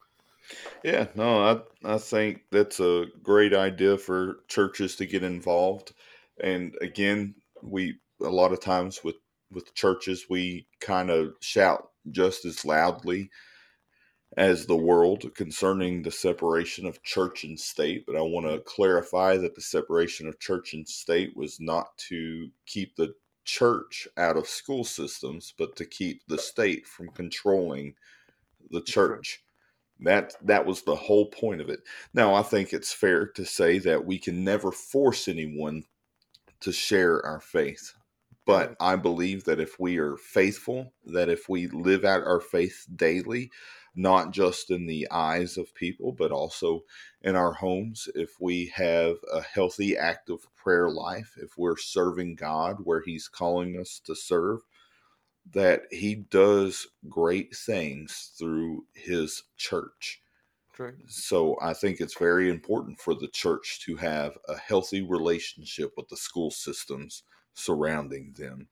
Yeah, 0.83 1.07
no, 1.15 1.43
I 1.85 1.95
I 1.95 1.99
think 1.99 2.43
that's 2.51 2.81
a 2.81 3.07
great 3.23 3.55
idea 3.55 3.99
for 3.99 4.41
churches 4.49 4.97
to 4.97 5.07
get 5.07 5.23
involved. 5.23 5.93
And 6.43 6.77
again, 6.81 7.35
we 7.63 7.99
a 8.23 8.29
lot 8.29 8.53
of 8.53 8.61
times 8.61 9.01
with 9.05 9.17
with 9.51 9.75
churches 9.75 10.27
we 10.31 10.67
kind 10.81 11.11
of 11.11 11.35
shout 11.41 11.91
just 12.11 12.45
as 12.45 12.65
loudly 12.65 13.31
as 14.37 14.67
the 14.67 14.77
world 14.77 15.35
concerning 15.35 16.03
the 16.03 16.11
separation 16.11 16.87
of 16.87 17.03
church 17.03 17.43
and 17.45 17.59
state, 17.59 18.05
but 18.07 18.17
I 18.17 18.21
want 18.21 18.47
to 18.47 18.61
clarify 18.61 19.37
that 19.39 19.55
the 19.57 19.61
separation 19.61 20.29
of 20.29 20.39
church 20.39 20.73
and 20.73 20.89
state 20.89 21.37
was 21.37 21.59
not 21.61 21.97
to 22.09 22.49
keep 22.67 22.95
the 22.95 23.13
church 23.45 24.07
out 24.17 24.37
of 24.37 24.47
school 24.47 24.85
systems, 24.85 25.53
but 25.59 25.75
to 25.77 25.85
keep 25.85 26.23
the 26.29 26.39
state 26.39 26.87
from 26.87 27.09
controlling 27.09 27.95
the 28.71 28.83
church. 28.83 29.43
That 29.99 30.35
that 30.45 30.65
was 30.65 30.83
the 30.83 30.95
whole 30.95 31.27
point 31.27 31.61
of 31.61 31.69
it. 31.69 31.81
Now, 32.15 32.35
I 32.35 32.43
think 32.43 32.73
it's 32.73 32.93
fair 32.93 33.27
to 33.27 33.45
say 33.45 33.79
that 33.81 34.07
we 34.07 34.19
can 34.19 34.45
never 34.45 34.71
force 34.71 35.29
anyone 35.29 35.85
to 36.61 36.73
share 36.73 37.25
our 37.25 37.41
faith. 37.41 37.95
But 38.47 38.75
I 38.81 38.97
believe 38.97 39.45
that 39.45 39.61
if 39.61 39.79
we 39.79 39.99
are 39.99 40.17
faithful, 40.17 40.93
that 41.07 41.29
if 41.29 41.49
we 41.49 41.69
live 41.69 42.05
out 42.05 42.25
our 42.25 42.41
faith 42.41 42.87
daily, 42.97 43.51
not 43.95 44.33
just 44.33 44.71
in 44.71 44.87
the 44.87 45.07
eyes 45.11 45.57
of 45.57 45.75
people, 45.75 46.13
but 46.13 46.33
also 46.33 46.83
in 47.23 47.37
our 47.37 47.53
homes, 47.53 48.09
if 48.15 48.41
we 48.41 48.73
have 48.75 49.17
a 49.33 49.43
healthy, 49.43 49.97
active 49.97 50.47
prayer 50.57 50.91
life, 50.91 51.35
if 51.37 51.59
we're 51.59 51.77
serving 51.77 52.37
God 52.37 52.79
where 52.85 53.03
He's 53.03 53.29
calling 53.29 53.79
us 53.79 54.01
to 54.07 54.15
serve, 54.15 54.61
that 55.53 55.83
he 55.91 56.15
does 56.15 56.87
great 57.09 57.55
things 57.55 58.33
through 58.39 58.85
his 58.95 59.43
church. 59.57 60.23
True. 60.73 60.95
So 61.07 61.57
I 61.61 61.75
think 61.75 62.01
it's 62.01 62.19
very 62.19 62.49
important 62.49 63.01
for 63.01 63.15
the 63.15 63.29
church 63.29 63.81
to 63.85 63.97
have 63.97 64.39
a 64.49 64.57
healthy 64.57 65.03
relationship 65.03 65.93
with 65.97 66.09
the 66.09 66.17
school 66.17 66.51
systems 66.51 67.25
surrounding 67.55 68.35
them. 68.39 68.69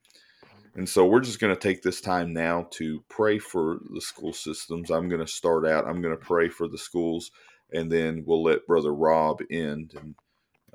And 0.74 0.88
so 0.88 1.06
we're 1.06 1.20
just 1.20 1.40
going 1.40 1.54
to 1.54 1.60
take 1.60 1.82
this 1.82 2.00
time 2.00 2.32
now 2.32 2.68
to 2.72 3.02
pray 3.08 3.38
for 3.38 3.80
the 3.92 4.00
school 4.00 4.32
systems. 4.32 4.90
I'm 4.90 5.08
going 5.08 5.24
to 5.24 5.26
start 5.26 5.66
out, 5.66 5.88
I'm 5.88 6.00
going 6.00 6.16
to 6.16 6.24
pray 6.24 6.48
for 6.48 6.68
the 6.68 6.78
schools, 6.78 7.32
and 7.72 7.90
then 7.90 8.22
we'll 8.24 8.44
let 8.44 8.66
Brother 8.66 8.94
Rob 8.94 9.40
end 9.50 9.94
and 10.00 10.14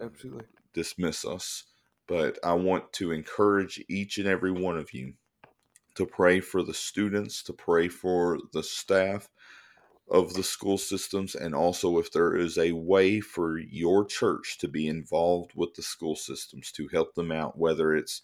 absolutely 0.02 0.46
dismiss 0.74 1.26
us. 1.26 1.64
But 2.06 2.38
I 2.44 2.54
want 2.54 2.92
to 2.94 3.12
encourage 3.12 3.84
each 3.88 4.18
and 4.18 4.28
every 4.28 4.52
one 4.52 4.78
of 4.78 4.94
you 4.94 5.14
to 5.96 6.06
pray 6.06 6.42
for 6.42 6.64
the 6.64 6.74
students, 6.74 7.42
to 7.44 7.54
pray 7.54 7.88
for 7.88 8.40
the 8.52 8.64
staff 8.64 9.30
of 10.10 10.34
the 10.34 10.44
school 10.44 10.78
systems, 10.78 11.34
and 11.34 11.56
also 11.56 11.98
if 11.98 12.12
there 12.12 12.36
is 12.36 12.58
a 12.58 12.74
way 12.74 13.20
for 13.20 13.58
your 13.58 14.06
church 14.06 14.58
to 14.60 14.68
be 14.68 14.88
involved 14.88 15.52
with 15.56 15.74
the 15.76 15.82
school 15.82 16.16
systems 16.16 16.72
to 16.74 16.88
help 16.89 17.16
them 17.16 17.32
out, 17.32 17.58
whether 17.58 17.96
it's 17.96 18.22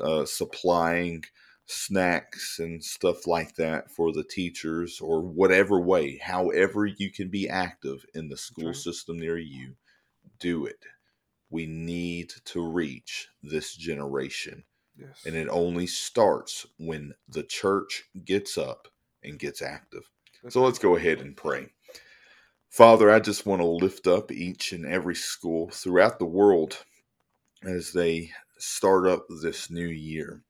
uh, 0.00 0.24
supplying 0.24 1.24
snacks 1.66 2.58
and 2.60 2.82
stuff 2.82 3.26
like 3.26 3.56
that 3.56 3.90
for 3.90 4.12
the 4.12 4.22
teachers 4.22 5.00
or 5.00 5.20
whatever 5.20 5.80
way, 5.80 6.16
however 6.18 6.86
you 6.86 7.10
can 7.10 7.28
be 7.28 7.48
active 7.48 8.04
in 8.14 8.28
the 8.28 8.36
school 8.36 8.72
system 8.72 9.18
near 9.18 9.36
you, 9.36 9.74
do 10.38 10.64
it. 10.64 10.84
We 11.50 11.66
need 11.66 12.32
to 12.46 12.66
reach 12.66 13.28
this 13.42 13.74
generation. 13.74 14.64
Yes. 14.96 15.22
And 15.26 15.34
it 15.34 15.48
only 15.48 15.86
starts 15.86 16.66
when 16.78 17.14
the 17.28 17.42
church 17.42 18.04
gets 18.24 18.56
up 18.56 18.88
and 19.22 19.38
gets 19.38 19.60
active. 19.60 20.08
So 20.48 20.62
let's 20.62 20.78
go 20.78 20.94
ahead 20.94 21.20
and 21.20 21.36
pray. 21.36 21.70
Father, 22.70 23.10
I 23.10 23.18
just 23.18 23.46
want 23.46 23.62
to 23.62 23.66
lift 23.66 24.06
up 24.06 24.30
each 24.30 24.72
and 24.72 24.86
every 24.86 25.16
school 25.16 25.70
throughout 25.70 26.20
the 26.20 26.24
world 26.26 26.84
as 27.64 27.92
they 27.92 28.30
start 28.58 29.08
up 29.08 29.26
this 29.42 29.70
new 29.70 29.88
year. 29.88 30.42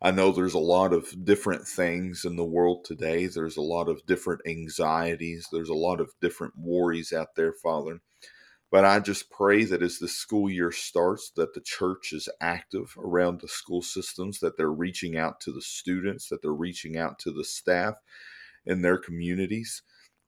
I 0.00 0.12
know 0.12 0.30
there's 0.30 0.54
a 0.54 0.58
lot 0.58 0.92
of 0.92 1.24
different 1.24 1.66
things 1.66 2.24
in 2.24 2.36
the 2.36 2.44
world 2.44 2.84
today. 2.84 3.26
There's 3.26 3.56
a 3.56 3.62
lot 3.62 3.88
of 3.88 4.06
different 4.06 4.42
anxieties. 4.46 5.48
There's 5.50 5.70
a 5.70 5.74
lot 5.74 6.00
of 6.00 6.12
different 6.20 6.54
worries 6.56 7.12
out 7.12 7.34
there, 7.34 7.52
Father. 7.52 8.00
But 8.70 8.84
I 8.84 9.00
just 9.00 9.30
pray 9.30 9.64
that 9.64 9.82
as 9.82 9.98
the 9.98 10.08
school 10.08 10.48
year 10.48 10.70
starts, 10.70 11.32
that 11.36 11.54
the 11.54 11.60
church 11.60 12.12
is 12.12 12.28
active 12.40 12.94
around 12.98 13.40
the 13.40 13.48
school 13.48 13.82
systems, 13.82 14.38
that 14.40 14.56
they're 14.56 14.70
reaching 14.70 15.16
out 15.16 15.40
to 15.40 15.52
the 15.52 15.62
students, 15.62 16.28
that 16.28 16.40
they're 16.42 16.52
reaching 16.52 16.96
out 16.96 17.18
to 17.20 17.32
the 17.32 17.44
staff 17.44 17.94
in 18.66 18.82
their 18.82 18.98
communities. 18.98 19.82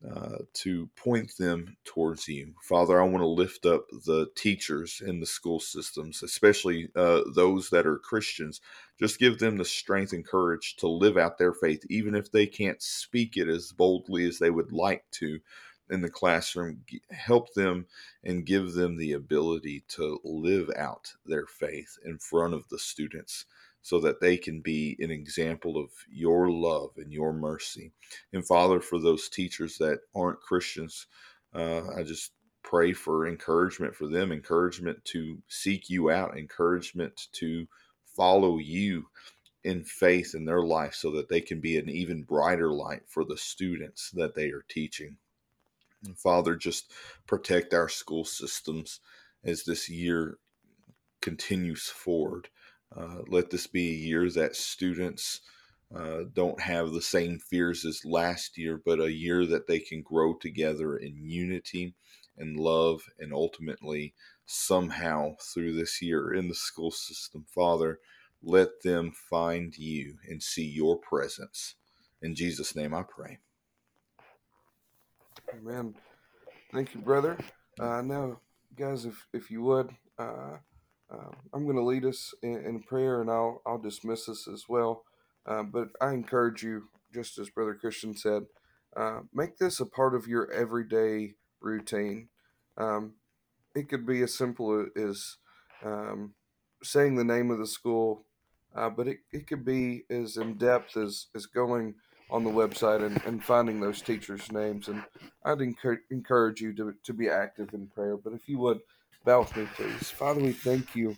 uh, 0.09 0.39
to 0.53 0.89
point 0.97 1.32
them 1.39 1.76
towards 1.84 2.28
you. 2.28 2.55
Father, 2.62 3.01
I 3.01 3.05
want 3.05 3.22
to 3.22 3.26
lift 3.26 3.66
up 3.66 3.87
the 4.05 4.28
teachers 4.37 5.03
in 5.05 5.20
the 5.20 5.26
school 5.26 5.59
systems, 5.59 6.22
especially 6.22 6.91
uh, 6.95 7.22
those 7.34 7.70
that 7.70 7.87
are 7.87 7.99
Christians. 7.99 8.61
Just 9.01 9.18
give 9.18 9.39
them 9.39 9.57
the 9.57 9.64
strength 9.64 10.12
and 10.12 10.24
courage 10.24 10.76
to 10.76 10.87
live 10.89 11.16
out 11.16 11.39
their 11.39 11.55
faith, 11.55 11.82
even 11.89 12.14
if 12.14 12.30
they 12.30 12.47
can't 12.47 12.80
speak 12.82 13.37
it 13.37 13.49
as 13.49 13.72
boldly 13.72 14.26
as 14.26 14.39
they 14.39 14.51
would 14.51 14.72
like 14.72 15.05
to 15.12 15.41
in 15.91 16.01
the 16.03 16.11
classroom. 16.11 16.82
Help 17.11 17.53
them 17.55 17.87
and 18.24 18.47
give 18.47 18.72
them 18.74 18.97
the 18.97 19.12
ability 19.12 19.84
to 19.89 20.20
live 20.24 20.70
out 20.76 21.12
their 21.24 21.47
faith 21.47 21.99
in 22.05 22.18
front 22.18 22.55
of 22.55 22.68
the 22.68 22.78
students 22.78 23.47
so 23.87 24.01
that 24.01 24.20
they 24.20 24.37
can 24.37 24.59
be 24.59 24.97
an 24.99 25.12
example 25.12 25.76
of 25.76 25.91
your 26.11 26.51
love 26.51 26.91
and 26.97 27.12
your 27.12 27.32
mercy. 27.32 27.93
And 28.32 28.45
Father, 28.45 28.80
for 28.80 28.99
those 28.99 29.28
teachers 29.28 29.78
that 29.78 30.01
aren't 30.12 30.41
Christians, 30.41 31.07
uh, 31.55 31.82
I 31.97 32.03
just 32.03 32.32
pray 32.64 32.93
for 32.93 33.28
encouragement 33.28 33.95
for 33.95 34.09
them, 34.09 34.32
encouragement 34.32 35.05
to 35.05 35.41
seek 35.47 35.89
you 35.89 36.11
out, 36.11 36.37
encouragement 36.37 37.28
to 37.34 37.68
follow 38.16 38.59
you 38.59 39.07
in 39.62 39.84
faith 39.84 40.34
in 40.34 40.45
their 40.45 40.64
life 40.64 40.95
so 40.95 41.12
that 41.12 41.28
they 41.28 41.41
can 41.41 41.61
be 41.61 41.78
an 41.78 41.89
even 41.89 42.24
brighter 42.24 42.72
light 42.72 43.03
for 43.07 43.24
the 43.24 43.37
students 43.37 44.11
that 44.14 44.34
they 44.34 44.49
are 44.49 44.64
teaching. 44.68 45.16
And 46.05 46.18
Father, 46.18 46.57
just 46.57 46.93
protect 47.28 47.72
our 47.72 47.89
school 47.89 48.24
systems 48.24 48.99
as 49.45 49.62
this 49.62 49.89
year 49.89 50.39
continues 51.20 51.87
forward. 51.87 52.49
Uh, 52.95 53.22
let 53.28 53.51
this 53.51 53.66
be 53.66 53.91
a 53.91 54.07
year 54.07 54.30
that 54.30 54.57
students 54.57 55.41
uh, 55.95 56.24
don't 56.32 56.61
have 56.61 56.93
the 56.93 57.03
same 57.03 57.39
fears 57.39 57.84
as 57.84 58.05
last 58.05 58.59
year, 58.59 58.80
but 58.84 59.01
a 59.01 59.12
year 59.12 59.47
that 59.47 59.66
they 59.66 59.78
can 59.78 60.03
grow 60.03 60.34
together 60.34 60.97
in 60.97 61.24
unity 61.24 61.95
and 62.39 62.59
love, 62.59 63.03
and 63.18 63.32
ultimately, 63.32 64.14
somehow 64.45 65.34
through 65.41 65.74
this 65.74 66.03
year 66.03 66.34
in 66.34 66.49
the 66.49 66.55
school 66.55 66.91
system, 66.91 67.45
Father, 67.55 67.99
let 68.43 68.82
them 68.82 69.11
find 69.11 69.76
you 69.76 70.18
and 70.28 70.43
see 70.43 70.64
your 70.64 70.99
presence. 70.99 71.74
In 72.22 72.34
Jesus' 72.34 72.76
name 72.76 72.95
I 72.95 73.03
pray. 73.03 73.39
Amen. 75.55 75.95
Thank 76.72 76.95
you, 76.95 77.01
brother. 77.01 77.39
Uh, 77.78 78.03
now, 78.03 78.41
guys, 78.76 79.05
if, 79.05 79.26
if 79.32 79.51
you 79.51 79.62
would, 79.62 79.91
uh, 80.18 80.57
uh, 81.12 81.30
I'm 81.52 81.64
going 81.64 81.76
to 81.76 81.84
lead 81.84 82.04
us 82.04 82.34
in, 82.42 82.57
in, 82.64 82.82
prayer 82.82 83.20
and 83.20 83.30
I'll, 83.30 83.62
I'll 83.64 83.78
dismiss 83.78 84.28
us 84.28 84.48
as 84.52 84.64
well. 84.68 85.04
Uh, 85.46 85.62
but 85.62 85.88
I 86.00 86.12
encourage 86.12 86.62
you, 86.62 86.88
just 87.14 87.38
as 87.38 87.50
Brother 87.50 87.74
Christian 87.74 88.16
said, 88.16 88.46
uh, 88.96 89.20
make 89.32 89.59
this 89.59 89.78
a 89.78 89.86
part 89.86 90.14
of 90.14 90.26
your 90.26 90.50
everyday 90.50 91.34
routine. 91.61 92.28
Um, 92.76 93.14
it 93.74 93.88
could 93.88 94.07
be 94.07 94.22
as 94.22 94.36
simple 94.36 94.86
as 94.96 95.36
um, 95.84 96.34
saying 96.82 97.14
the 97.14 97.24
name 97.24 97.50
of 97.50 97.59
the 97.59 97.66
school, 97.66 98.24
uh, 98.74 98.90
but 98.90 99.07
it, 99.07 99.18
it 99.32 99.46
could 99.46 99.64
be 99.64 100.04
as 100.11 100.36
in 100.36 100.54
depth 100.54 100.96
as, 100.96 101.26
as 101.34 101.46
going 101.46 101.94
on 102.30 102.42
the 102.42 102.50
website 102.50 103.04
and, 103.04 103.22
and 103.24 103.44
finding 103.44 103.80
those 103.80 104.02
teachers' 104.02 104.50
names. 104.50 104.88
And 104.88 105.04
I'd 105.44 105.61
encourage 105.61 106.61
you 106.61 106.74
to, 106.74 106.94
to 107.04 107.12
be 107.12 107.28
active 107.28 107.72
in 107.72 107.86
prayer. 107.86 108.16
But 108.16 108.32
if 108.32 108.48
you 108.48 108.59
would, 108.59 108.80
bow 109.27 109.41
with 109.41 109.57
me, 109.57 109.66
please. 109.74 110.09
Father, 110.09 110.41
we 110.41 110.53
thank 110.53 110.95
you 110.95 111.16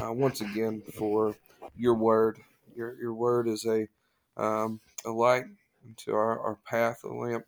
uh, 0.00 0.12
once 0.12 0.40
again 0.40 0.80
for 0.96 1.34
your 1.74 1.94
word. 1.94 2.38
Your, 2.76 2.96
your 3.00 3.14
word 3.14 3.48
is 3.48 3.66
a, 3.66 3.88
um, 4.36 4.80
a 5.04 5.10
light 5.10 5.46
to 6.04 6.12
our, 6.12 6.38
our 6.38 6.58
path, 6.64 7.02
a 7.02 7.08
lamp 7.08 7.44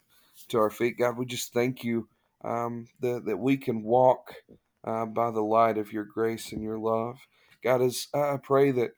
to 0.48 0.58
our 0.58 0.70
feet. 0.70 0.98
God, 0.98 1.16
we 1.16 1.26
just 1.26 1.52
thank 1.52 1.84
you 1.84 2.08
um, 2.42 2.88
that, 3.00 3.24
that 3.26 3.36
we 3.36 3.56
can 3.56 3.84
walk 3.84 4.34
uh, 4.82 5.06
by 5.06 5.30
the 5.30 5.42
light 5.42 5.78
of 5.78 5.92
your 5.92 6.04
grace 6.04 6.50
and 6.50 6.60
your 6.60 6.78
love. 6.78 7.16
God, 7.62 7.80
as 7.80 8.08
I 8.12 8.38
pray 8.42 8.72
that 8.72 8.90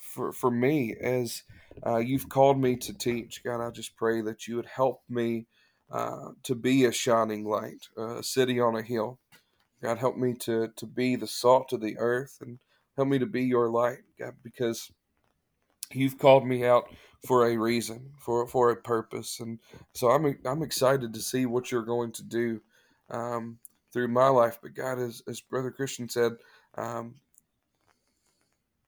for, 0.00 0.32
for 0.32 0.50
me, 0.50 0.96
as 1.00 1.44
uh, 1.86 1.98
you've 1.98 2.28
called 2.28 2.60
me 2.60 2.74
to 2.74 2.92
teach, 2.92 3.44
God, 3.44 3.64
I 3.64 3.70
just 3.70 3.96
pray 3.96 4.20
that 4.22 4.48
you 4.48 4.56
would 4.56 4.66
help 4.66 5.02
me 5.08 5.46
uh, 5.92 6.30
to 6.42 6.56
be 6.56 6.86
a 6.86 6.92
shining 6.92 7.44
light, 7.44 7.86
a 7.96 8.20
city 8.24 8.58
on 8.58 8.74
a 8.74 8.82
hill. 8.82 9.20
God, 9.84 9.98
help 9.98 10.16
me 10.16 10.32
to, 10.32 10.68
to 10.76 10.86
be 10.86 11.14
the 11.14 11.26
salt 11.26 11.74
of 11.74 11.82
the 11.82 11.98
earth 11.98 12.38
and 12.40 12.58
help 12.96 13.06
me 13.06 13.18
to 13.18 13.26
be 13.26 13.42
your 13.42 13.68
light, 13.68 13.98
God, 14.18 14.32
because 14.42 14.90
you've 15.92 16.16
called 16.16 16.46
me 16.46 16.64
out 16.64 16.88
for 17.26 17.46
a 17.46 17.58
reason, 17.58 18.12
for 18.18 18.46
for 18.46 18.70
a 18.70 18.76
purpose, 18.76 19.40
and 19.40 19.58
so 19.92 20.08
I'm 20.08 20.38
I'm 20.46 20.62
excited 20.62 21.12
to 21.12 21.20
see 21.20 21.44
what 21.44 21.70
you're 21.70 21.82
going 21.82 22.12
to 22.12 22.22
do 22.22 22.62
um, 23.10 23.58
through 23.92 24.08
my 24.08 24.28
life. 24.28 24.58
But 24.62 24.72
God, 24.72 24.98
as 24.98 25.22
as 25.28 25.42
Brother 25.42 25.70
Christian 25.70 26.08
said, 26.08 26.32
um, 26.78 27.16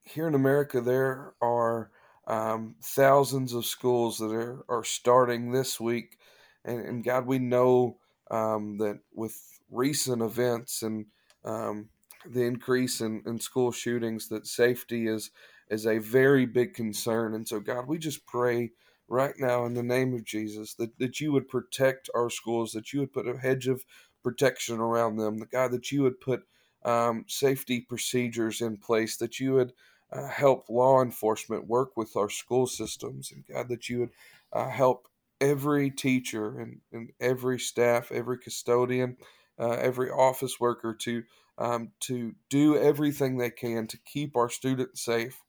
here 0.03 0.27
in 0.27 0.35
America 0.35 0.81
there 0.81 1.35
are 1.43 1.91
um, 2.27 2.75
thousands 2.83 3.53
of 3.53 3.67
schools 3.67 4.17
that 4.19 4.33
are 4.33 4.65
are 4.71 4.85
starting 4.85 5.53
this 5.53 5.79
week, 5.79 6.17
and, 6.65 6.81
and 6.81 7.05
God, 7.05 7.27
we 7.27 7.39
know 7.39 7.99
um, 8.31 8.79
that 8.79 9.01
with 9.15 9.56
recent 9.71 10.23
events 10.23 10.83
and 10.83 11.07
um, 11.45 11.89
the 12.29 12.43
increase 12.43 13.01
in, 13.01 13.23
in 13.27 13.39
school 13.39 13.73
shootings 13.73 14.29
that 14.29 14.47
safety 14.47 15.07
is 15.07 15.31
is 15.69 15.87
a 15.87 15.99
very 15.99 16.47
big 16.47 16.75
concern. 16.75 17.35
And 17.35 17.47
so, 17.47 17.59
God, 17.59 17.89
we 17.89 17.99
just 17.99 18.25
pray 18.27 18.71
right 19.09 19.35
now 19.39 19.65
in 19.65 19.75
the 19.75 19.83
name 19.83 20.15
of 20.15 20.25
Jesus 20.25 20.75
that, 20.75 20.99
that 20.99 21.21
you 21.21 21.33
would 21.33 21.49
protect 21.49 22.09
our 22.15 22.31
schools, 22.31 22.73
that 22.73 22.93
you 22.93 23.01
would 23.01 23.13
put 23.13 23.29
a 23.29 23.37
hedge 23.37 23.67
of 23.67 23.85
protection 24.23 24.79
around 24.79 25.17
them, 25.17 25.39
that 25.39 25.51
God, 25.51 25.73
that 25.73 25.91
you 25.91 26.03
would 26.03 26.21
put 26.21 26.43
um, 26.85 27.25
safety 27.29 27.81
procedures 27.81 28.61
in 28.61 28.77
place, 28.77 29.17
that 29.17 29.41
you 29.41 29.55
would 29.55 29.73
uh, 30.13 30.29
help 30.29 30.67
law 30.69 31.03
enforcement 31.03 31.67
work 31.67 31.97
with 31.97 32.17
our 32.17 32.31
school 32.31 32.67
systems, 32.67 33.33
and 33.33 33.45
God, 33.53 33.69
that 33.69 33.89
you 33.89 34.01
would 34.01 34.11
uh, 34.53 34.69
help 34.69 35.09
every 35.41 35.91
teacher 35.91 36.61
and, 36.61 36.81
and 36.93 37.11
every 37.21 37.59
staff, 37.59 38.11
every 38.13 38.39
custodian, 38.39 39.17
uh, 39.59 39.71
every 39.71 40.11
office 40.11 40.61
worker 40.61 40.95
to 41.03 41.23
um, 41.59 41.93
to 42.01 42.35
do 42.51 42.77
everything 42.77 43.37
they 43.37 43.51
can 43.51 43.87
to 43.87 43.99
keep 43.99 44.37
our 44.37 44.49
students 44.49 45.05
safe. 45.05 45.43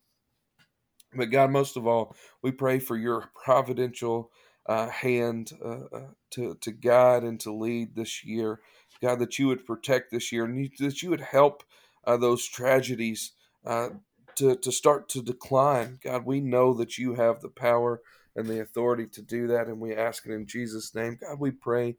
But 1.13 1.31
God, 1.31 1.51
most 1.51 1.77
of 1.77 1.87
all, 1.87 2.15
we 2.41 2.51
pray 2.51 2.79
for 2.79 2.97
your 2.97 3.29
providential 3.43 4.31
uh, 4.65 4.89
hand 4.89 5.51
uh, 5.63 5.85
uh 5.93 6.07
to 6.31 6.55
to 6.55 6.71
guide 6.71 7.23
and 7.23 7.39
to 7.41 7.53
lead 7.53 7.95
this 7.95 8.23
year. 8.23 8.59
God, 9.01 9.19
that 9.19 9.37
you 9.37 9.47
would 9.47 9.65
protect 9.65 10.11
this 10.11 10.31
year 10.31 10.43
and 10.45 10.69
that 10.79 11.03
you 11.03 11.09
would 11.11 11.21
help 11.21 11.63
uh, 12.05 12.17
those 12.17 12.47
tragedies 12.47 13.33
uh, 13.65 13.89
to 14.35 14.55
to 14.55 14.71
start 14.71 15.09
to 15.09 15.21
decline. 15.21 15.99
God, 16.03 16.25
we 16.25 16.41
know 16.41 16.73
that 16.73 16.97
you 16.97 17.13
have 17.13 17.41
the 17.41 17.49
power 17.49 18.01
and 18.35 18.47
the 18.47 18.61
authority 18.61 19.07
to 19.07 19.21
do 19.21 19.47
that, 19.47 19.67
and 19.67 19.79
we 19.79 19.95
ask 19.95 20.25
it 20.25 20.31
in 20.31 20.45
Jesus' 20.45 20.93
name. 20.93 21.17
God, 21.19 21.39
we 21.39 21.51
pray 21.51 21.97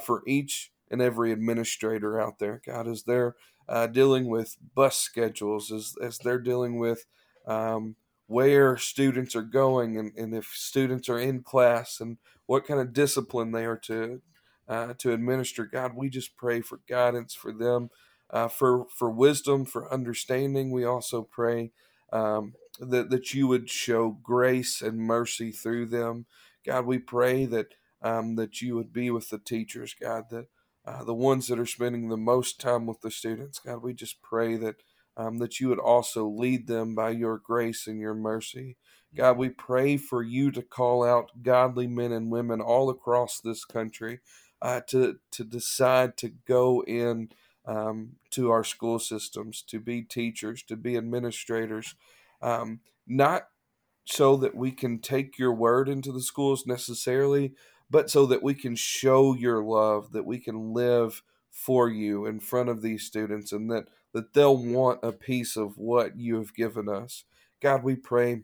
for 0.00 0.22
each 0.26 0.72
and 0.90 1.02
every 1.02 1.32
administrator 1.32 2.20
out 2.20 2.38
there, 2.38 2.60
God, 2.64 2.88
as 2.88 3.04
they're 3.04 3.36
uh, 3.68 3.86
dealing 3.86 4.28
with 4.28 4.56
bus 4.74 4.98
schedules, 4.98 5.70
as, 5.70 5.94
as 6.02 6.18
they're 6.18 6.40
dealing 6.40 6.78
with 6.78 7.04
um, 7.46 7.96
where 8.26 8.76
students 8.76 9.34
are 9.34 9.42
going 9.42 9.98
and, 9.98 10.12
and 10.16 10.34
if 10.34 10.46
students 10.54 11.08
are 11.08 11.18
in 11.18 11.42
class 11.42 12.00
and 12.00 12.18
what 12.46 12.66
kind 12.66 12.80
of 12.80 12.92
discipline 12.92 13.52
they 13.52 13.64
are 13.64 13.76
to 13.76 14.20
uh, 14.68 14.92
to 14.98 15.12
administer. 15.12 15.64
God, 15.64 15.92
we 15.96 16.10
just 16.10 16.36
pray 16.36 16.60
for 16.60 16.80
guidance 16.88 17.34
for 17.34 17.52
them, 17.52 17.90
uh, 18.30 18.48
for 18.48 18.86
for 18.94 19.10
wisdom, 19.10 19.64
for 19.64 19.92
understanding. 19.92 20.70
We 20.70 20.84
also 20.84 21.22
pray 21.22 21.72
um, 22.12 22.54
that 22.78 23.10
that 23.10 23.32
you 23.32 23.46
would 23.46 23.70
show 23.70 24.18
grace 24.22 24.82
and 24.82 24.98
mercy 24.98 25.50
through 25.52 25.86
them. 25.86 26.26
God, 26.66 26.84
we 26.84 26.98
pray 26.98 27.46
that 27.46 27.68
um, 28.02 28.36
that 28.36 28.60
you 28.60 28.76
would 28.76 28.92
be 28.92 29.10
with 29.10 29.30
the 29.30 29.38
teachers, 29.38 29.94
God, 29.98 30.24
that 30.30 30.46
uh, 30.88 31.04
the 31.04 31.14
ones 31.14 31.48
that 31.48 31.58
are 31.58 31.66
spending 31.66 32.08
the 32.08 32.16
most 32.16 32.58
time 32.60 32.86
with 32.86 33.02
the 33.02 33.10
students. 33.10 33.58
God, 33.58 33.82
we 33.82 33.92
just 33.92 34.22
pray 34.22 34.56
that 34.56 34.76
um, 35.18 35.38
that 35.38 35.60
you 35.60 35.68
would 35.68 35.80
also 35.80 36.26
lead 36.26 36.66
them 36.68 36.94
by 36.94 37.10
your 37.10 37.38
grace 37.38 37.86
and 37.88 38.00
your 38.00 38.14
mercy. 38.14 38.76
God, 39.14 39.36
we 39.36 39.48
pray 39.48 39.96
for 39.96 40.22
you 40.22 40.50
to 40.52 40.62
call 40.62 41.04
out 41.04 41.42
godly 41.42 41.88
men 41.88 42.12
and 42.12 42.30
women 42.30 42.60
all 42.60 42.88
across 42.88 43.40
this 43.40 43.64
country 43.64 44.20
uh, 44.62 44.80
to 44.88 45.18
to 45.32 45.44
decide 45.44 46.16
to 46.18 46.30
go 46.46 46.82
in 46.84 47.30
um, 47.66 48.12
to 48.30 48.50
our 48.50 48.64
school 48.64 48.98
systems, 48.98 49.62
to 49.68 49.80
be 49.80 50.02
teachers, 50.02 50.62
to 50.62 50.76
be 50.76 50.96
administrators, 50.96 51.96
um, 52.40 52.80
not 53.06 53.48
so 54.06 54.36
that 54.38 54.54
we 54.54 54.70
can 54.70 55.00
take 55.00 55.38
your 55.38 55.52
word 55.52 55.86
into 55.86 56.12
the 56.12 56.22
schools 56.22 56.66
necessarily, 56.66 57.52
but 57.90 58.10
so 58.10 58.26
that 58.26 58.42
we 58.42 58.54
can 58.54 58.76
show 58.76 59.34
your 59.34 59.62
love, 59.62 60.12
that 60.12 60.26
we 60.26 60.38
can 60.38 60.72
live 60.72 61.22
for 61.50 61.88
you 61.88 62.26
in 62.26 62.40
front 62.40 62.68
of 62.68 62.82
these 62.82 63.04
students, 63.04 63.52
and 63.52 63.70
that, 63.70 63.84
that 64.12 64.34
they'll 64.34 64.56
want 64.56 65.00
a 65.02 65.12
piece 65.12 65.56
of 65.56 65.76
what 65.78 66.16
you 66.16 66.36
have 66.36 66.54
given 66.54 66.88
us. 66.88 67.24
God, 67.60 67.82
we 67.82 67.96
pray 67.96 68.42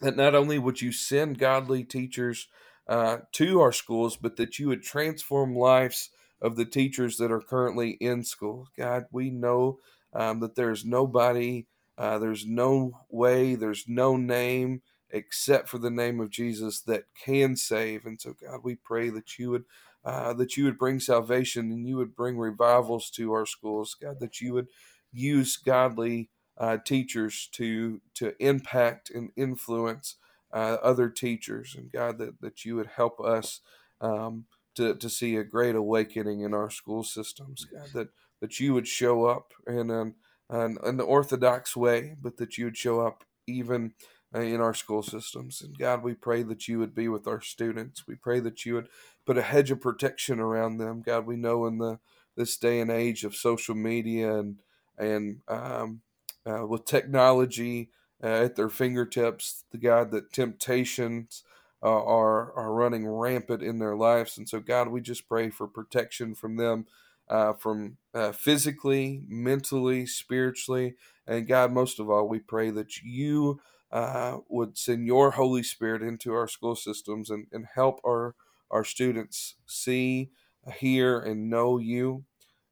that 0.00 0.16
not 0.16 0.34
only 0.34 0.58
would 0.58 0.80
you 0.80 0.92
send 0.92 1.38
godly 1.38 1.84
teachers 1.84 2.48
uh, 2.88 3.18
to 3.32 3.60
our 3.60 3.72
schools, 3.72 4.16
but 4.16 4.36
that 4.36 4.58
you 4.58 4.68
would 4.68 4.82
transform 4.82 5.56
lives 5.56 6.10
of 6.40 6.56
the 6.56 6.64
teachers 6.64 7.16
that 7.16 7.32
are 7.32 7.40
currently 7.40 7.90
in 8.00 8.22
school. 8.22 8.68
God, 8.76 9.06
we 9.10 9.30
know 9.30 9.78
um, 10.12 10.40
that 10.40 10.54
there's 10.54 10.84
nobody, 10.84 11.66
uh, 11.98 12.18
there's 12.18 12.46
no 12.46 13.00
way, 13.10 13.54
there's 13.54 13.84
no 13.88 14.16
name 14.16 14.82
except 15.10 15.68
for 15.68 15.78
the 15.78 15.90
name 15.90 16.20
of 16.20 16.30
Jesus 16.30 16.80
that 16.82 17.04
can 17.24 17.56
save. 17.56 18.06
And 18.06 18.20
so, 18.20 18.34
God, 18.40 18.60
we 18.62 18.74
pray 18.76 19.10
that 19.10 19.38
you 19.38 19.50
would. 19.50 19.64
Uh, 20.04 20.32
that 20.32 20.56
you 20.56 20.62
would 20.62 20.78
bring 20.78 21.00
salvation 21.00 21.72
and 21.72 21.88
you 21.88 21.96
would 21.96 22.14
bring 22.14 22.38
revivals 22.38 23.10
to 23.10 23.32
our 23.32 23.44
schools, 23.44 23.96
God. 24.00 24.20
That 24.20 24.40
you 24.40 24.54
would 24.54 24.68
use 25.12 25.56
godly 25.56 26.30
uh, 26.58 26.78
teachers 26.84 27.48
to 27.52 28.00
to 28.14 28.34
impact 28.38 29.10
and 29.10 29.30
influence 29.36 30.16
uh, 30.52 30.76
other 30.82 31.08
teachers, 31.08 31.74
and 31.76 31.90
God, 31.90 32.18
that 32.18 32.40
that 32.40 32.64
you 32.64 32.76
would 32.76 32.86
help 32.86 33.20
us 33.20 33.60
um, 34.00 34.44
to 34.76 34.94
to 34.94 35.10
see 35.10 35.36
a 35.36 35.44
great 35.44 35.74
awakening 35.74 36.40
in 36.40 36.54
our 36.54 36.70
school 36.70 37.02
systems, 37.02 37.64
God. 37.64 37.88
That 37.92 38.08
that 38.40 38.60
you 38.60 38.74
would 38.74 38.86
show 38.86 39.26
up 39.26 39.52
in 39.66 39.90
an 39.90 40.14
an, 40.48 40.78
an 40.84 41.00
orthodox 41.00 41.76
way, 41.76 42.16
but 42.20 42.36
that 42.36 42.56
you 42.56 42.66
would 42.66 42.76
show 42.76 43.00
up 43.00 43.24
even 43.46 43.92
in 44.42 44.60
our 44.60 44.74
school 44.74 45.02
systems. 45.02 45.62
And 45.62 45.78
God, 45.78 46.02
we 46.02 46.14
pray 46.14 46.42
that 46.42 46.68
you 46.68 46.78
would 46.78 46.94
be 46.94 47.08
with 47.08 47.26
our 47.26 47.40
students. 47.40 48.06
We 48.06 48.14
pray 48.14 48.40
that 48.40 48.64
you 48.64 48.74
would 48.74 48.88
put 49.24 49.38
a 49.38 49.42
hedge 49.42 49.70
of 49.70 49.80
protection 49.80 50.40
around 50.40 50.78
them. 50.78 51.02
God, 51.04 51.26
we 51.26 51.36
know 51.36 51.66
in 51.66 51.78
the 51.78 51.98
this 52.36 52.56
day 52.58 52.80
and 52.80 52.90
age 52.90 53.24
of 53.24 53.34
social 53.34 53.74
media 53.74 54.38
and 54.38 54.58
and 54.98 55.40
um, 55.48 56.00
uh, 56.46 56.66
with 56.66 56.84
technology 56.84 57.90
uh, 58.22 58.26
at 58.26 58.56
their 58.56 58.68
fingertips, 58.68 59.64
the 59.70 59.78
God 59.78 60.10
that 60.10 60.32
temptations 60.32 61.42
uh, 61.82 62.04
are 62.04 62.52
are 62.54 62.72
running 62.72 63.06
rampant 63.06 63.62
in 63.62 63.78
their 63.78 63.96
lives, 63.96 64.38
and 64.38 64.48
so 64.48 64.60
God, 64.60 64.88
we 64.88 65.00
just 65.00 65.28
pray 65.28 65.50
for 65.50 65.66
protection 65.66 66.34
from 66.34 66.56
them, 66.56 66.86
uh, 67.28 67.52
from 67.52 67.98
uh, 68.14 68.32
physically, 68.32 69.22
mentally, 69.28 70.06
spiritually, 70.06 70.94
and 71.26 71.46
God, 71.46 71.72
most 71.72 71.98
of 72.00 72.08
all, 72.08 72.28
we 72.28 72.38
pray 72.38 72.70
that 72.70 73.02
you 73.02 73.60
uh, 73.96 74.40
would 74.50 74.76
send 74.76 75.06
your 75.06 75.30
Holy 75.30 75.62
Spirit 75.62 76.02
into 76.02 76.34
our 76.34 76.46
school 76.46 76.76
systems 76.76 77.30
and, 77.30 77.46
and 77.50 77.64
help 77.74 77.98
our 78.06 78.34
our 78.70 78.84
students 78.84 79.54
see, 79.64 80.30
hear, 80.80 81.18
and 81.20 81.48
know 81.48 81.78
you. 81.78 82.24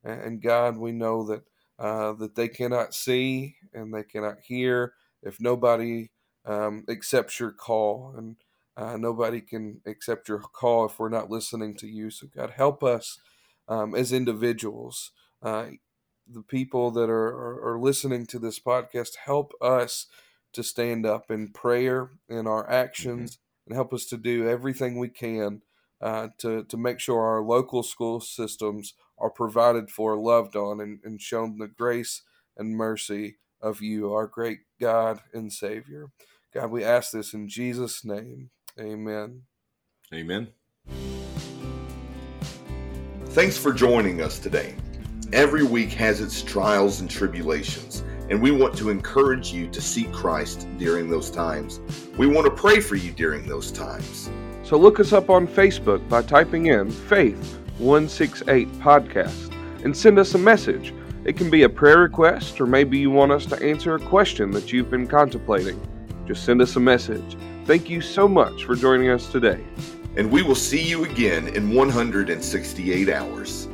And 0.03 0.43
God, 0.43 0.77
we 0.77 0.93
know 0.93 1.25
that 1.25 1.45
uh, 1.79 2.13
that 2.15 2.35
they 2.35 2.49
cannot 2.49 2.93
see 2.93 3.57
and 3.73 3.95
they 3.95 4.03
cannot 4.03 4.41
hear 4.41 4.93
if 5.23 5.41
nobody 5.41 6.11
um, 6.45 6.85
accepts 6.91 7.41
your 7.41 7.53
call 7.53 8.15
and 8.19 8.37
uh, 8.77 8.99
nobody 8.99 9.41
can 9.41 9.81
accept 9.87 10.29
your 10.29 10.41
call 10.41 10.85
if 10.85 10.99
we're 10.99 11.09
not 11.09 11.31
listening 11.31 11.75
to 11.75 11.87
you 11.87 12.11
so 12.11 12.27
god 12.35 12.51
help 12.51 12.85
us 12.85 13.19
um, 13.67 13.95
as 13.95 14.13
individuals 14.13 15.11
uh, 15.43 15.67
the 16.29 16.43
people 16.43 16.91
that 16.91 17.11
are, 17.11 17.29
are, 17.29 17.73
are, 17.73 17.79
listening 17.81 18.25
to 18.27 18.39
this 18.39 18.59
podcast 18.61 19.17
help 19.25 19.53
us 19.61 20.07
to 20.55 20.63
stand 20.63 21.05
up 21.07 21.31
in 21.31 21.49
prayer 21.49 22.11
in 22.29 22.47
our 22.47 22.69
actions 22.71 23.33
mm-hmm. 23.33 23.71
and 23.71 23.77
help 23.77 23.93
us 23.93 24.07
to 24.07 24.17
do 24.17 24.49
everything 24.49 24.99
we 24.99 25.09
can 25.09 25.63
uh, 26.01 26.29
to, 26.39 26.65
to 26.65 26.77
make 26.77 27.01
sure 27.01 27.21
our 27.23 27.43
local 27.43 27.83
school 27.83 28.21
systems 28.21 28.95
are 29.19 29.31
provided 29.31 29.91
for, 29.91 30.17
loved 30.17 30.57
on, 30.57 30.81
and, 30.81 31.01
and 31.05 31.21
shown 31.21 31.59
the 31.59 31.69
grace 31.69 32.23
and 32.57 32.77
mercy 32.77 33.37
of 33.61 33.81
you, 33.81 34.13
our 34.13 34.27
great 34.27 34.61
God 34.81 35.21
and 35.33 35.53
Savior. 35.53 36.11
God, 36.53 36.71
we 36.71 36.85
ask 36.85 37.13
this 37.13 37.33
in 37.33 37.49
Jesus' 37.49 38.05
name. 38.05 38.51
Amen. 38.79 39.43
Amen. 40.13 40.49
Thanks 43.29 43.57
for 43.57 43.73
joining 43.73 44.21
us 44.21 44.39
today. 44.39 44.77
Every 45.33 45.65
week 45.65 45.91
has 45.95 46.21
its 46.21 46.43
trials 46.43 47.01
and 47.01 47.11
tribulations, 47.11 48.05
and 48.31 48.41
we 48.41 48.51
want 48.51 48.77
to 48.79 48.91
encourage 48.91 49.53
you 49.53 49.69
to 49.69 49.81
seek 49.81 50.13
Christ 50.13 50.67
during 50.79 51.09
those 51.09 51.31
times. 51.31 51.81
We 52.17 52.27
want 52.27 52.47
to 52.47 52.51
pray 52.51 52.81
for 52.81 52.97
you 52.97 53.13
during 53.13 53.47
those 53.47 53.71
times. 53.71 54.31
So 54.63 54.77
look 54.79 55.01
us 55.01 55.13
up 55.13 55.31
on 55.31 55.47
Facebook 55.47 56.09
by 56.09 56.23
typing 56.23 56.67
in 56.67 56.91
Faith 56.91 57.59
168 57.79 58.69
Podcast 58.75 59.53
and 59.85 59.97
send 59.97 60.19
us 60.19 60.35
a 60.35 60.39
message 60.39 60.95
it 61.25 61.39
can 61.39 61.49
be 61.49 61.63
a 61.63 61.71
prayer 61.71 62.01
request, 62.01 62.61
or 62.61 62.67
maybe 62.67 62.99
you 62.99 63.11
want 63.11 63.33
us 63.33 63.47
to 63.47 63.57
answer 63.63 63.95
a 63.95 63.99
question 63.99 64.51
that 64.51 64.71
you've 64.73 64.91
been 64.91 65.07
contemplating. 65.07 65.81
Just 66.27 66.45
send 66.45 66.61
us 66.61 66.77
a 66.77 66.81
message. 66.81 67.39
Thank 67.65 67.89
you 67.89 68.03
so 68.03 68.29
much 68.29 68.65
for 68.65 68.75
joining 68.75 69.09
us 69.09 69.33
today. 69.33 69.65
And 70.19 70.31
we 70.31 70.43
will 70.43 70.55
see 70.55 70.83
you 70.83 71.07
again 71.07 71.49
in 71.49 71.75
168 71.75 73.09
hours. 73.09 73.69